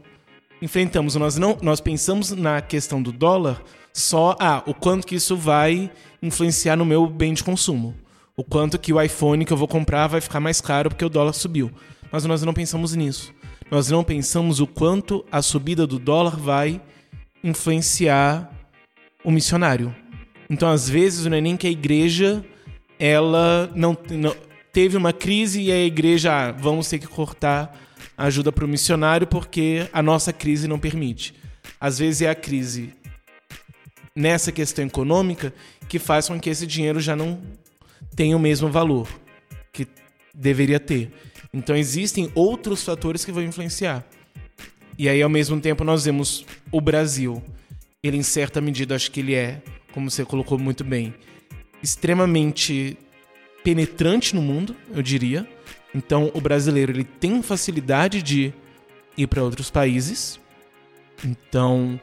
[0.61, 1.15] enfrentamos.
[1.15, 3.61] Nós não nós pensamos na questão do dólar
[3.93, 5.91] só ah, o quanto que isso vai
[6.21, 7.95] influenciar no meu bem de consumo.
[8.35, 11.09] O quanto que o iPhone que eu vou comprar vai ficar mais caro porque o
[11.09, 11.71] dólar subiu.
[12.11, 13.33] Mas nós não pensamos nisso.
[13.69, 16.79] Nós não pensamos o quanto a subida do dólar vai
[17.43, 18.49] influenciar
[19.23, 19.93] o missionário.
[20.49, 22.43] Então, às vezes, não é nem que a igreja
[22.99, 24.35] ela não, não
[24.71, 27.75] teve uma crise e a igreja, ah, vamos ter que cortar
[28.17, 31.33] a ajuda para o missionário porque a nossa crise não permite.
[31.79, 32.93] Às vezes é a crise
[34.15, 35.53] nessa questão econômica
[35.87, 37.39] que faz com que esse dinheiro já não
[38.15, 39.07] tenha o mesmo valor
[39.71, 39.87] que
[40.33, 41.11] deveria ter.
[41.53, 44.03] Então existem outros fatores que vão influenciar.
[44.97, 47.43] E aí, ao mesmo tempo, nós vemos o Brasil.
[48.01, 49.61] Ele, em certa medida, acho que ele é
[49.97, 51.11] como você colocou muito bem,
[51.81, 52.95] extremamente
[53.63, 55.49] penetrante no mundo, eu diria.
[55.91, 58.53] Então, o brasileiro ele tem facilidade de
[59.17, 60.39] ir para outros países.
[61.25, 61.99] Então,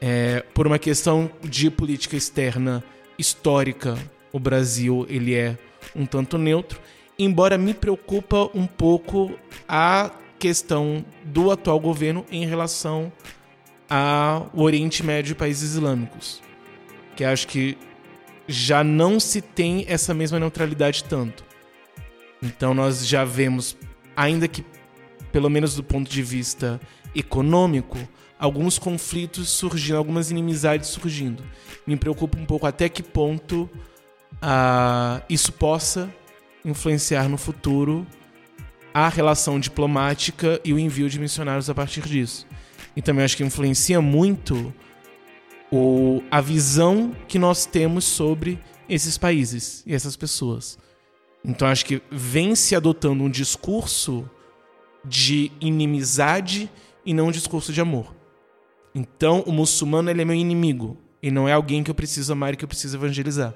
[0.00, 2.82] é, por uma questão de política externa
[3.18, 3.98] histórica,
[4.32, 5.58] o Brasil ele é
[5.94, 6.80] um tanto neutro.
[7.18, 9.38] embora me preocupa um pouco
[9.68, 13.12] a questão do atual governo em relação
[13.90, 16.40] ao Oriente Médio e países islâmicos,
[17.20, 17.76] que acho que
[18.48, 21.44] já não se tem essa mesma neutralidade tanto.
[22.42, 23.76] Então nós já vemos,
[24.16, 24.64] ainda que
[25.30, 26.80] pelo menos do ponto de vista
[27.14, 27.98] econômico,
[28.38, 31.44] alguns conflitos surgindo, algumas inimizades surgindo.
[31.86, 33.68] Me preocupa um pouco até que ponto
[34.36, 36.08] uh, isso possa
[36.64, 38.06] influenciar no futuro
[38.94, 42.46] a relação diplomática e o envio de missionários a partir disso.
[42.96, 44.72] E também acho que influencia muito
[45.70, 50.78] o, a visão que nós temos sobre esses países e essas pessoas.
[51.44, 54.28] Então acho que vem se adotando um discurso
[55.04, 56.70] de inimizade
[57.04, 58.14] e não um discurso de amor.
[58.94, 62.52] Então o muçulmano ele é meu inimigo e não é alguém que eu preciso amar
[62.52, 63.54] e que eu preciso evangelizar.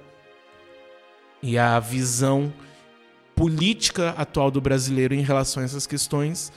[1.42, 2.52] E a visão
[3.34, 6.52] política atual do brasileiro em relação a essas questões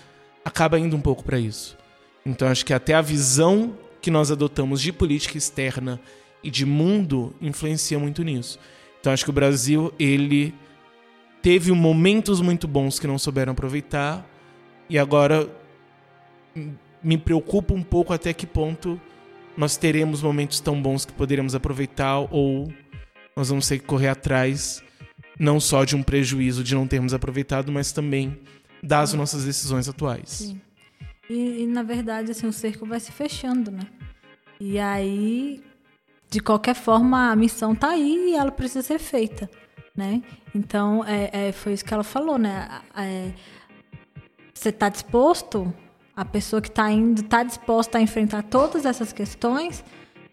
[0.46, 1.78] acaba indo um pouco para isso.
[2.26, 3.76] Então acho que até a visão
[4.08, 6.00] que nós adotamos de política externa
[6.42, 8.58] e de mundo influencia muito nisso.
[9.02, 10.56] Então acho que o Brasil ele
[11.42, 14.26] teve momentos muito bons que não souberam aproveitar
[14.90, 15.50] e agora
[17.04, 18.98] me preocupa um pouco até que ponto
[19.58, 22.72] nós teremos momentos tão bons que poderemos aproveitar ou
[23.36, 24.82] nós vamos ter que correr atrás
[25.38, 28.40] não só de um prejuízo de não termos aproveitado, mas também
[28.82, 30.30] das nossas decisões atuais.
[30.30, 30.62] Sim.
[31.30, 33.82] E, e, na verdade, assim, o cerco vai se fechando, né?
[34.60, 35.64] E aí,
[36.30, 39.50] de qualquer forma, a missão tá aí e ela precisa ser feita,
[39.96, 40.22] né?
[40.56, 42.82] Então, é, é foi isso que ela falou, né?
[42.96, 43.32] É,
[44.54, 45.72] você está disposto,
[46.16, 49.84] a pessoa que está indo está disposta a enfrentar todas essas questões,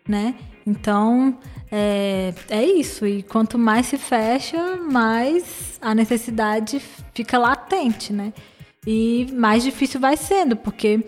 [0.08, 0.34] né?
[0.66, 1.38] Então,
[1.70, 3.06] é, é isso.
[3.06, 6.80] E quanto mais se fecha, mais a necessidade
[7.12, 8.32] fica latente, né?
[8.86, 11.04] E mais difícil vai sendo, porque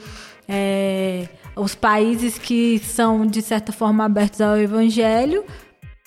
[0.49, 5.45] é, os países que são, de certa forma, abertos ao evangelho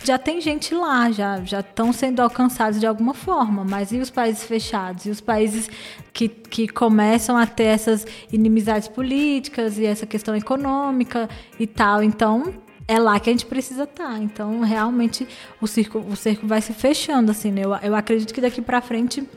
[0.04, 4.10] já tem gente lá, já já estão sendo alcançados de alguma forma, mas e os
[4.10, 5.06] países fechados?
[5.06, 5.70] E os países
[6.14, 11.30] que, que começam a ter essas inimizades políticas e essa questão econômica
[11.60, 12.02] e tal?
[12.02, 12.54] Então,
[12.88, 14.14] é lá que a gente precisa estar.
[14.14, 14.20] Tá.
[14.20, 15.28] Então, realmente,
[15.62, 17.66] o circo, o cerco vai se fechando, assim, né?
[17.66, 19.28] Eu, eu acredito que daqui para frente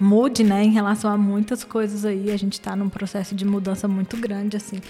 [0.00, 2.30] mude, né, em relação a muitas coisas aí.
[2.30, 4.80] A gente está num processo de mudança muito grande, assim,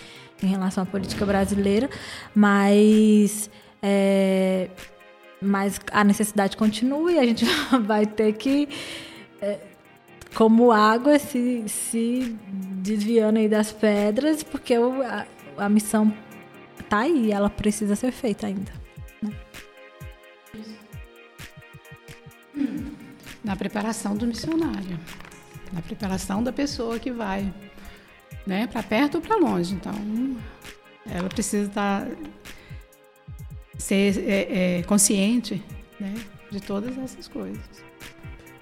[0.42, 1.88] em relação à política brasileira,
[2.34, 3.50] mas
[3.82, 4.70] é,
[5.40, 7.44] mas a necessidade continua e a gente
[7.84, 8.68] vai ter que
[9.40, 9.58] é,
[10.34, 15.26] como água se, se desviando aí das pedras, porque a,
[15.58, 16.12] a missão
[16.88, 18.72] tá aí, ela precisa ser feita ainda.
[19.22, 19.32] Né?
[23.44, 24.98] Na preparação do missionário,
[25.72, 27.52] na preparação da pessoa que vai,
[28.46, 29.74] né, para perto ou para longe.
[29.74, 29.92] Então,
[31.06, 32.10] ela precisa estar tá,
[33.78, 35.62] ser é, é, consciente,
[36.00, 36.14] né,
[36.50, 37.60] de todas essas coisas.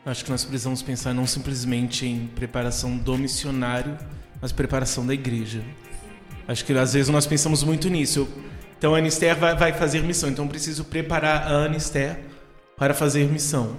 [0.05, 3.97] Acho que nós precisamos pensar não simplesmente em preparação do missionário,
[4.41, 5.63] mas preparação da igreja.
[6.49, 8.29] Acho que às vezes nós pensamos muito nisso.
[8.77, 12.19] Então a Anister vai, vai fazer missão, então preciso preparar a Anister
[12.77, 13.77] para fazer missão.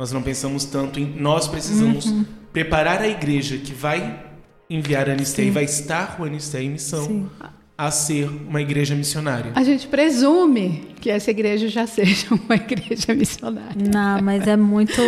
[0.00, 2.24] Nós não pensamos tanto em nós precisamos uhum.
[2.52, 4.24] preparar a igreja que vai
[4.68, 7.06] enviar a e vai estar com a Anister em missão.
[7.06, 7.28] Sim
[7.80, 9.52] a ser uma igreja missionária.
[9.54, 13.74] A gente presume que essa igreja já seja uma igreja missionária.
[13.74, 15.00] Não, mas é muito,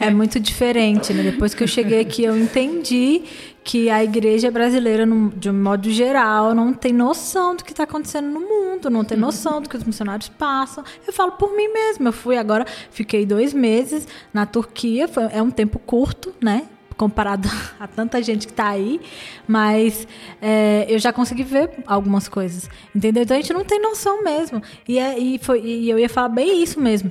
[0.00, 1.14] é muito diferente.
[1.14, 1.22] Né?
[1.22, 3.22] Depois que eu cheguei aqui, eu entendi
[3.62, 8.28] que a igreja brasileira, de um modo geral, não tem noção do que está acontecendo
[8.28, 10.82] no mundo, não tem noção do que os missionários passam.
[11.06, 12.08] Eu falo por mim mesma.
[12.08, 16.64] Eu fui agora, fiquei dois meses na Turquia, foi, é um tempo curto, né?
[16.96, 17.48] Comparado
[17.78, 19.00] a tanta gente que está aí,
[19.46, 20.06] mas
[20.40, 23.22] é, eu já consegui ver algumas coisas, entendeu?
[23.22, 24.62] Então a gente não tem noção mesmo.
[24.88, 27.10] E, é, e, foi, e eu ia falar bem isso mesmo.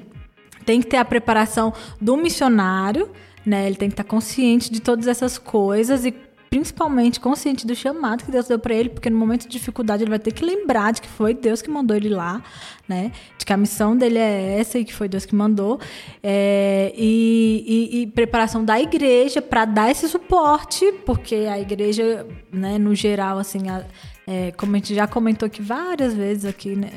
[0.65, 3.09] Tem que ter a preparação do missionário,
[3.45, 3.67] né?
[3.67, 6.11] Ele tem que estar consciente de todas essas coisas e
[6.55, 10.09] principalmente consciente do chamado que Deus deu para ele, porque no momento de dificuldade ele
[10.09, 12.41] vai ter que lembrar de que foi Deus que mandou ele lá,
[12.87, 13.11] né?
[13.37, 15.81] De que a missão dele é essa e que foi Deus que mandou.
[16.23, 22.77] É, e, e, e, preparação da igreja para dar esse suporte, porque a igreja, né,
[22.77, 23.83] no geral, assim, a,
[24.25, 26.89] é, como a gente já comentou aqui várias vezes aqui, né?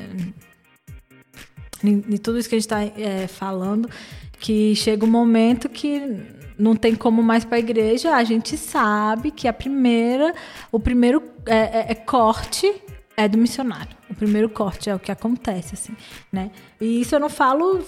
[1.83, 3.89] Em, em tudo isso que a gente está é, falando,
[4.39, 9.31] que chega um momento que não tem como mais para a igreja, a gente sabe
[9.31, 10.35] que a primeira,
[10.71, 12.71] o primeiro é, é, é, corte
[13.15, 13.95] é do missionário.
[14.09, 15.95] O primeiro corte é o que acontece, assim,
[16.31, 16.51] né?
[16.79, 17.83] E isso eu não falo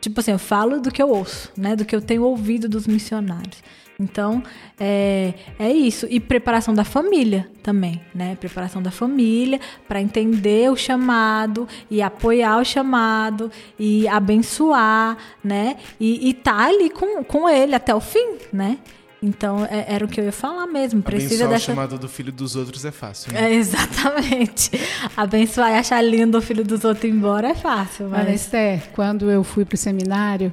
[0.00, 1.74] tipo assim, eu falo do que eu ouço, né?
[1.74, 3.62] Do que eu tenho ouvido dos missionários.
[4.00, 4.40] Então,
[4.78, 6.06] é, é isso.
[6.08, 8.36] E preparação da família também, né?
[8.36, 15.78] Preparação da família para entender o chamado e apoiar o chamado e abençoar, né?
[15.98, 18.78] E estar tá ali com, com ele até o fim, né?
[19.20, 21.02] Então, é, era o que eu ia falar mesmo.
[21.02, 21.72] Precisa Abençoar dessa...
[21.72, 23.50] o chamado do filho dos outros é fácil, né?
[23.50, 24.70] É, exatamente.
[25.16, 28.08] Abençoar e achar lindo o filho dos outros ir embora é fácil.
[28.08, 28.20] Mas...
[28.20, 30.52] Olha, Esther, quando eu fui para o seminário,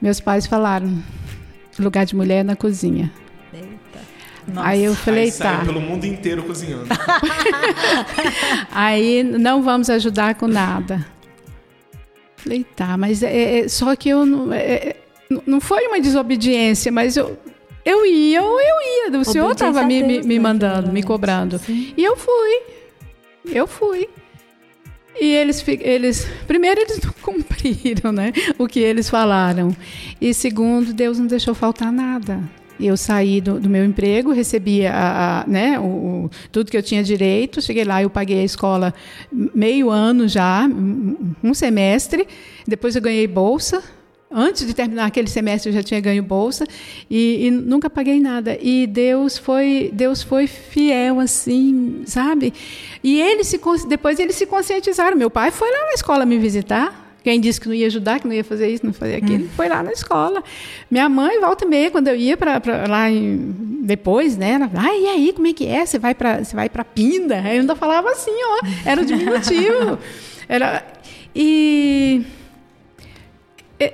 [0.00, 1.00] meus pais falaram,
[1.78, 3.12] lugar de mulher é na cozinha.
[4.46, 4.68] Nossa.
[4.68, 5.64] Aí eu falei, Aí tá.
[5.64, 6.86] pelo mundo inteiro cozinhando.
[8.72, 11.06] Aí não vamos ajudar com nada.
[12.36, 14.96] Falei, tá, mas é, é- só que eu não, é- é-
[15.46, 17.38] não foi uma desobediência, mas eu,
[17.84, 19.18] eu ia ou eu ia.
[19.20, 21.58] O senhor estava me, me, Deus, me né, mandando, me cobrando.
[21.60, 21.94] Sim.
[21.96, 22.62] E eu fui.
[23.46, 24.08] Eu fui.
[25.20, 29.74] E eles, eles, primeiro, eles não cumpriram né, o que eles falaram.
[30.20, 32.40] E segundo, Deus não deixou faltar nada.
[32.80, 36.82] Eu saí do, do meu emprego, recebi a, a- né, o, o- tudo que eu
[36.82, 37.60] tinha direito.
[37.62, 38.92] Cheguei lá, eu paguei a escola
[39.30, 40.66] meio ano já,
[41.44, 42.26] um semestre.
[42.66, 43.82] Depois eu ganhei bolsa.
[44.34, 46.66] Antes de terminar aquele semestre eu já tinha ganho bolsa
[47.10, 48.56] e, e nunca paguei nada.
[48.60, 52.52] E Deus foi Deus foi fiel assim, sabe?
[53.02, 55.16] E eles se depois eles se conscientizaram.
[55.16, 57.00] Meu pai foi lá na escola me visitar.
[57.22, 59.68] Quem disse que não ia ajudar, que não ia fazer isso, não fazer aquilo, foi
[59.68, 60.42] lá na escola.
[60.90, 63.54] Minha mãe, volta e meia, quando eu ia para lá em-
[63.84, 64.54] depois, né?
[64.54, 65.86] Ela, ah, e aí, como é que é?
[65.86, 67.36] Você vai para Pinda?
[67.36, 69.98] Eu ainda falava assim, ó, era o diminutivo.
[70.48, 70.84] Era
[71.32, 72.22] e-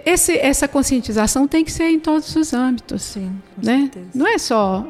[0.05, 3.03] esse, essa conscientização tem que ser em todos os âmbitos.
[3.03, 3.33] Sim,
[3.63, 3.83] Né?
[3.93, 4.09] certeza.
[4.15, 4.87] Não é só.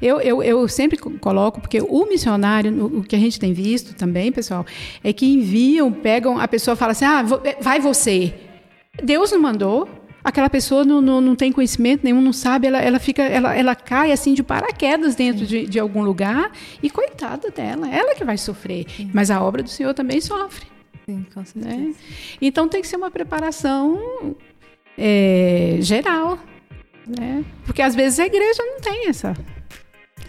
[0.00, 3.94] Eu, eu, eu sempre co- coloco, porque o missionário, o que a gente tem visto
[3.94, 4.64] também, pessoal,
[5.04, 8.34] é que enviam, pegam, a pessoa fala assim: ah, vo- vai você.
[9.02, 9.88] Deus não mandou.
[10.24, 13.74] Aquela pessoa não, não, não tem conhecimento nenhum, não sabe, ela, ela fica, ela, ela
[13.74, 18.38] cai assim de paraquedas dentro de, de algum lugar e coitada dela, ela que vai
[18.38, 18.86] sofrer.
[19.12, 20.64] Mas a obra do Senhor também sofre.
[21.06, 21.76] Sim, com certeza.
[21.76, 21.94] Né?
[22.40, 24.36] Então tem que ser uma preparação
[24.96, 26.38] é, geral,
[27.06, 27.44] né?
[27.64, 29.34] Porque às vezes a igreja não tem essa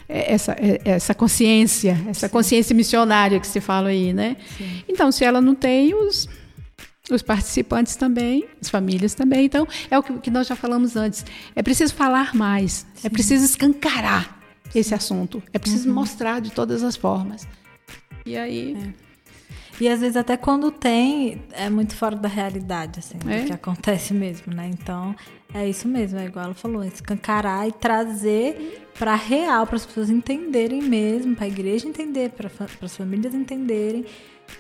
[0.10, 4.38] é, essa, é, essa consciência, essa consciência missionária que se fala aí, né?
[4.58, 4.84] Sim.
[4.88, 6.28] Então se ela não tem os
[7.12, 9.45] os participantes também, as famílias também.
[9.45, 11.26] Então é o que, que nós já falamos antes.
[11.56, 14.40] É preciso falar mais, é preciso escancarar
[14.74, 17.48] esse assunto, é preciso mostrar de todas as formas.
[18.26, 18.94] E aí
[19.82, 23.41] E às vezes até quando tem, é muito fora da realidade, assim, É?
[23.41, 24.70] do que acontece mesmo, né?
[24.72, 25.16] Então,
[25.54, 30.10] é isso mesmo, é igual ela falou, escancarar e trazer para real, para as pessoas
[30.10, 32.50] entenderem mesmo, para a igreja entender, para
[32.82, 34.06] as famílias entenderem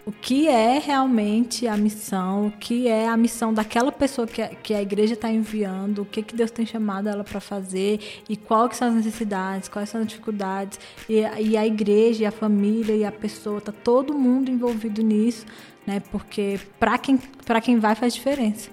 [0.05, 4.49] o que é realmente a missão, o que é a missão daquela pessoa que a,
[4.49, 8.35] que a igreja está enviando, o que, que Deus tem chamado ela para fazer e
[8.35, 12.31] que são as necessidades, quais são as dificuldades e, a- e a igreja, e a
[12.31, 15.45] família e a pessoa, tá todo mundo envolvido nisso,
[15.87, 16.01] né?
[16.11, 17.17] Porque para quem
[17.61, 18.69] quem vai faz diferença.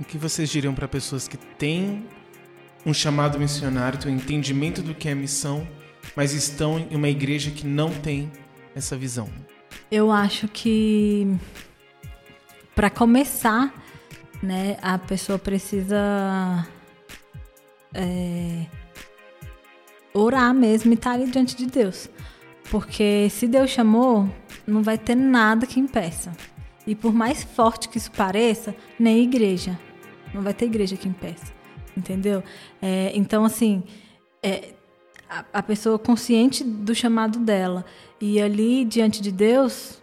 [0.00, 2.04] O que vocês diriam para pessoas que têm
[2.84, 5.66] um chamado missionário, têm um entendimento do que é missão,
[6.16, 8.30] mas estão em uma igreja que não tem
[8.74, 9.28] essa visão?
[9.92, 11.26] Eu acho que
[12.74, 13.74] para começar,
[14.42, 16.66] né, a pessoa precisa
[17.92, 18.64] é,
[20.14, 22.08] orar mesmo e estar ali diante de Deus.
[22.70, 24.26] Porque se Deus chamou,
[24.66, 26.32] não vai ter nada que impeça.
[26.86, 29.78] E por mais forte que isso pareça, nem igreja.
[30.32, 31.52] Não vai ter igreja que impeça.
[31.94, 32.42] Entendeu?
[32.80, 33.82] É, então, assim,
[34.42, 34.72] é,
[35.32, 37.84] a, a pessoa consciente do chamado dela
[38.20, 40.00] e ali diante de Deus,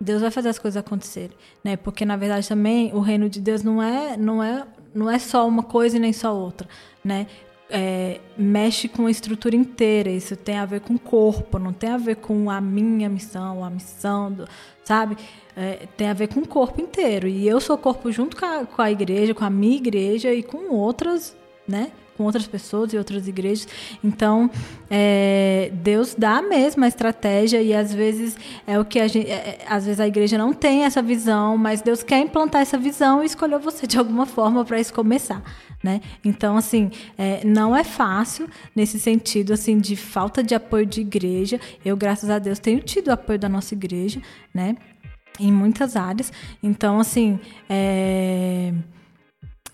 [0.00, 1.76] Deus vai fazer as coisas acontecerem, né?
[1.76, 5.46] Porque na verdade também o reino de Deus não é não é não é só
[5.46, 6.68] uma coisa e nem só outra,
[7.04, 7.26] né?
[7.74, 10.10] É, mexe com a estrutura inteira.
[10.10, 13.64] Isso tem a ver com o corpo, não tem a ver com a minha missão,
[13.64, 14.46] a missão, do,
[14.84, 15.16] sabe?
[15.56, 17.26] É, tem a ver com o corpo inteiro.
[17.26, 20.42] E eu sou corpo junto com a, com a igreja, com a minha igreja e
[20.42, 21.34] com outras,
[21.66, 21.92] né?
[22.16, 23.66] Com outras pessoas e outras igrejas.
[24.04, 24.50] Então,
[24.90, 28.36] é, Deus dá a mesma estratégia e às vezes
[28.66, 31.56] é o que a gente, é, é, às vezes a igreja não tem essa visão,
[31.56, 35.42] mas Deus quer implantar essa visão e escolheu você de alguma forma para isso começar,
[35.82, 36.00] né?
[36.22, 41.58] Então, assim, é, não é fácil nesse sentido, assim, de falta de apoio de igreja.
[41.84, 44.20] Eu, graças a Deus, tenho tido o apoio da nossa igreja,
[44.52, 44.76] né?
[45.40, 46.30] Em muitas áreas.
[46.62, 48.72] Então, assim, é,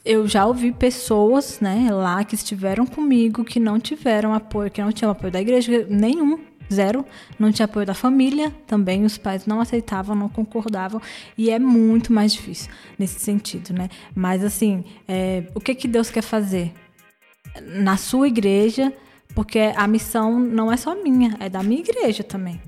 [0.09, 4.91] eu já ouvi pessoas, né, lá que estiveram comigo que não tiveram apoio, que não
[4.91, 6.41] tinham apoio da igreja nenhum,
[6.73, 7.05] zero.
[7.39, 11.01] Não tinha apoio da família também, os pais não aceitavam, não concordavam.
[11.37, 13.91] E é muito mais difícil nesse sentido, né?
[14.15, 16.73] Mas assim, é, o que, que Deus quer fazer?
[17.63, 18.91] Na sua igreja,
[19.35, 22.59] porque a missão não é só minha, é da minha igreja também.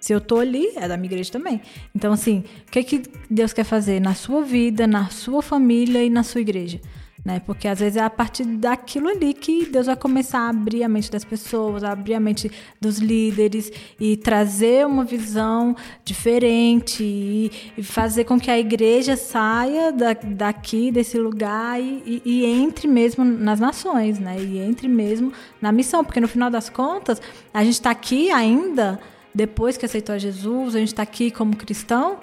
[0.00, 1.60] Se eu tô ali, é da minha igreja também.
[1.94, 6.08] Então, assim, o que, que Deus quer fazer na sua vida, na sua família e
[6.08, 6.80] na sua igreja?
[7.22, 7.38] Né?
[7.44, 10.88] Porque às vezes é a partir daquilo ali que Deus vai começar a abrir a
[10.88, 12.50] mente das pessoas, a abrir a mente
[12.80, 13.70] dos líderes
[14.00, 20.90] e trazer uma visão diferente e, e fazer com que a igreja saia da, daqui,
[20.90, 24.40] desse lugar e, e, e, entre mesmo nas nações, né?
[24.40, 27.20] E entre mesmo na missão, porque no final das contas
[27.52, 28.98] a gente está aqui ainda
[29.34, 32.18] depois que aceitou Jesus, a gente está aqui como cristão,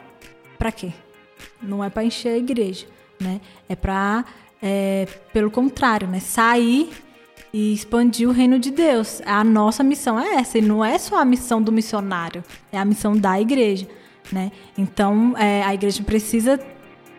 [0.57, 0.91] para quê?
[1.61, 2.85] Não é para encher a igreja,
[3.19, 3.39] né?
[3.69, 4.25] É para,
[4.61, 6.19] é, pelo contrário, né?
[6.19, 6.89] Sair
[7.53, 9.21] e expandir o reino de Deus.
[9.25, 12.85] A nossa missão é essa, e não é só a missão do missionário, é a
[12.85, 13.87] missão da igreja,
[14.31, 14.51] né?
[14.77, 16.59] Então, é, a igreja precisa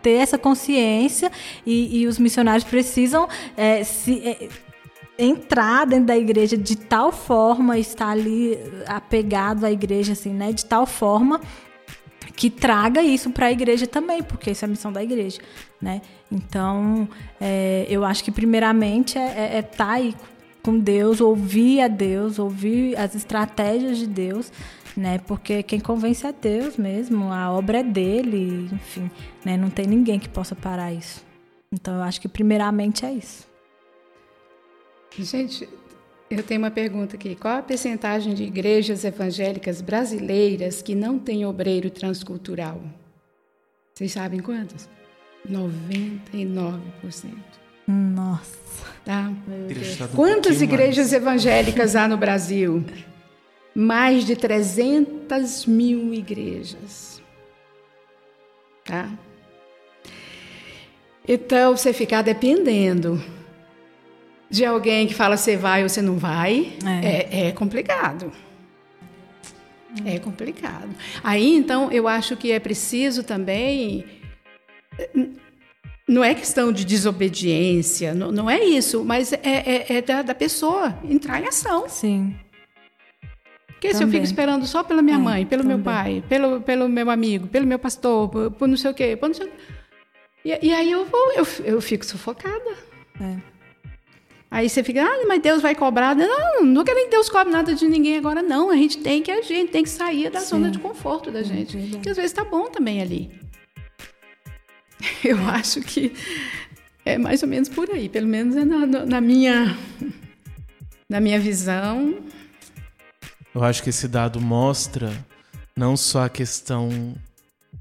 [0.01, 1.31] ter essa consciência
[1.65, 4.49] e, e os missionários precisam é, se é,
[5.19, 10.53] entrar dentro da igreja de tal forma, estar ali apegado à igreja, assim, né?
[10.53, 11.41] De tal forma
[12.37, 15.41] que traga isso para a igreja também, porque isso é a missão da igreja,
[15.81, 16.01] né?
[16.31, 17.05] Então,
[17.39, 20.15] é, eu acho que primeiramente é estar é, é tá aí
[20.63, 24.53] com Deus, ouvir a Deus, ouvir as estratégias de Deus,
[24.95, 25.19] né?
[25.27, 29.11] Porque quem convence é Deus mesmo, a obra é dele, enfim,
[29.43, 29.57] né?
[29.57, 31.21] Não tem ninguém que possa parar isso.
[31.73, 33.48] Então, eu acho que primeiramente é isso.
[35.17, 35.67] Gente,
[36.29, 37.35] eu tenho uma pergunta aqui.
[37.35, 42.81] Qual a percentagem de igrejas evangélicas brasileiras que não têm obreiro transcultural?
[43.93, 44.87] Vocês sabem quantas?
[45.49, 46.79] 99%.
[47.87, 48.57] Nossa.
[49.03, 49.33] Tá?
[50.15, 51.13] Quantas igrejas mais.
[51.13, 52.85] evangélicas há no Brasil?
[53.73, 57.21] Mais de 300 mil igrejas.
[58.85, 59.09] Tá?
[61.27, 63.21] Então, você ficar dependendo
[64.49, 66.73] de alguém que fala você vai ou você não vai,
[67.03, 68.31] é, é, é complicado.
[70.05, 70.89] É complicado.
[71.23, 74.05] Aí, então, eu acho que é preciso também.
[76.07, 80.35] Não é questão de desobediência, não, não é isso, mas é, é, é da, da,
[80.35, 81.87] pessoa entrar em ação.
[81.87, 82.35] Sim.
[83.67, 83.97] Porque também.
[83.97, 85.77] se eu fico esperando só pela minha é, mãe, pelo também.
[85.77, 89.15] meu pai, pelo, pelo meu amigo, pelo meu pastor, por, por não sei o quê,
[89.15, 89.51] por não sei...
[90.43, 92.75] E, e aí eu, vou, eu, eu fico sufocada.
[93.21, 93.48] É.
[94.51, 96.15] Aí você fica, ah, mas Deus vai cobrar.
[96.15, 98.71] Não, não quero que Deus cobre nada de ninguém agora, não.
[98.71, 100.47] A gente tem que a gente tem que sair da Sim.
[100.47, 101.77] zona de conforto da gente.
[101.77, 103.31] É porque às vezes está bom também ali.
[105.23, 105.43] Eu é.
[105.51, 106.13] acho que
[107.05, 109.77] é mais ou menos por aí, pelo menos é na, na minha
[111.07, 112.15] na minha visão.
[113.53, 115.11] Eu acho que esse dado mostra
[115.75, 117.15] não só a questão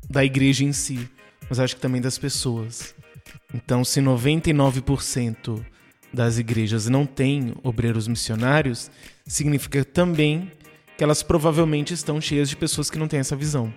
[0.08, 1.08] da igreja em si,
[1.48, 2.94] mas acho que também das pessoas.
[3.52, 5.64] Então, se 99%
[6.12, 8.90] das igrejas não têm obreiros missionários,
[9.26, 10.50] significa também
[10.96, 13.72] que elas provavelmente estão cheias de pessoas que não têm essa visão.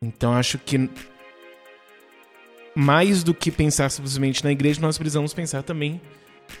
[0.00, 0.90] Então acho que
[2.74, 6.00] mais do que pensar simplesmente na igreja, nós precisamos pensar também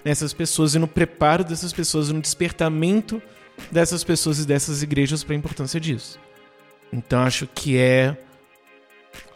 [0.04, 3.22] nessas pessoas e no preparo dessas pessoas, no despertamento
[3.70, 6.18] dessas pessoas e dessas igrejas para a importância disso.
[6.92, 8.16] Então acho que é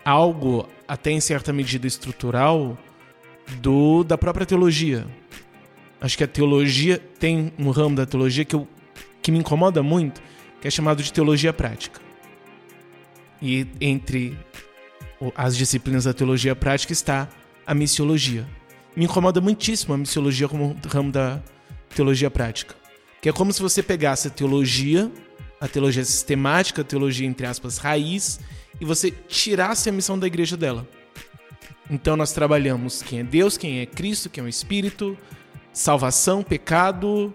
[0.04, 2.78] algo até em certa medida estrutural
[3.60, 5.06] do da própria teologia.
[6.00, 8.68] Acho que a teologia tem um ramo da teologia que, eu,
[9.22, 10.20] que me incomoda muito,
[10.60, 12.00] que é chamado de teologia prática.
[13.40, 14.36] E entre
[15.34, 17.28] as disciplinas da teologia prática está
[17.66, 18.46] a missiologia.
[18.94, 21.42] Me incomoda muitíssimo a missiologia como ramo da
[21.94, 22.74] teologia prática.
[23.20, 25.10] Que é como se você pegasse a teologia,
[25.60, 28.40] a teologia sistemática, a teologia, entre aspas, raiz,
[28.80, 30.86] e você tirasse a missão da igreja dela.
[31.90, 35.16] Então nós trabalhamos quem é Deus, quem é Cristo, quem é o Espírito,
[35.72, 37.32] salvação, pecado,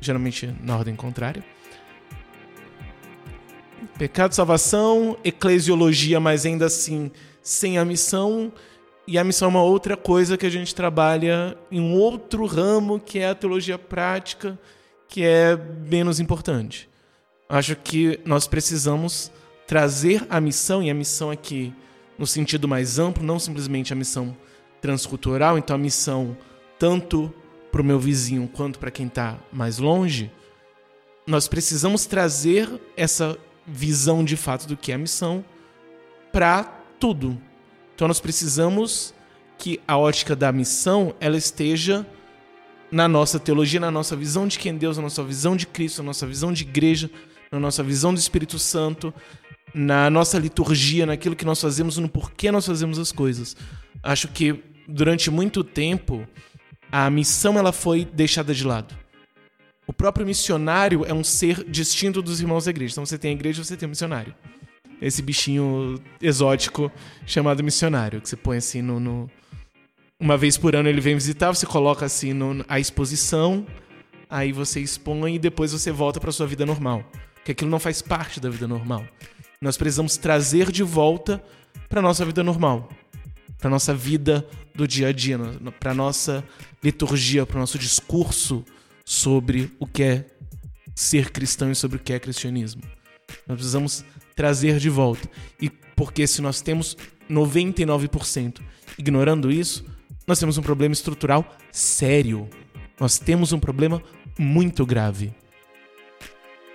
[0.00, 1.42] geralmente na ordem contrária.
[3.98, 7.10] Pecado, salvação, eclesiologia, mas ainda assim
[7.42, 8.52] sem a missão.
[9.06, 12.98] E a missão é uma outra coisa que a gente trabalha em um outro ramo,
[12.98, 14.58] que é a teologia prática,
[15.08, 15.56] que é
[15.88, 16.88] menos importante.
[17.48, 19.30] Acho que nós precisamos
[19.66, 21.72] trazer a missão, e a missão aqui
[22.18, 24.36] no sentido mais amplo, não simplesmente a missão
[24.80, 26.36] transcultural, então a missão
[26.78, 27.32] tanto
[27.72, 30.30] para o meu vizinho quanto para quem está mais longe,
[31.26, 35.44] nós precisamos trazer essa visão de fato do que é a missão
[36.32, 36.64] para
[37.00, 37.40] tudo.
[37.94, 39.14] Então nós precisamos
[39.58, 42.06] que a ótica da missão ela esteja
[42.90, 46.02] na nossa teologia, na nossa visão de quem é Deus, na nossa visão de Cristo,
[46.02, 47.10] na nossa visão de igreja,
[47.50, 49.12] na nossa visão do Espírito Santo,
[49.74, 53.56] na nossa liturgia, naquilo que nós fazemos, no porquê nós fazemos as coisas.
[54.02, 56.26] Acho que durante muito tempo
[56.92, 58.94] a missão ela foi deixada de lado.
[59.86, 62.92] O próprio missionário é um ser distinto dos irmãos da igreja.
[62.92, 64.34] Então você tem a igreja, você tem o missionário.
[65.02, 66.90] Esse bichinho exótico
[67.26, 69.30] chamado missionário, que você põe assim no, no...
[70.18, 73.66] Uma vez por ano ele vem visitar, você coloca assim no, a exposição,
[74.30, 77.04] aí você expõe e depois você volta para sua vida normal.
[77.34, 79.04] Porque aquilo não faz parte da vida normal.
[79.64, 81.42] Nós precisamos trazer de volta
[81.88, 82.86] para nossa vida normal,
[83.56, 85.38] para nossa vida do dia a dia,
[85.80, 86.44] para nossa
[86.82, 88.62] liturgia, para o nosso discurso
[89.06, 90.26] sobre o que é
[90.94, 92.82] ser cristão e sobre o que é cristianismo.
[93.46, 94.04] Nós precisamos
[94.36, 95.26] trazer de volta.
[95.58, 96.94] E porque se nós temos
[97.30, 98.60] 99%
[98.98, 99.82] ignorando isso,
[100.26, 102.50] nós temos um problema estrutural sério.
[103.00, 104.02] Nós temos um problema
[104.38, 105.32] muito grave.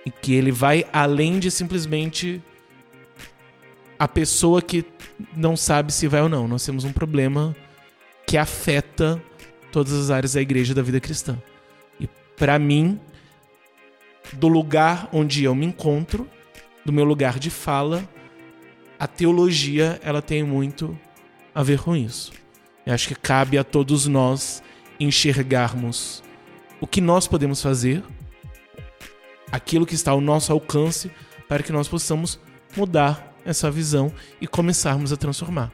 [0.04, 2.42] E que ele vai além de simplesmente
[4.00, 4.82] a pessoa que
[5.36, 6.48] não sabe se vai ou não.
[6.48, 7.54] Nós temos um problema
[8.26, 9.22] que afeta
[9.70, 11.36] todas as áreas da igreja da vida cristã.
[12.00, 12.98] E para mim,
[14.32, 16.26] do lugar onde eu me encontro,
[16.82, 18.08] do meu lugar de fala,
[18.98, 20.98] a teologia ela tem muito
[21.54, 22.32] a ver com isso.
[22.86, 24.62] Eu acho que cabe a todos nós
[24.98, 26.22] enxergarmos
[26.80, 28.02] o que nós podemos fazer,
[29.52, 31.10] aquilo que está ao nosso alcance,
[31.46, 32.40] para que nós possamos
[32.74, 35.70] mudar essa visão e começarmos a transformar.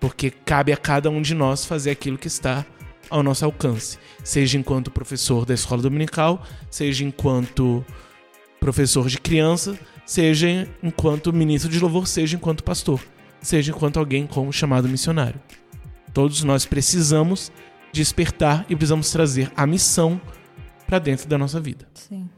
[0.00, 2.64] Porque cabe a cada um de nós fazer aquilo que está
[3.10, 7.84] ao nosso alcance, seja enquanto professor da escola dominical, seja enquanto
[8.58, 13.00] professor de criança, seja enquanto ministro de louvor, seja enquanto pastor,
[13.40, 15.40] seja enquanto alguém com o chamado missionário.
[16.12, 17.52] Todos nós precisamos
[17.92, 20.20] despertar e precisamos trazer a missão
[20.86, 21.86] para dentro da nossa vida.
[21.94, 22.28] Sim.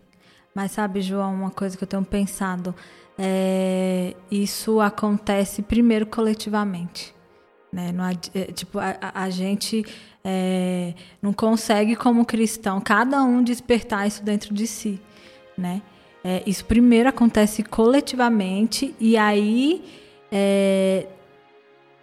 [0.54, 2.74] Mas sabe, João, uma coisa que eu tenho pensado,
[3.18, 7.14] é, isso acontece primeiro coletivamente.
[7.72, 7.92] Né?
[7.92, 8.14] Não, é,
[8.52, 9.84] tipo, a, a gente
[10.24, 15.00] é, não consegue, como cristão, cada um despertar isso dentro de si.
[15.56, 15.82] Né?
[16.22, 19.84] É, isso primeiro acontece coletivamente, e aí,
[20.30, 21.06] é,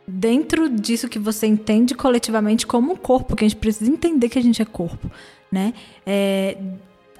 [0.08, 4.40] dentro disso que você entende coletivamente como um corpo, que a gente precisa entender que
[4.40, 5.12] a gente é corpo.
[5.52, 5.74] Né?
[6.06, 6.58] É,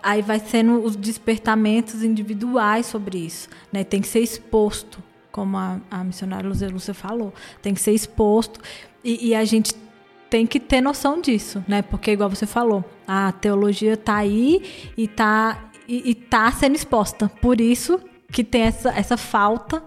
[0.04, 3.84] aí vai sendo os despertamentos individuais sobre isso, né?
[3.84, 5.02] Tem que ser exposto,
[5.32, 8.60] como a, a missionária Lúcia Lúcia falou, tem que ser exposto
[9.04, 9.74] e, e, a gente
[10.30, 11.82] tem que ter noção disso, né?
[11.82, 17.30] Porque igual você falou, a teologia está aí e está e, e tá sendo exposta.
[17.42, 18.00] Por isso
[18.32, 19.84] que tem essa, essa falta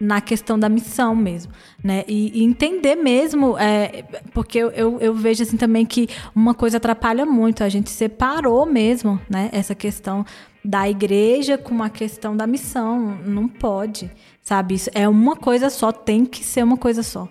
[0.00, 1.52] na questão da missão mesmo,
[1.84, 2.04] né?
[2.08, 4.02] E, e entender mesmo, é,
[4.32, 8.64] porque eu, eu, eu, vejo assim também que uma coisa atrapalha muito, a gente separou
[8.64, 9.50] mesmo, né?
[9.52, 10.24] Essa questão
[10.64, 14.10] da igreja com a questão da missão, não pode,
[14.42, 14.74] sabe?
[14.74, 17.28] Isso é uma coisa só, tem que ser uma coisa só.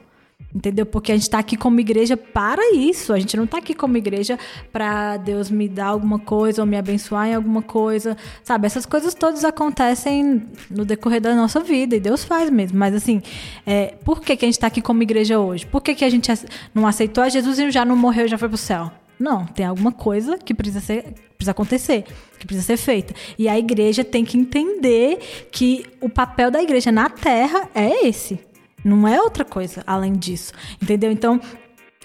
[0.53, 0.84] Entendeu?
[0.85, 3.13] Porque a gente está aqui como igreja para isso.
[3.13, 4.38] A gente não está aqui como igreja
[4.71, 8.17] para Deus me dar alguma coisa ou me abençoar em alguma coisa.
[8.43, 8.65] Sabe?
[8.65, 12.80] Essas coisas todas acontecem no decorrer da nossa vida e Deus faz mesmo.
[12.80, 13.21] Mas assim,
[13.65, 15.67] é, por que, que a gente está aqui como igreja hoje?
[15.67, 16.31] Por que, que a gente
[16.73, 18.91] não aceitou a Jesus e já não morreu já foi para o céu?
[19.19, 22.05] Não, tem alguma coisa que precisa ser, precisa acontecer,
[22.39, 23.13] que precisa ser feita.
[23.38, 25.19] E a igreja tem que entender
[25.51, 28.39] que o papel da igreja na terra é esse.
[28.84, 30.53] Não é outra coisa além disso.
[30.81, 31.11] Entendeu?
[31.11, 31.39] Então,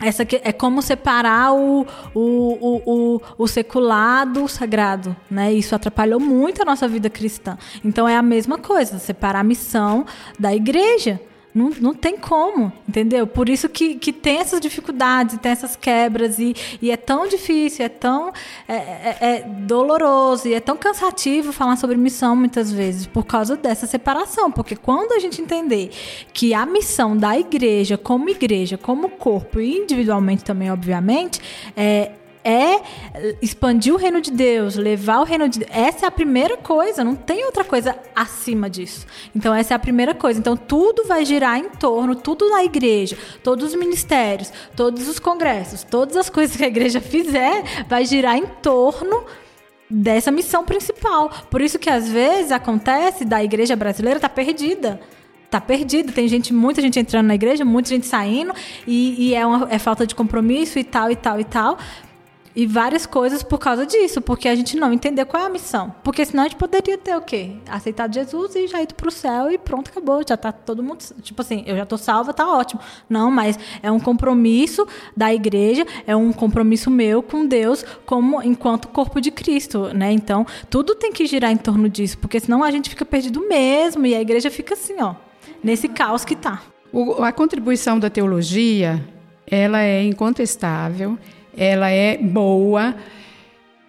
[0.01, 5.53] essa é como separar o, o, o, o, o secular do sagrado, né?
[5.53, 7.57] Isso atrapalhou muito a nossa vida cristã.
[7.85, 10.05] Então é a mesma coisa, separar a missão
[10.39, 11.21] da igreja.
[11.55, 13.29] Não, não tem como, entendeu?
[13.29, 16.53] Por isso que, que tem essas dificuldades, tem essas quebras, e,
[16.83, 18.33] e é tão difícil, é tão
[18.67, 23.57] é, é, é doloroso e é tão cansativo falar sobre missão muitas vezes, por causa
[23.57, 24.51] dessa separação.
[24.51, 25.91] Porque quando a gente entender
[26.33, 31.41] que a missão da igreja, como igreja, como corpo, e individualmente também, obviamente,
[31.77, 32.11] é
[32.45, 32.81] é
[33.41, 35.71] expandir o reino de Deus, levar o reino de Deus.
[35.73, 39.07] Essa é a primeira coisa, não tem outra coisa acima disso.
[39.35, 40.39] Então, essa é a primeira coisa.
[40.39, 45.83] Então, tudo vai girar em torno, tudo na igreja, todos os ministérios, todos os congressos,
[45.83, 49.25] todas as coisas que a igreja fizer, vai girar em torno
[49.89, 51.31] dessa missão principal.
[51.51, 55.01] Por isso que às vezes acontece da igreja brasileira tá perdida
[55.55, 56.11] tá perdida.
[56.11, 58.53] Tem gente, muita gente entrando na igreja, muita gente saindo,
[58.87, 61.79] e, e é, uma, é falta de compromisso e tal, e tal, e tal.
[62.57, 65.95] E várias coisas por causa disso, porque a gente não entendeu qual é a missão.
[66.05, 67.57] Porque senão a gente poderia ter o quê?
[67.69, 70.23] Aceitado Jesus e já ido pro céu e pronto, acabou.
[70.27, 70.99] Já tá todo mundo.
[71.23, 72.81] Tipo assim, eu já tô salva, tá ótimo.
[73.09, 74.87] Não, mas é um compromisso
[75.17, 80.13] da igreja, é um compromisso meu com Deus, como enquanto corpo de Cristo, né?
[80.13, 84.07] Então, tudo tem que girar em torno disso, porque senão a gente fica perdido mesmo
[84.07, 85.15] e a igreja fica assim, ó,
[85.63, 86.63] nesse caos que tá.
[86.93, 89.05] O, a contribuição da teologia,
[89.47, 91.19] ela é incontestável
[91.57, 92.95] ela é boa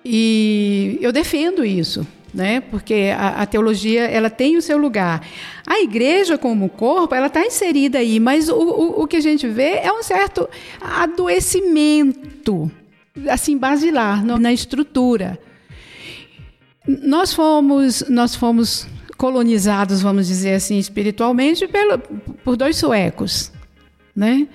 [0.03, 2.61] e eu defendo isso, né?
[2.61, 5.25] Porque a, a, teologia ela tem o seu lugar.
[5.65, 9.47] A igreja como corpo ela está inserida aí, mas o, o, o, que a gente
[9.47, 10.47] vê é um certo
[10.79, 12.69] adoecimento,
[13.27, 15.39] assim basilar no, na estrutura.
[16.87, 18.87] Nós fomos nós fomos
[19.17, 21.97] colonizados, vamos dizer assim, espiritualmente pelo,
[22.43, 23.51] por dois suecos,
[24.15, 24.47] né?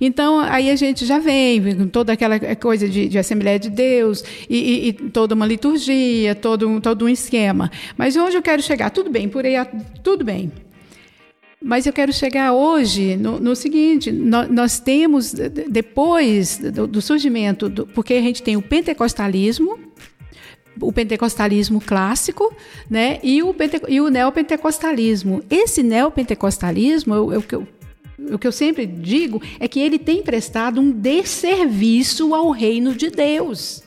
[0.00, 4.56] Então, aí a gente já vem toda aquela coisa de, de Assembleia de Deus e,
[4.56, 7.70] e, e, toda uma liturgia, todo, todo um esquema.
[7.96, 8.90] Mas onde eu quero chegar?
[8.90, 9.54] Tudo bem, por aí,
[10.02, 10.50] tudo bem.
[11.60, 17.68] Mas eu quero chegar hoje no, no seguinte: nós, nós, temos, depois do, do surgimento,
[17.68, 19.78] do, porque a gente tem o pentecostalismo,
[20.80, 22.52] o pentecostalismo clássico
[22.90, 23.54] né, e, o,
[23.88, 25.42] e o neopentecostalismo.
[25.48, 27.68] Esse neopentecostalismo, eu, eu, eu
[28.18, 33.10] o que eu sempre digo é que ele tem prestado um desserviço ao reino de
[33.10, 33.82] Deus.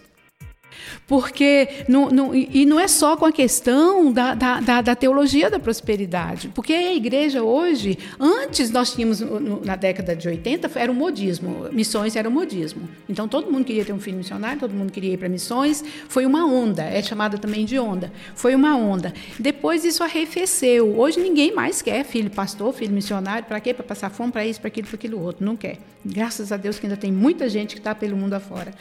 [1.07, 5.49] Porque, não, não, e não é só com a questão da, da, da, da, teologia
[5.49, 6.49] da prosperidade.
[6.53, 9.19] Porque a igreja hoje, antes nós tínhamos,
[9.63, 11.67] na década de 80, era o modismo.
[11.71, 12.89] Missões era o modismo.
[13.07, 15.83] Então todo mundo queria ter um filho missionário, todo mundo queria ir para missões.
[16.09, 18.11] Foi uma onda, é chamada também de onda.
[18.33, 19.13] Foi uma onda.
[19.39, 20.97] Depois isso arrefeceu.
[20.97, 23.45] Hoje ninguém mais quer filho pastor, filho missionário.
[23.45, 23.73] Para quê?
[23.73, 25.45] Para passar fome, para isso, para aquilo, para aquilo outro.
[25.45, 25.77] Não quer.
[26.03, 28.73] Graças a Deus que ainda tem muita gente que está pelo mundo afora.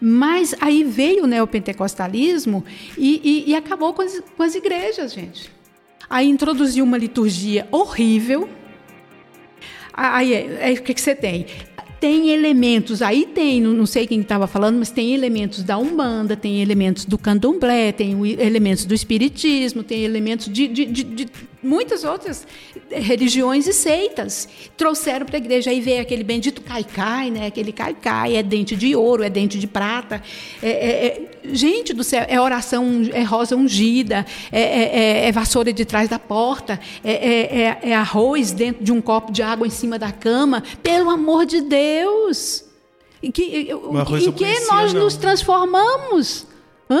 [0.00, 2.64] Mas aí veio o neopentecostalismo
[2.96, 5.50] e, e, e acabou com as, com as igrejas, gente.
[6.08, 8.48] Aí introduziu uma liturgia horrível.
[9.92, 11.46] Aí, é, é, o que, que você tem?
[12.00, 16.62] tem elementos, aí tem, não sei quem estava falando, mas tem elementos da Umbanda, tem
[16.62, 21.26] elementos do Candomblé, tem elementos do Espiritismo, tem elementos de, de, de, de
[21.62, 22.46] muitas outras
[22.90, 25.70] religiões e seitas trouxeram para a igreja.
[25.70, 27.46] Aí veio aquele bendito caicai, né?
[27.46, 30.22] aquele caicai, é dente de ouro, é dente de prata.
[30.62, 35.32] É, é, é, gente do céu, é oração, é rosa ungida, é, é, é, é
[35.32, 39.98] vassoura de trás da porta, é, arroz dentro de um copo de água em cima
[39.98, 40.62] da cama.
[40.82, 42.64] Pelo amor de Deus!
[43.20, 45.02] Em que, em que nós não.
[45.02, 46.46] nos transformamos?
[46.88, 47.00] Hã?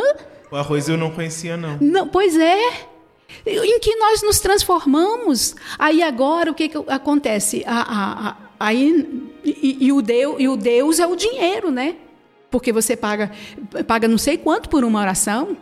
[0.50, 1.78] O arroz eu não conhecia, não.
[1.80, 2.88] não pois é
[3.46, 5.54] em que nós nos transformamos.
[5.78, 7.62] Aí agora o que, que acontece?
[7.66, 9.06] A, a, a, aí,
[9.44, 11.96] e, e, o Deus, e o Deus é o dinheiro, né?
[12.50, 13.30] Porque você paga,
[13.86, 15.56] paga não sei quanto por uma oração.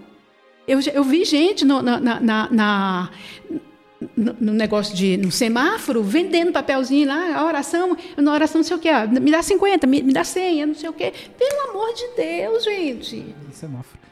[0.67, 3.11] Eu, eu vi gente no, na, na, na
[4.17, 8.81] no negócio de no semáforo, vendendo papelzinho lá, a oração, na oração não sei o
[8.81, 8.91] quê,
[9.21, 11.13] me dá 50, me, me dá 100, não sei o quê.
[11.39, 13.35] Pelo amor de Deus, gente.
[13.53, 14.06] Semáforo.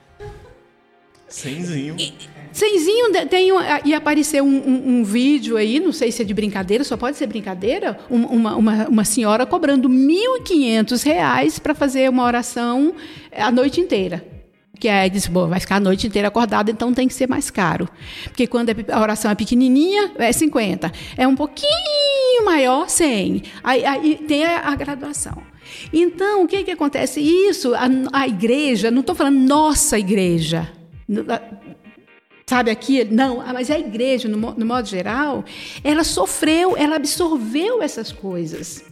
[1.35, 1.97] Cenzinho.
[2.53, 3.49] Cenzinho tem
[3.85, 7.17] e apareceu um, um, um, vídeo aí, não sei se é de brincadeira, só pode
[7.17, 9.95] ser brincadeira, uma, uma, uma senhora cobrando R$
[10.45, 12.95] 1.500 para fazer uma oração
[13.33, 14.25] a noite inteira.
[14.79, 17.51] Que aí disse, bom, vai ficar a noite inteira acordada, então tem que ser mais
[17.51, 17.89] caro.
[18.27, 20.93] Porque quando é a oração é pequenininha, é 50.
[21.17, 23.43] É um pouquinho maior, 100.
[23.65, 25.43] Aí, aí tem a, a graduação.
[25.93, 27.21] Então, o que, que acontece?
[27.21, 30.71] Isso, a, a igreja, não estou falando nossa igreja,
[32.47, 35.45] sabe aqui, não, mas a igreja, no, no modo geral,
[35.83, 38.85] ela sofreu, ela absorveu essas coisas.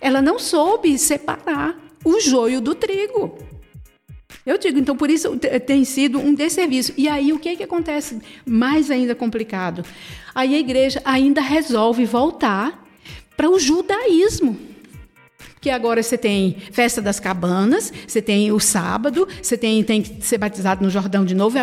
[0.00, 3.38] Ela não soube separar o joio do trigo.
[4.46, 5.36] Eu digo, então por isso
[5.66, 6.94] tem sido um desserviço.
[6.96, 8.18] E aí o que, que acontece?
[8.46, 9.84] Mais ainda complicado.
[10.34, 12.86] Aí a igreja ainda resolve voltar
[13.36, 14.58] para o judaísmo
[15.60, 20.24] que agora você tem festa das cabanas, você tem o sábado, você tem, tem que
[20.24, 21.56] ser batizado no Jordão de novo,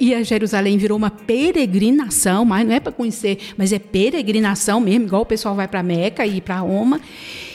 [0.00, 5.06] e a Jerusalém virou uma peregrinação, mas não é para conhecer, mas é peregrinação mesmo,
[5.06, 7.00] igual o pessoal vai para Meca e para Roma.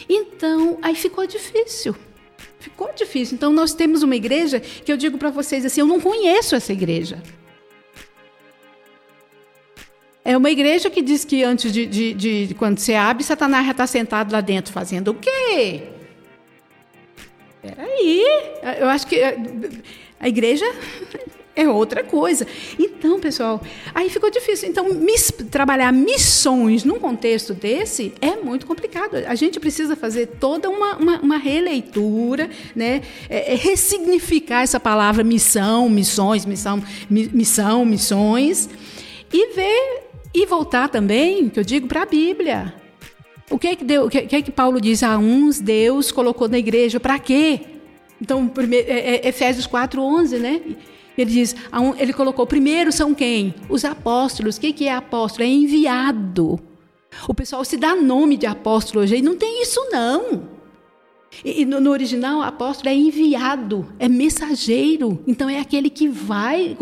[0.09, 1.95] Então, aí ficou difícil.
[2.59, 3.35] Ficou difícil.
[3.35, 6.73] Então, nós temos uma igreja que eu digo para vocês assim: eu não conheço essa
[6.73, 7.21] igreja.
[10.27, 12.13] É uma igreja que diz que antes de, de,
[12.47, 15.83] de quando você abre, Satanás já está sentado lá dentro fazendo o quê?
[17.61, 18.25] Peraí,
[18.77, 19.37] eu acho que eh,
[20.19, 20.65] a igreja
[21.55, 22.45] é outra coisa.
[22.77, 23.61] Então, pessoal,
[23.95, 24.67] aí ficou difícil.
[24.67, 29.15] Então, mis, trabalhar missões num contexto desse é muito complicado.
[29.27, 33.01] A gente precisa fazer toda uma, uma, uma releitura, né?
[33.29, 38.69] É, é ressignificar essa palavra missão, missões, missão, mi, missão, missões,
[39.31, 42.73] e ver e voltar também, que eu digo, para a Bíblia.
[43.49, 45.03] O que é que, deu, o que, é que Paulo diz?
[45.03, 47.61] A uns Deus colocou na igreja para quê?
[48.21, 50.61] Então, primeiro, é, é, Efésios 4:11, né?
[51.17, 51.55] Ele diz,
[51.97, 53.55] ele colocou, primeiro são quem?
[53.69, 54.57] Os apóstolos.
[54.57, 55.45] O que é apóstolo?
[55.45, 56.59] É enviado.
[57.27, 60.56] O pessoal se dá nome de apóstolo hoje, e não tem isso não.
[61.43, 65.21] E, no, no, original, apóstolo é enviado, é mensageiro.
[65.27, 66.77] Então é aquele que vai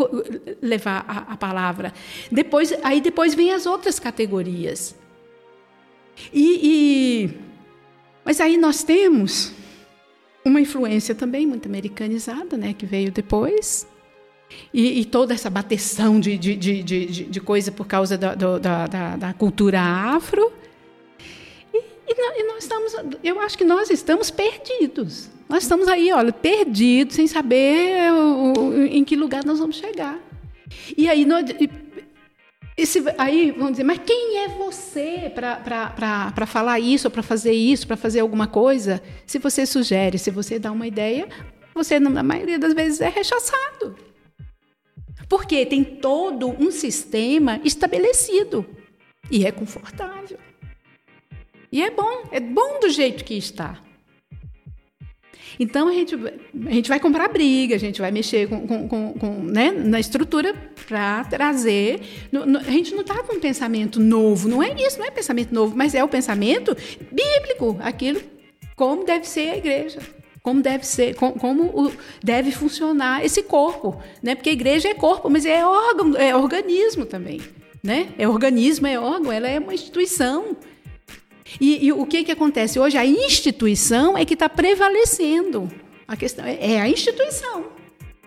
[0.62, 1.92] levar a, a palavra.
[2.30, 4.94] Depois, aí depois vem as outras categorias.
[6.32, 7.30] E, e,
[8.24, 9.52] mas aí nós temos
[10.44, 13.86] uma influência também muito americanizada, né, que veio depois.
[14.72, 16.82] E, e, toda essa bateção de, de, de,
[17.24, 20.52] de, coisa por causa da, da, da, da cultura afro.
[22.08, 25.28] E, e, nós estamos, eu acho que nós estamos perdidos.
[25.48, 28.10] Nós estamos aí, olha, perdidos, sem saber
[28.90, 30.18] em que lugar nós vamos chegar.
[30.96, 31.44] E aí, nós,
[32.76, 37.96] esse, aí vão dizer, mas quem é você para falar isso, para fazer isso, para
[37.96, 39.02] fazer alguma coisa?
[39.24, 41.28] Se você sugere, se você dá uma ideia,
[41.74, 43.96] você, na maioria das vezes, é rechaçado.
[45.28, 48.66] Porque tem todo um sistema estabelecido
[49.30, 50.38] e é confortável.
[51.70, 53.80] E é bom, é bom do jeito que está.
[55.58, 59.12] Então a gente, a gente vai comprar briga, a gente vai mexer com, com, com,
[59.14, 60.54] com né, na estrutura
[60.86, 62.00] para trazer.
[62.30, 65.10] No, no, a gente não está com um pensamento novo, não é isso, não é
[65.10, 66.76] pensamento novo, mas é o pensamento
[67.10, 68.20] bíblico, aquilo
[68.74, 70.00] como deve ser a igreja
[70.42, 74.36] como deve ser, como, como deve funcionar esse corpo, né?
[74.36, 77.40] Porque a igreja é corpo, mas é órgão, é organismo também,
[77.82, 78.10] né?
[78.16, 80.56] É organismo, é órgão, ela é uma instituição.
[81.60, 82.96] E, e o que que acontece hoje?
[82.96, 85.70] A instituição é que está prevalecendo.
[86.06, 87.76] A questão é, é a instituição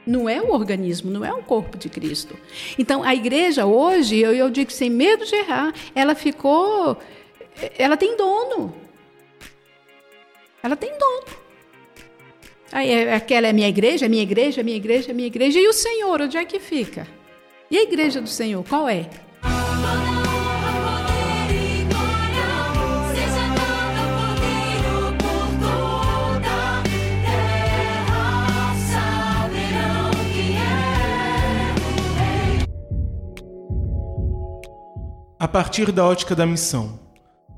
[0.09, 2.35] não é o organismo, não é o corpo de Cristo.
[2.77, 6.97] Então, a igreja hoje, eu, eu digo sem medo de errar, ela ficou.
[7.77, 8.73] Ela tem dono.
[10.63, 11.37] Ela tem dono.
[12.71, 15.59] Aí, é, aquela é minha igreja, é minha igreja, é minha igreja, é minha igreja.
[15.59, 17.07] E o Senhor, onde é que fica?
[17.69, 19.07] E a igreja do Senhor, qual é?
[35.39, 36.99] A partir da ótica da missão,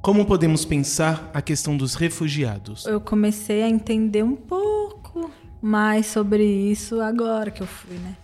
[0.03, 2.86] como podemos pensar a questão dos refugiados?
[2.86, 8.16] Eu comecei a entender um pouco mais sobre isso agora que eu fui, né?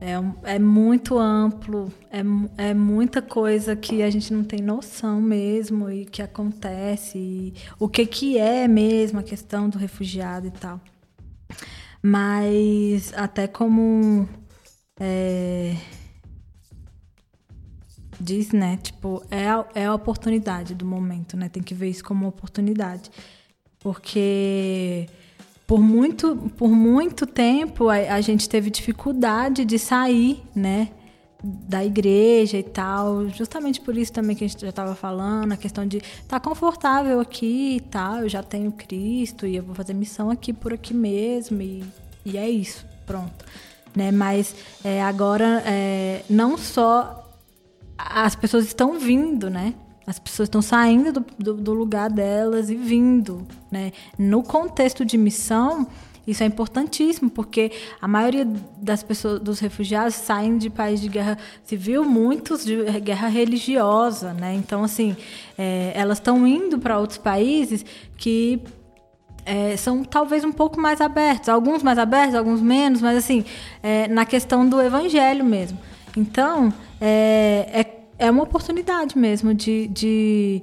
[0.00, 2.20] É, é muito amplo, é,
[2.56, 7.90] é muita coisa que a gente não tem noção mesmo e que acontece, e o
[7.90, 10.80] que, que é mesmo a questão do refugiado e tal.
[12.02, 14.26] Mas até como
[14.98, 15.76] é,
[18.20, 18.78] diz, né?
[18.82, 21.48] Tipo, é a, é a oportunidade do momento, né?
[21.48, 23.10] Tem que ver isso como oportunidade.
[23.78, 25.08] Porque
[25.66, 30.88] por muito, por muito tempo a, a, gente teve dificuldade de sair, né?
[31.44, 35.56] Da igreja e tal, justamente por isso também que a gente já estava falando, a
[35.56, 39.94] questão de tá confortável aqui e tal, eu já tenho Cristo e eu vou fazer
[39.94, 41.84] missão aqui por aqui mesmo e,
[42.24, 43.44] e é isso, pronto.
[43.94, 44.10] Né?
[44.10, 47.27] Mas é, agora é, não só
[47.98, 49.74] as pessoas estão vindo, né?
[50.06, 53.46] As pessoas estão saindo do, do, do, lugar delas e vindo.
[53.70, 53.92] Né?
[54.16, 55.86] No contexto de missão,
[56.26, 58.46] isso é importantíssimo, porque a maioria
[58.80, 64.32] das pessoas, dos refugiados, saem de países de guerra civil, muitos de guerra religiosa.
[64.32, 64.54] Né?
[64.54, 65.14] Então, assim,
[65.58, 67.84] é, elas estão indo para outros países
[68.16, 68.62] que
[69.44, 73.44] é, são talvez um pouco mais abertos, alguns mais abertos, alguns menos, mas assim,
[73.82, 75.78] é, na questão do evangelho mesmo.
[76.16, 80.62] Então, é, é é uma oportunidade mesmo de, de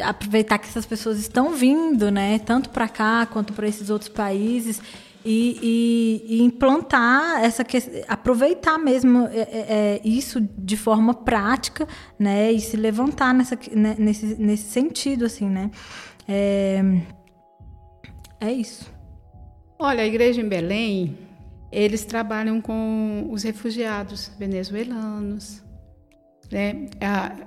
[0.00, 2.38] aproveitar que essas pessoas estão vindo, né?
[2.38, 4.80] Tanto para cá quanto para esses outros países.
[5.26, 7.64] E, e, e, implantar essa
[8.06, 11.88] aproveitar mesmo é, é, é, isso de forma prática,
[12.18, 15.70] né, e se levantar nessa, né, nesse, nesse sentido, assim, né,
[16.28, 16.82] é,
[18.38, 18.92] é isso.
[19.78, 21.16] Olha, a igreja em Belém,
[21.74, 25.60] eles trabalham com os refugiados venezuelanos,
[26.50, 26.88] né?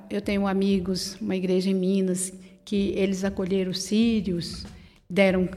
[0.10, 2.34] Eu tenho amigos, uma igreja em Minas,
[2.66, 4.66] que eles acolheram os sírios,
[5.10, 5.48] deram,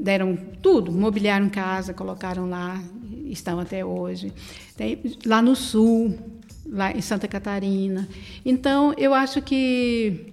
[0.00, 2.80] deram tudo, mobiliaram casa, colocaram lá,
[3.26, 4.32] estão até hoje.
[4.76, 6.16] Tem, lá no sul,
[6.64, 8.08] lá em Santa Catarina.
[8.44, 10.32] Então, eu acho que,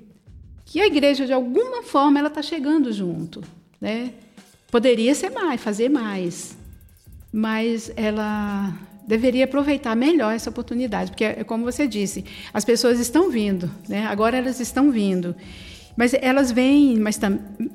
[0.64, 3.42] que a igreja, de alguma forma, ela está chegando junto.
[3.82, 4.14] Né?
[4.70, 6.56] Poderia ser mais, fazer mais,
[7.32, 8.74] mas ela
[9.08, 12.24] deveria aproveitar melhor essa oportunidade, porque, é como você disse,
[12.54, 14.06] as pessoas estão vindo, né?
[14.06, 15.36] agora elas estão vindo.
[15.98, 17.20] Mas elas vêm mas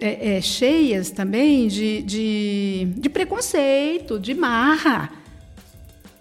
[0.00, 5.12] é, é, cheias também de, de, de preconceito, de marra.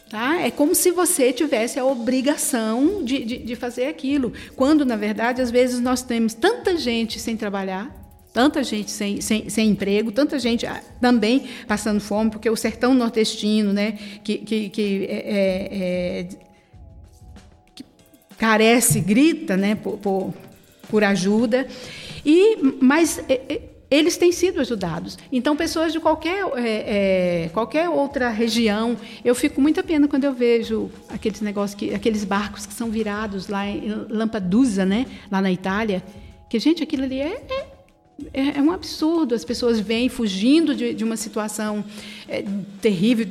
[0.09, 0.41] Tá?
[0.41, 4.33] É como se você tivesse a obrigação de, de, de, fazer aquilo.
[4.55, 8.02] Quando, na verdade, às vezes nós temos tanta gente sem trabalhar,
[8.33, 12.95] tanta gente sem, sem, sem emprego, tanta gente ah, também passando fome, porque o sertão
[12.95, 13.91] nordestino, né,
[14.23, 16.27] que, que, que, é, é, é,
[17.75, 17.85] que
[18.35, 20.33] carece, grita né, por, por,
[20.89, 21.67] por ajuda.
[22.25, 23.61] E, mas é, é,
[23.91, 25.15] eles têm sido ajudados.
[25.31, 30.33] Então, pessoas de qualquer, é, é, qualquer outra região, eu fico muita pena quando eu
[30.33, 35.51] vejo aqueles negócios, que, aqueles barcos que são virados lá em Lampedusa, né, lá na
[35.51, 36.01] Itália,
[36.49, 37.72] que gente, aquilo ali é, é
[38.33, 39.33] é, é, um absurdo.
[39.33, 41.83] As pessoas vêm fugindo de, de uma situação
[42.27, 42.43] é,
[42.81, 43.25] terrível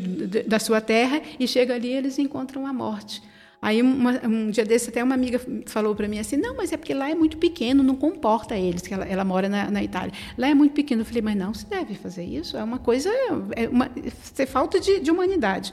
[0.46, 3.22] da sua terra e chegam ali e eles encontram a morte.
[3.62, 6.76] Aí uma, um dia desse até uma amiga falou para mim assim, não, mas é
[6.76, 10.12] porque lá é muito pequeno, não comporta eles, que ela, ela mora na, na, Itália.
[10.36, 11.02] Lá é muito pequeno.
[11.02, 13.08] Eu falei, mas não se deve fazer isso, é uma coisa,
[13.54, 13.88] é uma,
[14.36, 15.72] é falta de, de humanidade.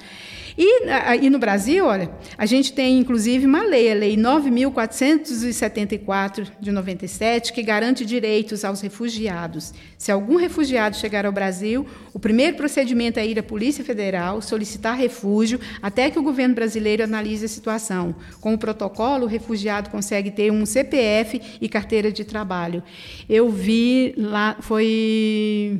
[0.62, 0.82] E,
[1.22, 7.54] e no Brasil, olha, a gente tem inclusive uma lei, a Lei 9.474 de 97,
[7.54, 9.74] que garante direitos aos refugiados.
[9.98, 14.98] Se algum refugiado chegar ao Brasil, o primeiro procedimento é ir à Polícia Federal, solicitar
[14.98, 18.14] refúgio, até que o governo brasileiro analise a situação.
[18.42, 22.84] Com o protocolo, o refugiado consegue ter um CPF e carteira de trabalho.
[23.30, 25.80] Eu vi lá, foi.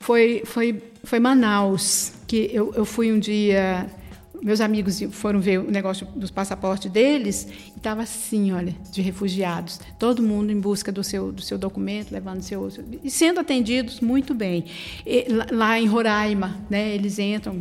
[0.00, 3.88] Foi, foi, foi Manaus que eu, eu fui um dia
[4.44, 9.80] meus amigos foram ver o negócio dos passaportes deles e estava assim, olha, de refugiados,
[9.98, 12.68] todo mundo em busca do seu do seu documento, levando seu
[13.02, 14.66] e sendo atendidos muito bem.
[15.06, 17.58] E, lá em Roraima, né, eles entram,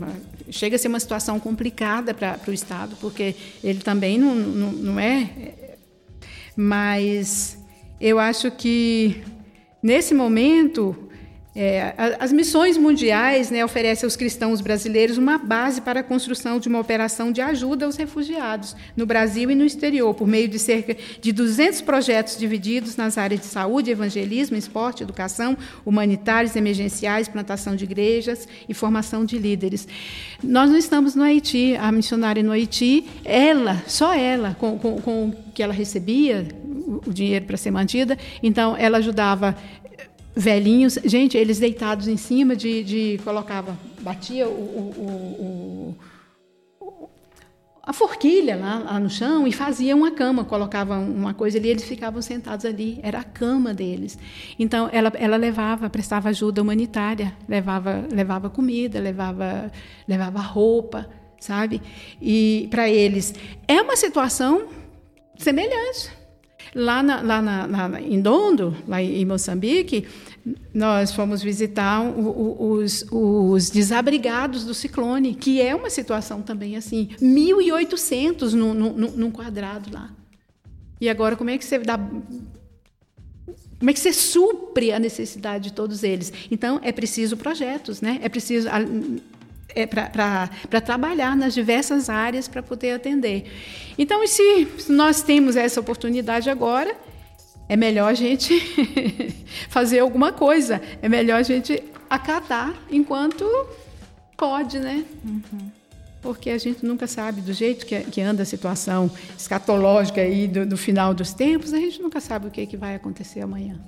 [0.50, 3.34] chega a ser uma situação complicada para o estado, porque
[3.64, 5.78] ele também não, não, não é,
[6.54, 7.58] mas
[8.00, 9.24] eu acho que
[9.82, 11.10] nesse momento
[11.56, 16.68] é, as missões mundiais né, oferecem aos cristãos brasileiros uma base para a construção de
[16.68, 20.98] uma operação de ajuda aos refugiados no Brasil e no exterior, por meio de cerca
[21.22, 25.56] de 200 projetos divididos nas áreas de saúde, evangelismo, esporte, educação,
[25.86, 29.88] humanitários, emergenciais, plantação de igrejas e formação de líderes.
[30.44, 35.34] Nós não estamos no Haiti, a missionária no Haiti, ela, só ela, com, com, com
[35.54, 36.48] que ela recebia,
[37.06, 39.56] o dinheiro para ser mantida, então ela ajudava
[40.36, 45.96] velhinhos, gente, eles deitados em cima de, de colocava, batia o, o,
[46.80, 46.94] o,
[47.86, 51.84] a forquilha lá, lá, no chão e fazia uma cama, colocava uma coisa ali, eles
[51.84, 54.18] ficavam sentados ali, era a cama deles.
[54.58, 59.72] Então ela, ela levava, prestava ajuda humanitária, levava, levava comida, levava,
[60.08, 61.82] levava roupa, sabe?
[62.22, 63.34] E para eles
[63.68, 64.68] é uma situação
[65.38, 66.23] semelhante
[66.76, 70.06] Lá, na, lá na, em Dondo, lá em Moçambique,
[70.74, 76.76] nós fomos visitar o, o, os, os, desabrigados do ciclone, que é uma situação também
[76.76, 80.12] assim, 1.800 num, num, num quadrado lá.
[81.00, 82.00] E agora, como é que você dá
[83.84, 86.32] como é que você supre a necessidade de todos eles?
[86.50, 88.18] Então, é preciso projetos, né?
[88.24, 88.70] é preciso
[89.76, 93.52] é, para trabalhar nas diversas áreas para poder atender.
[93.98, 96.96] Então, se nós temos essa oportunidade agora,
[97.68, 98.60] é melhor a gente
[99.70, 103.46] fazer alguma coisa, é melhor a gente acatar enquanto
[104.38, 105.06] pode, né?
[105.24, 105.72] Uhum.
[106.22, 110.66] Porque a gente nunca sabe do jeito que, que anda a situação escatológica aí do,
[110.66, 113.80] do, final dos tempos, a gente nunca sabe o que, que vai acontecer amanhã.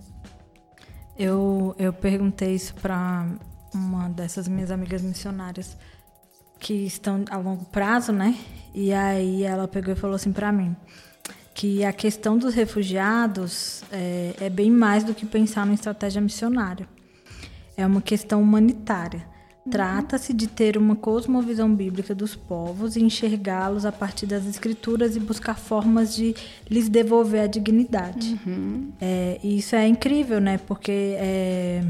[1.17, 3.25] Eu, eu perguntei isso para
[3.75, 5.77] uma dessas minhas amigas missionárias
[6.59, 8.37] que estão a longo prazo, né?
[8.73, 10.75] E aí ela pegou e falou assim para mim
[11.55, 16.85] que a questão dos refugiados é, é, bem mais do que pensar numa estratégia missionária.
[17.77, 19.25] É uma questão humanitária.
[19.65, 19.71] Uhum.
[19.71, 25.19] Trata-se de ter uma cosmovisão bíblica dos povos e enxergá-los a partir das escrituras e
[25.19, 26.35] buscar formas de
[26.69, 28.37] lhes devolver a dignidade.
[28.45, 28.91] Uhum.
[28.99, 30.57] É, e isso é incrível, né?
[30.57, 31.85] Porque é,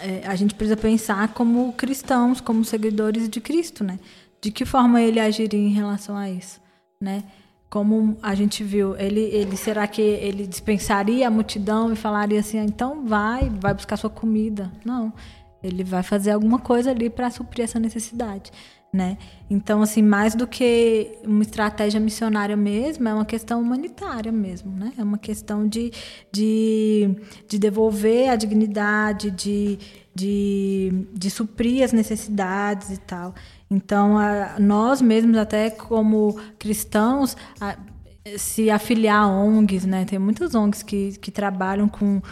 [0.00, 3.98] é, a gente precisa pensar como cristãos, como seguidores de Cristo, né?
[4.40, 6.60] De que forma ele agiria em relação a isso,
[7.00, 7.24] né?
[7.70, 12.58] Como a gente viu, ele, ele será que ele dispensaria a multidão e falaria assim,
[12.58, 14.70] ah, então vai, vai buscar sua comida?
[14.84, 15.12] Não.
[15.62, 18.52] Ele vai fazer alguma coisa ali para suprir essa necessidade.
[18.94, 19.18] Né?
[19.50, 24.92] Então, assim, mais do que uma estratégia missionária mesmo, é uma questão humanitária mesmo, né?
[24.96, 25.90] É uma questão de,
[26.30, 27.10] de,
[27.48, 29.80] de devolver a dignidade, de,
[30.14, 33.34] de, de suprir as necessidades e tal.
[33.68, 37.76] Então, a, nós mesmos, até como cristãos, a,
[38.36, 40.04] se afiliar a ONGs, né?
[40.04, 42.22] Tem muitas ONGs que, que trabalham com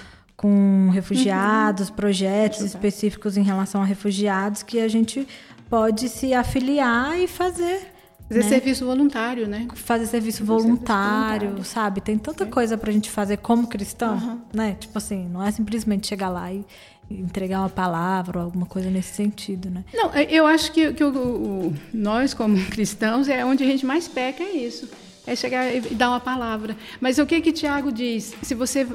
[0.43, 1.95] com refugiados, uhum.
[1.95, 5.25] projetos específicos em relação a refugiados que a gente
[5.73, 7.81] pode se afiliar e fazer.
[8.29, 8.49] Fazer né?
[8.51, 9.67] serviço voluntário, né?
[9.75, 11.65] Fazer serviço voluntário, voluntário.
[11.65, 12.03] sabe?
[12.03, 12.47] Tem tanta é.
[12.47, 14.41] coisa pra gente fazer como cristão, uhum.
[14.53, 14.77] né?
[14.79, 16.63] Tipo assim, não é simplesmente chegar lá e
[17.11, 19.83] entregar uma palavra ou alguma coisa nesse sentido, né?
[19.95, 23.87] Não, é, eu acho que, que o, o, nós, como cristãos, é onde a gente
[23.87, 24.91] mais peca, é isso.
[25.27, 26.77] É chegar e dar uma palavra.
[27.01, 28.35] Mas o que que Tiago diz?
[28.43, 28.87] Se você,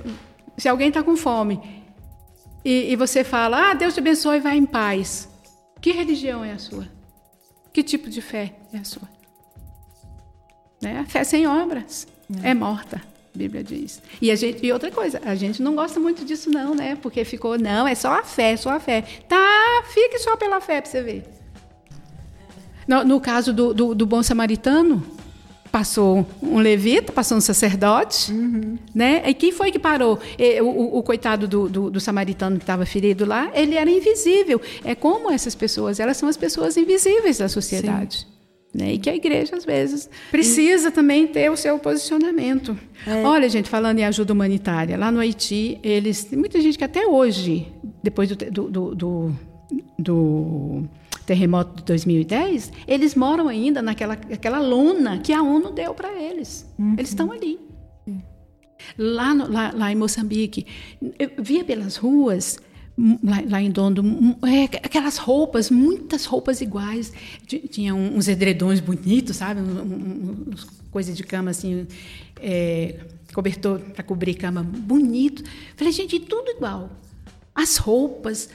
[0.55, 1.59] se alguém está com fome
[2.63, 5.27] e, e você fala, ah, Deus te abençoe e vai em paz.
[5.81, 6.87] Que religião é a sua?
[7.73, 9.07] Que tipo de fé é a sua?
[10.81, 10.99] Né?
[10.99, 12.07] A fé sem obras
[12.43, 14.01] é, é morta, a Bíblia diz.
[14.21, 16.95] E, a gente, e outra coisa, a gente não gosta muito disso não, né?
[16.95, 19.03] Porque ficou, não, é só a fé, só a fé.
[19.27, 21.23] Tá, fique só pela fé para você ver.
[22.87, 25.03] No, no caso do, do, do bom samaritano,
[25.71, 28.77] passou um levita, passou um sacerdote, uhum.
[28.93, 29.21] né?
[29.25, 30.19] E quem foi que parou?
[30.61, 34.61] O, o, o coitado do, do, do, samaritano que estava ferido lá, ele era invisível.
[34.83, 38.27] É como essas pessoas, elas são as pessoas invisíveis da sociedade.
[38.73, 38.93] Né?
[38.93, 42.77] E que a igreja, às vezes, precisa também ter o seu posicionamento.
[43.05, 43.23] É.
[43.23, 46.25] Olha, gente, falando em ajuda humanitária, lá no Haiti, eles.
[46.25, 47.71] Tem muita gente que até hoje,
[48.03, 49.31] depois do, do, do,
[49.97, 50.89] do
[51.27, 56.65] terremoto de 2010, eles moram ainda naquela aquela lona que a ONU deu para eles.
[56.79, 56.93] Uhum.
[56.93, 57.59] Eles estão ali.
[58.97, 60.65] Lá, no, lá, lá, em Moçambique,
[61.19, 62.57] eu via pelas ruas,
[62.97, 64.01] lá, lá em Dondo,
[64.45, 67.11] é, aquelas roupas, muitas roupas iguais.
[67.45, 69.59] Tinha uns edredões bonitos, sabe?
[69.59, 70.45] Um, um,
[70.89, 71.85] coisas de cama assim,
[72.39, 72.99] é,
[73.33, 75.43] cobertor para cobrir cama bonito.
[75.75, 76.89] Falei, gente, tudo igual.
[77.53, 78.49] As roupas,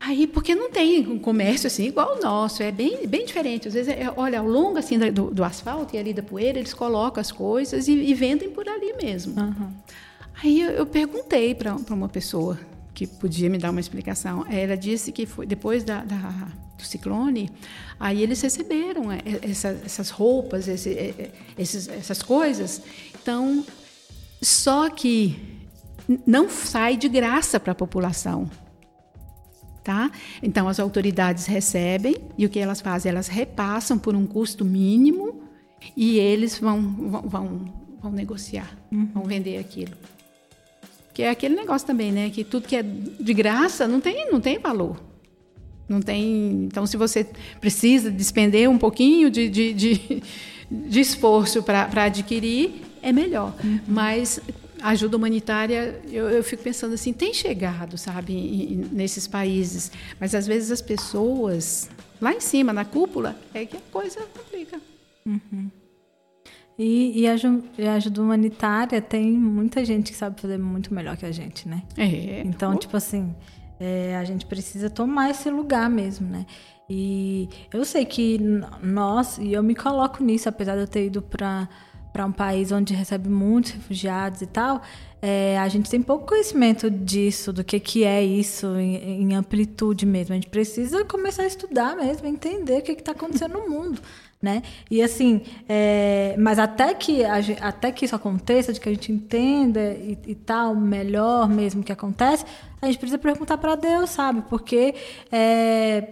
[0.00, 3.68] Aí, porque não tem um comércio assim igual o nosso, é bem, bem diferente.
[3.68, 6.72] Às vezes, é, olha, ao longo assim do, do, asfalto e ali da poeira, eles
[6.72, 9.38] colocam as coisas e, e vendem por ali mesmo.
[9.38, 9.70] Uhum.
[10.42, 12.58] Aí eu, eu perguntei para uma pessoa
[12.94, 14.46] que podia me dar uma explicação.
[14.48, 16.48] Ela disse que foi depois da, da
[16.80, 17.50] do ciclone,
[17.98, 22.82] aí eles receberam é, essa, essas roupas, esse, é, esses, essas coisas.
[23.20, 23.64] Então,
[24.42, 25.68] só que
[26.26, 28.50] não sai de graça para a população.
[29.82, 30.10] Tá?
[30.42, 33.10] Então, as autoridades recebem e o que elas fazem?
[33.10, 35.42] Elas repassam por um custo mínimo
[35.96, 39.08] e eles vão, vão, vão, vão negociar, uhum.
[39.14, 39.92] vão vender aquilo.
[41.14, 42.30] Que é aquele negócio também, né?
[42.30, 45.02] Que tudo que é de graça não tem, não tem valor.
[45.88, 46.64] Não tem.
[46.64, 47.26] Então, se você
[47.60, 50.22] precisa despender um pouquinho de, de, de,
[50.70, 53.54] de esforço para adquirir, é melhor.
[53.64, 53.80] Uhum.
[53.88, 54.40] Mas
[54.82, 60.34] a ajuda humanitária, eu, eu, fico pensando assim, tem chegado, sabe, em, nesses países, mas
[60.34, 61.90] às vezes as pessoas,
[62.20, 64.80] lá em cima, na cúpula, é que a coisa complica.
[65.26, 65.70] Uhum.
[66.78, 67.36] E, e, a,
[67.78, 71.68] e, a, ajuda humanitária tem muita gente que sabe fazer muito melhor que a gente,
[71.68, 71.82] né?
[71.96, 72.40] É.
[72.40, 73.34] Então, tipo assim,
[73.78, 76.46] é, a gente precisa tomar esse lugar mesmo, né?
[76.88, 78.40] E eu sei que
[78.82, 81.68] nós, e eu me coloco nisso, apesar de eu ter ido para
[82.12, 84.82] para um país onde recebe muitos refugiados e tal,
[85.22, 90.06] é, a gente tem pouco conhecimento disso, do que, que é isso em, em amplitude
[90.06, 90.32] mesmo.
[90.32, 94.00] A gente precisa começar a estudar mesmo, entender o que está acontecendo no mundo.
[94.42, 94.62] Né?
[94.90, 97.22] E assim, é, mas até que,
[97.60, 101.92] até que isso aconteça, de que a gente entenda e, e tal, melhor mesmo que
[101.92, 102.46] acontece,
[102.80, 104.42] a gente precisa perguntar para Deus, sabe?
[104.48, 104.94] Porque
[105.30, 106.08] é,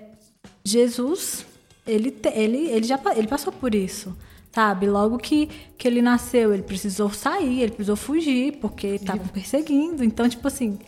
[0.63, 1.47] Jesus,
[1.87, 4.15] ele, ele, ele já ele passou por isso
[4.53, 4.87] sabe?
[4.87, 5.47] Logo que,
[5.77, 10.03] que ele nasceu, ele precisou sair, ele precisou fugir, porque estavam perseguindo.
[10.03, 10.79] Então, tipo assim,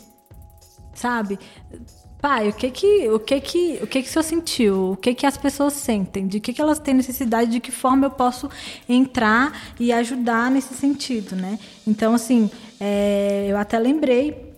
[0.95, 1.39] sabe?
[2.21, 4.91] Pai, o que que, o que que, o que que o senhor sentiu?
[4.93, 6.27] O que que as pessoas sentem?
[6.27, 7.51] De que que elas têm necessidade?
[7.51, 8.51] De que forma eu posso
[8.87, 11.59] entrar e ajudar nesse sentido, né?
[11.87, 14.55] Então, assim, é, eu até lembrei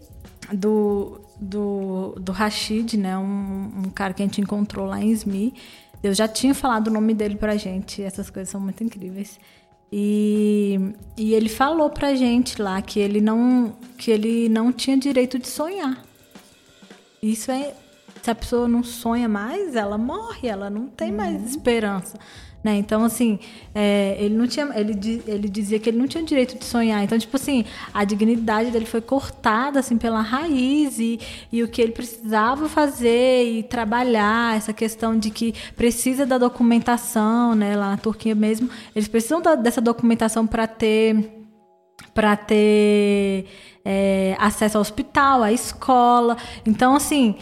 [0.53, 3.16] do, do, do Rashid, né?
[3.16, 5.55] Um, um cara que a gente encontrou lá em Smith,
[6.03, 9.39] eu já tinha falado o nome dele pra gente, essas coisas são muito incríveis.
[9.91, 15.39] E, e ele falou pra gente lá que ele não que ele não tinha direito
[15.39, 16.03] de sonhar.
[17.23, 17.74] Isso é
[18.23, 22.16] se a pessoa não sonha mais, ela morre, ela não tem mais esperança.
[22.63, 22.77] Né?
[22.77, 23.41] Então, assim,
[23.75, 24.71] é, ele não tinha.
[24.77, 27.03] Ele, ele dizia que ele não tinha direito de sonhar.
[27.03, 31.19] Então, tipo assim, a dignidade dele foi cortada assim, pela raiz e,
[31.51, 37.55] e o que ele precisava fazer e trabalhar, essa questão de que precisa da documentação,
[37.55, 37.77] né?
[37.77, 41.43] Lá na Turquia mesmo, eles precisam da, dessa documentação para ter
[42.15, 43.47] para ter
[43.85, 46.37] é, acesso ao hospital, à escola.
[46.67, 47.37] Então, assim,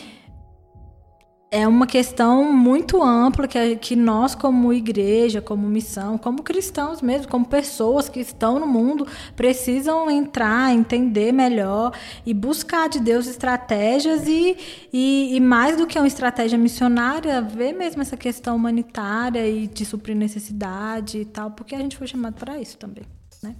[1.52, 7.26] é uma questão muito ampla que, que nós, como igreja, como missão, como cristãos mesmo,
[7.26, 9.04] como pessoas que estão no mundo,
[9.34, 11.92] precisam entrar, entender melhor
[12.24, 14.56] e buscar de Deus estratégias e,
[14.92, 19.84] e, e mais do que uma estratégia missionária, ver mesmo essa questão humanitária e de
[19.84, 23.02] suprir necessidade e tal, porque a gente foi chamado para isso também,
[23.42, 23.56] né?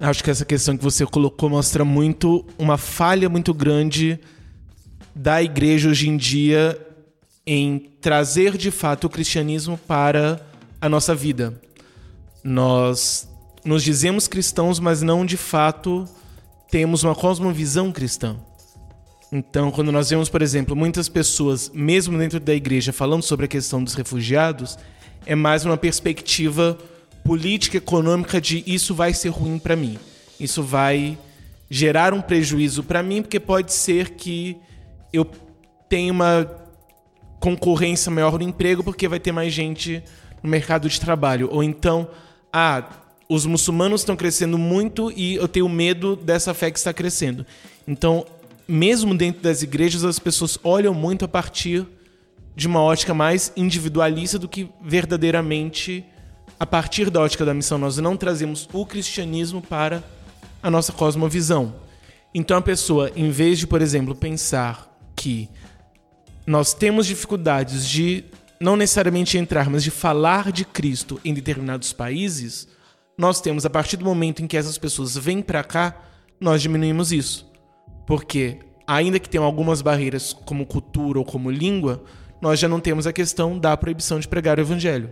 [0.00, 4.18] Acho que essa questão que você colocou mostra muito uma falha muito grande
[5.18, 6.78] da igreja hoje em dia
[7.46, 10.44] em trazer de fato o cristianismo para
[10.78, 11.58] a nossa vida.
[12.44, 13.26] Nós
[13.64, 16.04] nos dizemos cristãos, mas não de fato
[16.70, 18.36] temos uma cosmovisão cristã.
[19.32, 23.48] Então, quando nós vemos, por exemplo, muitas pessoas, mesmo dentro da igreja, falando sobre a
[23.48, 24.78] questão dos refugiados,
[25.24, 26.76] é mais uma perspectiva
[27.24, 29.98] política, econômica de isso vai ser ruim para mim.
[30.38, 31.18] Isso vai
[31.70, 34.58] gerar um prejuízo para mim, porque pode ser que
[35.16, 35.26] eu
[35.88, 36.48] tenho uma
[37.40, 40.02] concorrência maior no emprego porque vai ter mais gente
[40.42, 41.48] no mercado de trabalho.
[41.50, 42.08] Ou então,
[42.52, 42.84] ah,
[43.28, 47.44] os muçulmanos estão crescendo muito e eu tenho medo dessa fé que está crescendo.
[47.86, 48.24] Então,
[48.68, 51.86] mesmo dentro das igrejas, as pessoas olham muito a partir
[52.54, 56.04] de uma ótica mais individualista do que verdadeiramente
[56.58, 57.78] a partir da ótica da missão.
[57.78, 60.02] Nós não trazemos o cristianismo para
[60.62, 61.74] a nossa cosmovisão.
[62.34, 65.48] Então a pessoa, em vez de, por exemplo, pensar que
[66.46, 68.24] nós temos dificuldades de
[68.60, 72.68] não necessariamente entrar, mas de falar de Cristo em determinados países,
[73.18, 75.96] nós temos a partir do momento em que essas pessoas vêm para cá,
[76.40, 77.50] nós diminuímos isso.
[78.06, 82.04] Porque ainda que tenham algumas barreiras como cultura ou como língua,
[82.40, 85.10] nós já não temos a questão da proibição de pregar o evangelho.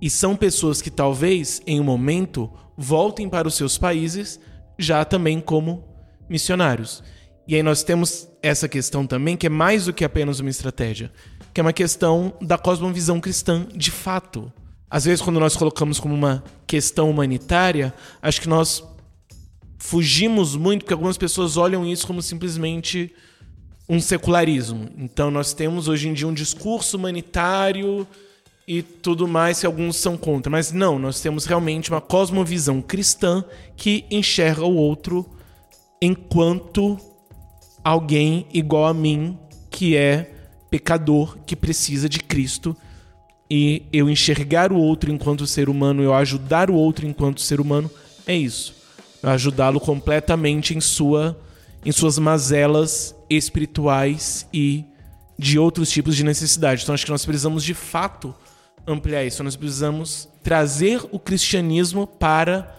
[0.00, 4.40] E são pessoas que talvez em um momento voltem para os seus países
[4.78, 5.84] já também como
[6.28, 7.04] missionários.
[7.52, 11.12] E aí nós temos essa questão também, que é mais do que apenas uma estratégia,
[11.52, 14.50] que é uma questão da cosmovisão cristã de fato.
[14.88, 17.92] Às vezes, quando nós colocamos como uma questão humanitária,
[18.22, 18.82] acho que nós
[19.76, 23.14] fugimos muito, porque algumas pessoas olham isso como simplesmente
[23.86, 24.88] um secularismo.
[24.96, 28.08] Então, nós temos hoje em dia um discurso humanitário
[28.66, 30.50] e tudo mais, que alguns são contra.
[30.50, 33.44] Mas não, nós temos realmente uma cosmovisão cristã
[33.76, 35.28] que enxerga o outro
[36.00, 37.11] enquanto
[37.84, 39.38] alguém igual a mim
[39.70, 40.30] que é
[40.70, 42.76] pecador, que precisa de Cristo.
[43.50, 47.90] E eu enxergar o outro enquanto ser humano, eu ajudar o outro enquanto ser humano,
[48.26, 48.74] é isso.
[49.22, 51.38] Eu ajudá-lo completamente em sua
[51.84, 54.84] em suas mazelas espirituais e
[55.36, 56.82] de outros tipos de necessidade.
[56.82, 58.32] Então acho que nós precisamos de fato
[58.86, 59.42] ampliar isso.
[59.42, 62.72] Nós precisamos trazer o cristianismo para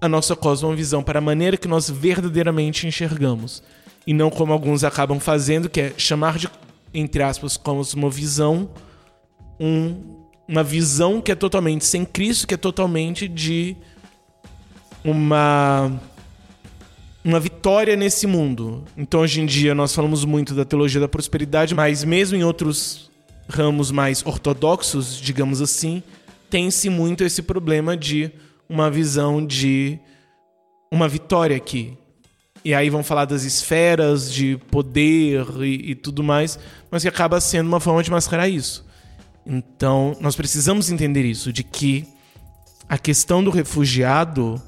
[0.00, 3.60] a nossa cosmovisão, para a maneira que nós verdadeiramente enxergamos
[4.06, 6.48] e não como alguns acabam fazendo, que é chamar de,
[6.92, 8.70] entre aspas, cosmovisão
[9.58, 13.76] um, uma visão que é totalmente sem Cristo, que é totalmente de
[15.04, 15.92] uma
[17.24, 18.84] uma vitória nesse mundo.
[18.96, 23.10] Então hoje em dia nós falamos muito da teologia da prosperidade, mas mesmo em outros
[23.48, 26.02] ramos mais ortodoxos, digamos assim,
[26.50, 28.30] tem-se muito esse problema de
[28.68, 29.98] uma visão de
[30.92, 31.96] uma vitória aqui.
[32.64, 36.58] E aí vão falar das esferas de poder e, e tudo mais,
[36.90, 38.84] mas que acaba sendo uma forma de mascarar isso.
[39.46, 42.08] Então, nós precisamos entender isso, de que
[42.88, 44.60] a questão do refugiado,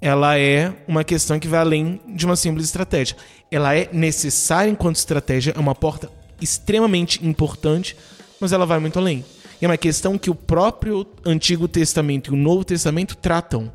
[0.00, 3.16] ela é uma questão que vai além de uma simples estratégia.
[3.50, 6.10] Ela é necessária enquanto estratégia, é uma porta
[6.40, 7.96] extremamente importante,
[8.40, 9.24] mas ela vai muito além.
[9.60, 13.70] E é uma questão que o próprio Antigo Testamento e o Novo Testamento tratam.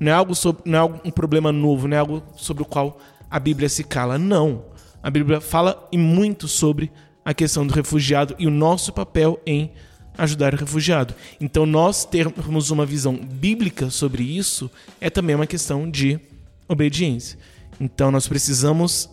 [0.00, 2.98] Não é algo sobre, não é um problema novo, não é algo sobre o qual
[3.30, 4.18] a Bíblia se cala.
[4.18, 4.64] Não.
[5.02, 6.90] A Bíblia fala e muito sobre
[7.24, 9.70] a questão do refugiado e o nosso papel em
[10.16, 11.14] ajudar o refugiado.
[11.40, 16.18] Então, nós termos uma visão bíblica sobre isso é também uma questão de
[16.66, 17.38] obediência.
[17.80, 19.08] Então, nós precisamos,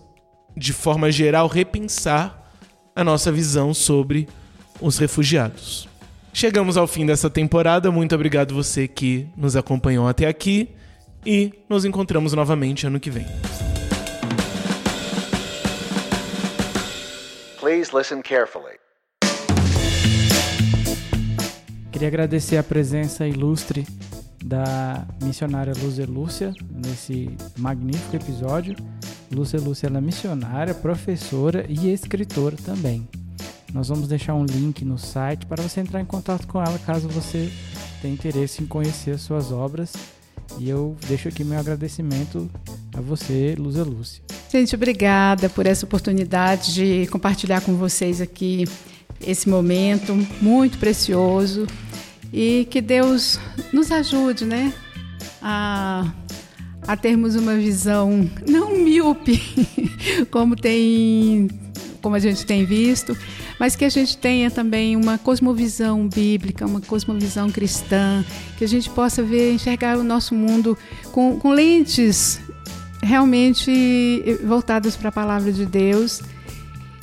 [0.57, 2.51] de forma geral, repensar
[2.95, 4.27] a nossa visão sobre
[4.81, 5.87] os refugiados.
[6.33, 7.91] Chegamos ao fim dessa temporada.
[7.91, 10.69] Muito obrigado você que nos acompanhou até aqui
[11.25, 13.25] e nos encontramos novamente ano que vem.
[17.65, 18.77] Please listen carefully.
[21.91, 23.87] Queria agradecer a presença ilustre
[24.43, 28.75] da missionária Lúcia Lúcia nesse magnífico episódio.
[29.31, 33.09] Lúcia Lúcia é missionária, professora e escritora também.
[33.73, 37.09] Nós vamos deixar um link no site para você entrar em contato com ela caso
[37.09, 37.51] você
[37.99, 39.91] tenha interesse em conhecer as suas obras.
[40.59, 42.49] E eu deixo aqui meu agradecimento
[42.95, 44.23] a você, Lúcia Lúcia.
[44.51, 48.65] Gente, obrigada por essa oportunidade de compartilhar com vocês aqui
[49.19, 51.67] esse momento muito precioso
[52.31, 53.39] e que Deus
[53.71, 54.73] nos ajude, né,
[55.41, 56.13] a,
[56.87, 59.41] a termos uma visão não míope,
[60.31, 61.49] como tem,
[62.01, 63.17] como a gente tem visto,
[63.59, 68.23] mas que a gente tenha também uma cosmovisão bíblica, uma cosmovisão cristã,
[68.57, 70.77] que a gente possa ver, enxergar o nosso mundo
[71.11, 72.39] com, com lentes
[73.01, 76.21] realmente voltadas para a palavra de Deus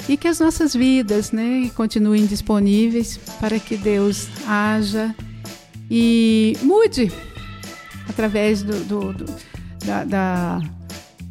[0.08, 5.14] e que as nossas vidas né, continuem disponíveis para que Deus haja
[5.90, 7.12] e mude
[8.08, 9.52] através do, do, do
[9.84, 10.60] da, da,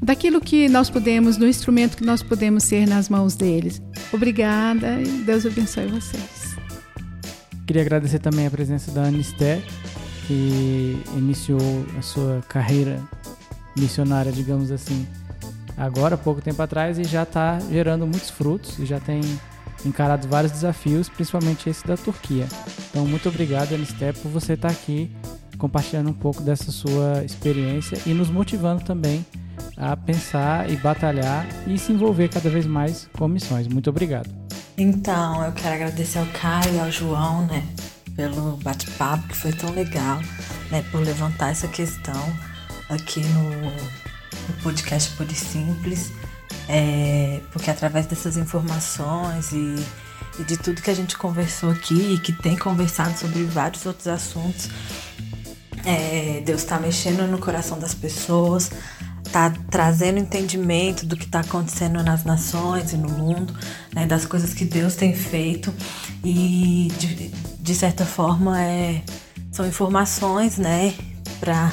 [0.02, 3.82] daquilo que nós podemos, do instrumento que nós podemos ser nas mãos deles.
[4.12, 6.56] Obrigada e Deus abençoe vocês.
[7.68, 9.62] Queria agradecer também a presença da Anisté,
[10.28, 13.00] que iniciou a sua carreira
[13.78, 15.08] missionária, digamos assim,
[15.78, 19.22] agora, pouco tempo atrás, e já está gerando muitos frutos e já tem
[19.86, 22.48] encarado vários desafios, principalmente esse da Turquia.
[22.90, 25.10] Então, muito obrigado, Anisté, por você estar tá aqui
[25.58, 29.24] compartilhando um pouco dessa sua experiência e nos motivando também
[29.82, 33.68] a pensar e batalhar e se envolver cada vez mais com missões.
[33.68, 34.30] Muito obrigado.
[34.78, 37.68] Então, eu quero agradecer ao Caio e ao João, né,
[38.16, 40.20] pelo bate-papo que foi tão legal,
[40.70, 42.22] né, por levantar essa questão
[42.90, 44.02] aqui no
[44.48, 46.12] no podcast Puro e Simples,
[46.68, 49.76] é, porque através dessas informações e,
[50.40, 54.08] e de tudo que a gente conversou aqui e que tem conversado sobre vários outros
[54.08, 54.70] assuntos,
[55.86, 58.72] é, Deus está mexendo no coração das pessoas,
[59.32, 63.56] está trazendo entendimento do que está acontecendo nas nações e no mundo,
[63.96, 65.74] né, das coisas que Deus tem feito
[66.22, 69.02] e de, de certa forma é,
[69.50, 70.94] são informações, né,
[71.40, 71.72] para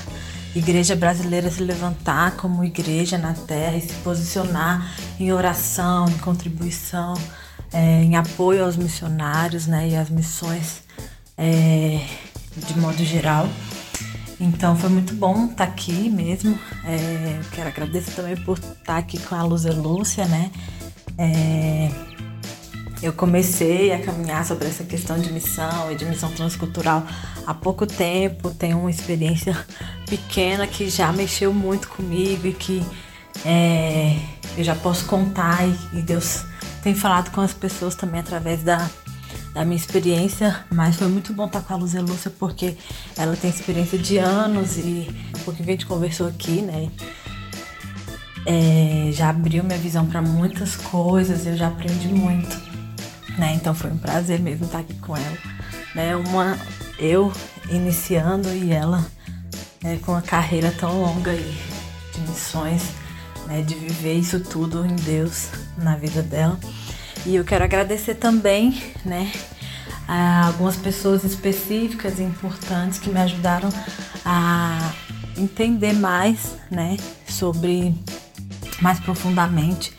[0.55, 7.15] igreja brasileira se levantar como igreja na terra e se posicionar em oração, em contribuição,
[7.73, 10.83] é, em apoio aos missionários né, e às missões
[11.37, 12.01] é,
[12.57, 13.49] de modo geral.
[14.41, 16.59] Então foi muito bom estar aqui mesmo.
[16.85, 20.51] É, quero agradecer também por estar aqui com a Luzia Lúcia, né?
[21.17, 21.91] É,
[23.03, 27.05] eu comecei a caminhar sobre essa questão de missão e de missão transcultural
[27.47, 29.57] há pouco tempo, tenho uma experiência
[30.09, 32.85] pequena que já mexeu muito comigo e que
[33.45, 34.19] é,
[34.57, 36.45] eu já posso contar e, e, Deus
[36.83, 38.91] tem falado com as pessoas também através da,
[39.55, 42.77] da minha experiência, mas foi muito bom estar com a Luzia Lúcia porque
[43.17, 45.09] ela tem experiência de anos e
[45.45, 46.91] porque a gente conversou aqui, né?
[48.47, 52.69] É, já abriu minha visão para muitas coisas, eu já aprendi muito
[53.39, 53.55] né?
[53.55, 55.39] Então foi um prazer mesmo estar aqui com ela,
[55.95, 56.17] né?
[56.17, 56.59] Uma
[56.99, 57.33] eu
[57.71, 59.07] iniciando e ela
[59.83, 61.57] né, com uma carreira tão longa aí
[62.13, 62.83] de missões,
[63.47, 63.63] né?
[63.63, 65.49] De viver isso tudo em Deus
[65.79, 66.59] na vida dela.
[67.29, 69.31] E eu quero agradecer também, né?
[70.09, 73.69] A algumas pessoas específicas e importantes que me ajudaram
[74.25, 74.95] a
[75.37, 76.97] entender mais, né?
[77.29, 77.95] Sobre
[78.81, 79.93] mais profundamente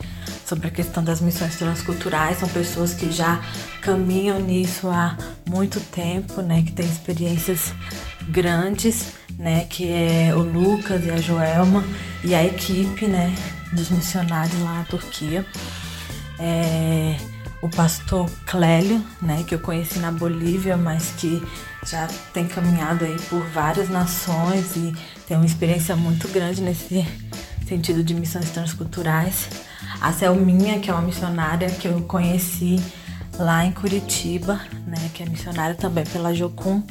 [0.44, 2.40] sobre a questão das missões transculturais.
[2.40, 3.40] São pessoas que já
[3.80, 5.16] caminham nisso há
[5.48, 6.64] muito tempo, né?
[6.64, 7.72] Que têm experiências
[8.28, 9.66] grandes, né?
[9.70, 11.84] Que é o Lucas e a Joelma
[12.24, 13.32] e a equipe, né?
[13.72, 15.46] Dos missionários lá na Turquia.
[16.40, 17.16] É,
[17.62, 19.44] o pastor Clélio, né?
[19.46, 21.42] Que eu conheci na Bolívia, mas que
[21.86, 24.94] já tem caminhado aí por várias nações e
[25.26, 27.06] tem uma experiência muito grande nesse
[27.68, 29.48] sentido de missões transculturais.
[30.00, 32.80] A Selminha, que é uma missionária que eu conheci
[33.38, 36.82] lá em Curitiba, né, que é missionária também pela Jocum.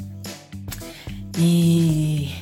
[1.36, 2.34] E,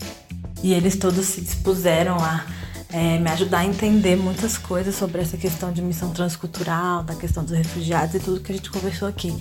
[0.63, 2.45] e eles todos se dispuseram a
[2.91, 7.45] é, me ajudar a entender muitas coisas sobre essa questão de missão transcultural, da questão
[7.45, 9.35] dos refugiados e tudo que a gente conversou aqui.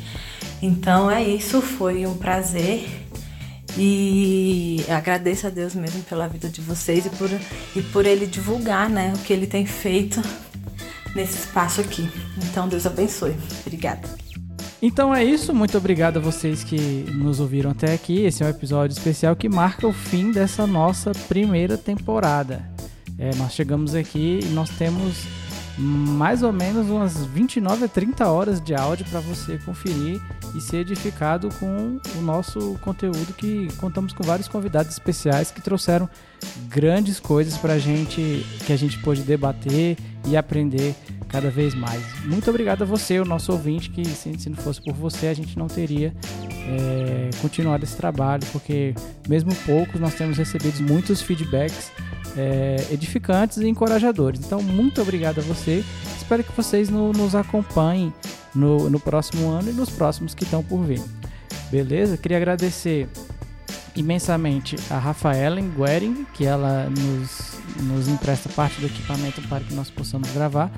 [0.62, 3.08] Então é isso, foi um prazer
[3.78, 7.30] e agradeço a Deus mesmo pela vida de vocês e por,
[7.76, 10.22] e por ele divulgar né, o que ele tem feito
[11.16, 12.10] nesse espaço aqui.
[12.38, 13.36] Então, Deus abençoe.
[13.66, 14.08] Obrigada.
[14.80, 16.78] Então é isso, muito obrigado a vocês que
[17.12, 18.26] nos ouviram até aqui.
[18.26, 22.77] Esse é um episódio especial que marca o fim dessa nossa primeira temporada.
[23.18, 25.26] É, nós chegamos aqui e nós temos
[25.78, 30.22] mais ou menos umas 29 a 30 horas de áudio para você conferir
[30.56, 36.10] e ser edificado com o nosso conteúdo que contamos com vários convidados especiais que trouxeram
[36.68, 39.98] grandes coisas para a gente que a gente pôde debater
[40.28, 40.96] e aprender
[41.28, 42.02] cada vez mais.
[42.26, 45.34] Muito obrigado a você, o nosso ouvinte, que se, se não fosse por você a
[45.34, 46.14] gente não teria
[46.68, 48.94] é, continuado esse trabalho, porque
[49.28, 51.92] mesmo poucos nós temos recebido muitos feedbacks
[52.38, 54.42] é, edificantes e encorajadores.
[54.46, 55.84] Então, muito obrigado a você.
[56.18, 58.14] Espero que vocês no, nos acompanhem
[58.54, 61.02] no, no próximo ano e nos próximos que estão por vir.
[61.72, 62.18] Beleza?
[62.18, 63.10] Queria agradecer
[63.98, 69.90] imensamente a Rafaela Guering, que ela nos, nos empresta parte do equipamento para que nós
[69.90, 70.72] possamos gravar.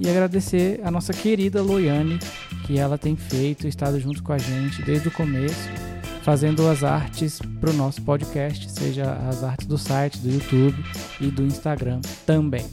[0.00, 2.20] E agradecer a nossa querida Loiane,
[2.64, 5.68] que ela tem feito estado junto com a gente desde o começo
[6.28, 10.84] fazendo as artes para o nosso podcast, seja as artes do site, do YouTube
[11.18, 12.66] e do Instagram também.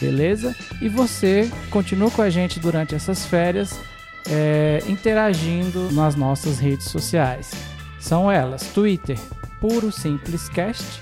[0.00, 0.56] Beleza?
[0.80, 3.78] E você continua com a gente durante essas férias,
[4.26, 7.73] é, interagindo nas nossas redes sociais.
[8.04, 9.18] São elas: Twitter,
[9.62, 11.00] Puro Simples Cast,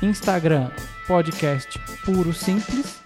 [0.00, 0.70] Instagram,
[1.08, 2.98] Podcast Puro Simples.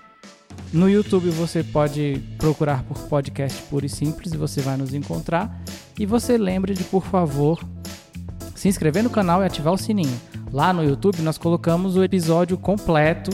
[0.71, 5.63] No YouTube você pode procurar por podcast Puro e Simples e você vai nos encontrar.
[5.99, 7.59] E você lembre de, por favor,
[8.55, 10.21] se inscrever no canal e ativar o sininho.
[10.53, 13.31] Lá no YouTube nós colocamos o episódio completo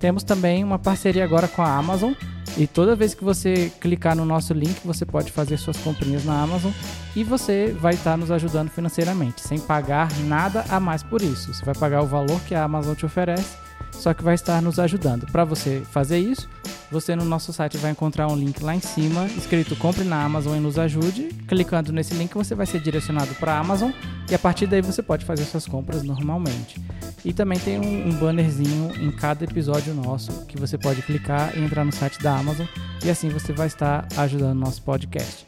[0.00, 2.14] Temos também uma parceria agora com a Amazon
[2.56, 6.40] e toda vez que você clicar no nosso link, você pode fazer suas comprinhas na
[6.40, 6.72] Amazon
[7.14, 11.52] e você vai estar nos ajudando financeiramente, sem pagar nada a mais por isso.
[11.52, 14.78] Você vai pagar o valor que a Amazon te oferece só que vai estar nos
[14.78, 15.26] ajudando.
[15.30, 16.48] Para você fazer isso,
[16.90, 20.56] você no nosso site vai encontrar um link lá em cima escrito Compre na Amazon
[20.56, 21.28] e nos ajude.
[21.48, 23.90] Clicando nesse link, você vai ser direcionado para a Amazon
[24.30, 26.80] e a partir daí você pode fazer suas compras normalmente.
[27.24, 31.64] E também tem um, um bannerzinho em cada episódio nosso que você pode clicar e
[31.64, 32.66] entrar no site da Amazon
[33.04, 35.46] e assim você vai estar ajudando o nosso podcast.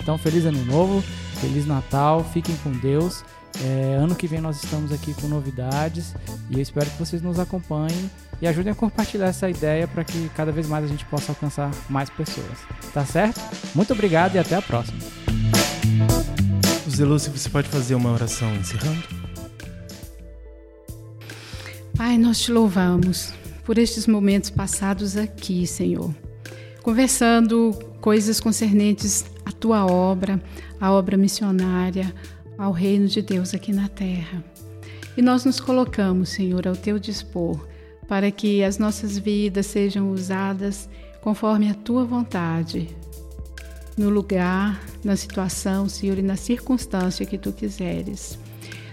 [0.00, 1.00] Então, feliz ano novo,
[1.40, 3.24] feliz Natal, fiquem com Deus
[3.60, 6.14] é, ano que vem nós estamos aqui com novidades
[6.50, 8.10] e eu espero que vocês nos acompanhem
[8.40, 11.70] e ajudem a compartilhar essa ideia para que cada vez mais a gente possa alcançar
[11.88, 12.58] mais pessoas.
[12.92, 13.40] Tá certo?
[13.74, 14.98] Muito obrigado e até a próxima.
[16.88, 19.02] Zelúcio, você pode fazer uma oração encerrando?
[21.96, 23.32] Pai, nós te louvamos
[23.64, 26.12] por estes momentos passados aqui, Senhor,
[26.82, 30.42] conversando coisas concernentes à tua obra,
[30.80, 32.12] à obra missionária,
[32.62, 34.42] ao reino de Deus aqui na terra.
[35.16, 37.66] E nós nos colocamos, Senhor, ao teu dispor,
[38.06, 40.88] para que as nossas vidas sejam usadas
[41.20, 42.88] conforme a tua vontade,
[43.98, 48.38] no lugar, na situação, Senhor, e na circunstância que tu quiseres.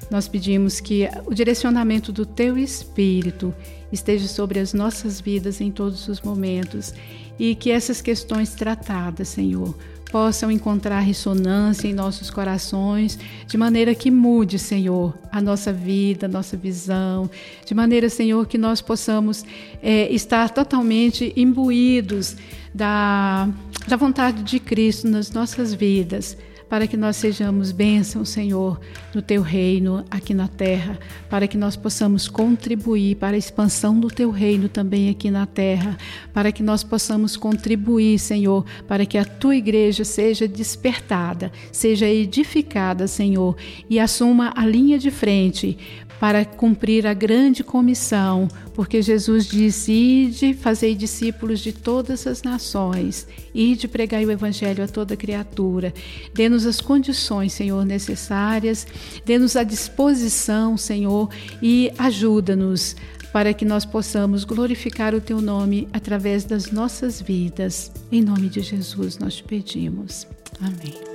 [0.10, 3.54] Nós pedimos que o direcionamento do teu espírito
[3.91, 6.91] esteja sobre as nossas vidas em todos os momentos
[7.38, 9.78] e que essas questões tratadas, Senhor,
[10.11, 13.18] possam encontrar ressonância em nossos corações,
[13.48, 17.30] de maneira que mude, Senhor, a nossa vida, a nossa visão,
[17.65, 19.45] de maneira, Senhor, que nós possamos
[19.81, 22.36] é, estar totalmente imbuídos
[22.73, 23.48] da,
[23.88, 26.38] da vontade de Cristo nas nossas vidas
[26.70, 28.80] para que nós sejamos bênçãos, Senhor,
[29.14, 34.08] no teu reino aqui na terra, para que nós possamos contribuir para a expansão do
[34.08, 35.98] teu reino também aqui na terra,
[36.32, 43.08] para que nós possamos contribuir, Senhor, para que a tua igreja seja despertada, seja edificada,
[43.08, 43.58] Senhor,
[43.90, 45.78] e assuma a linha de frente
[46.20, 48.48] para cumprir a grande comissão,
[48.80, 54.88] porque Jesus disse: Ide, fazei discípulos de todas as nações, ide pregai o evangelho a
[54.88, 55.93] toda criatura.
[56.34, 58.88] Dê-nos as condições, Senhor, necessárias,
[59.26, 61.30] dê-nos a disposição, Senhor,
[61.61, 62.95] e ajuda-nos
[63.34, 67.91] para que nós possamos glorificar o teu nome através das nossas vidas.
[68.10, 70.26] Em nome de Jesus nós te pedimos.
[70.61, 71.09] Amém.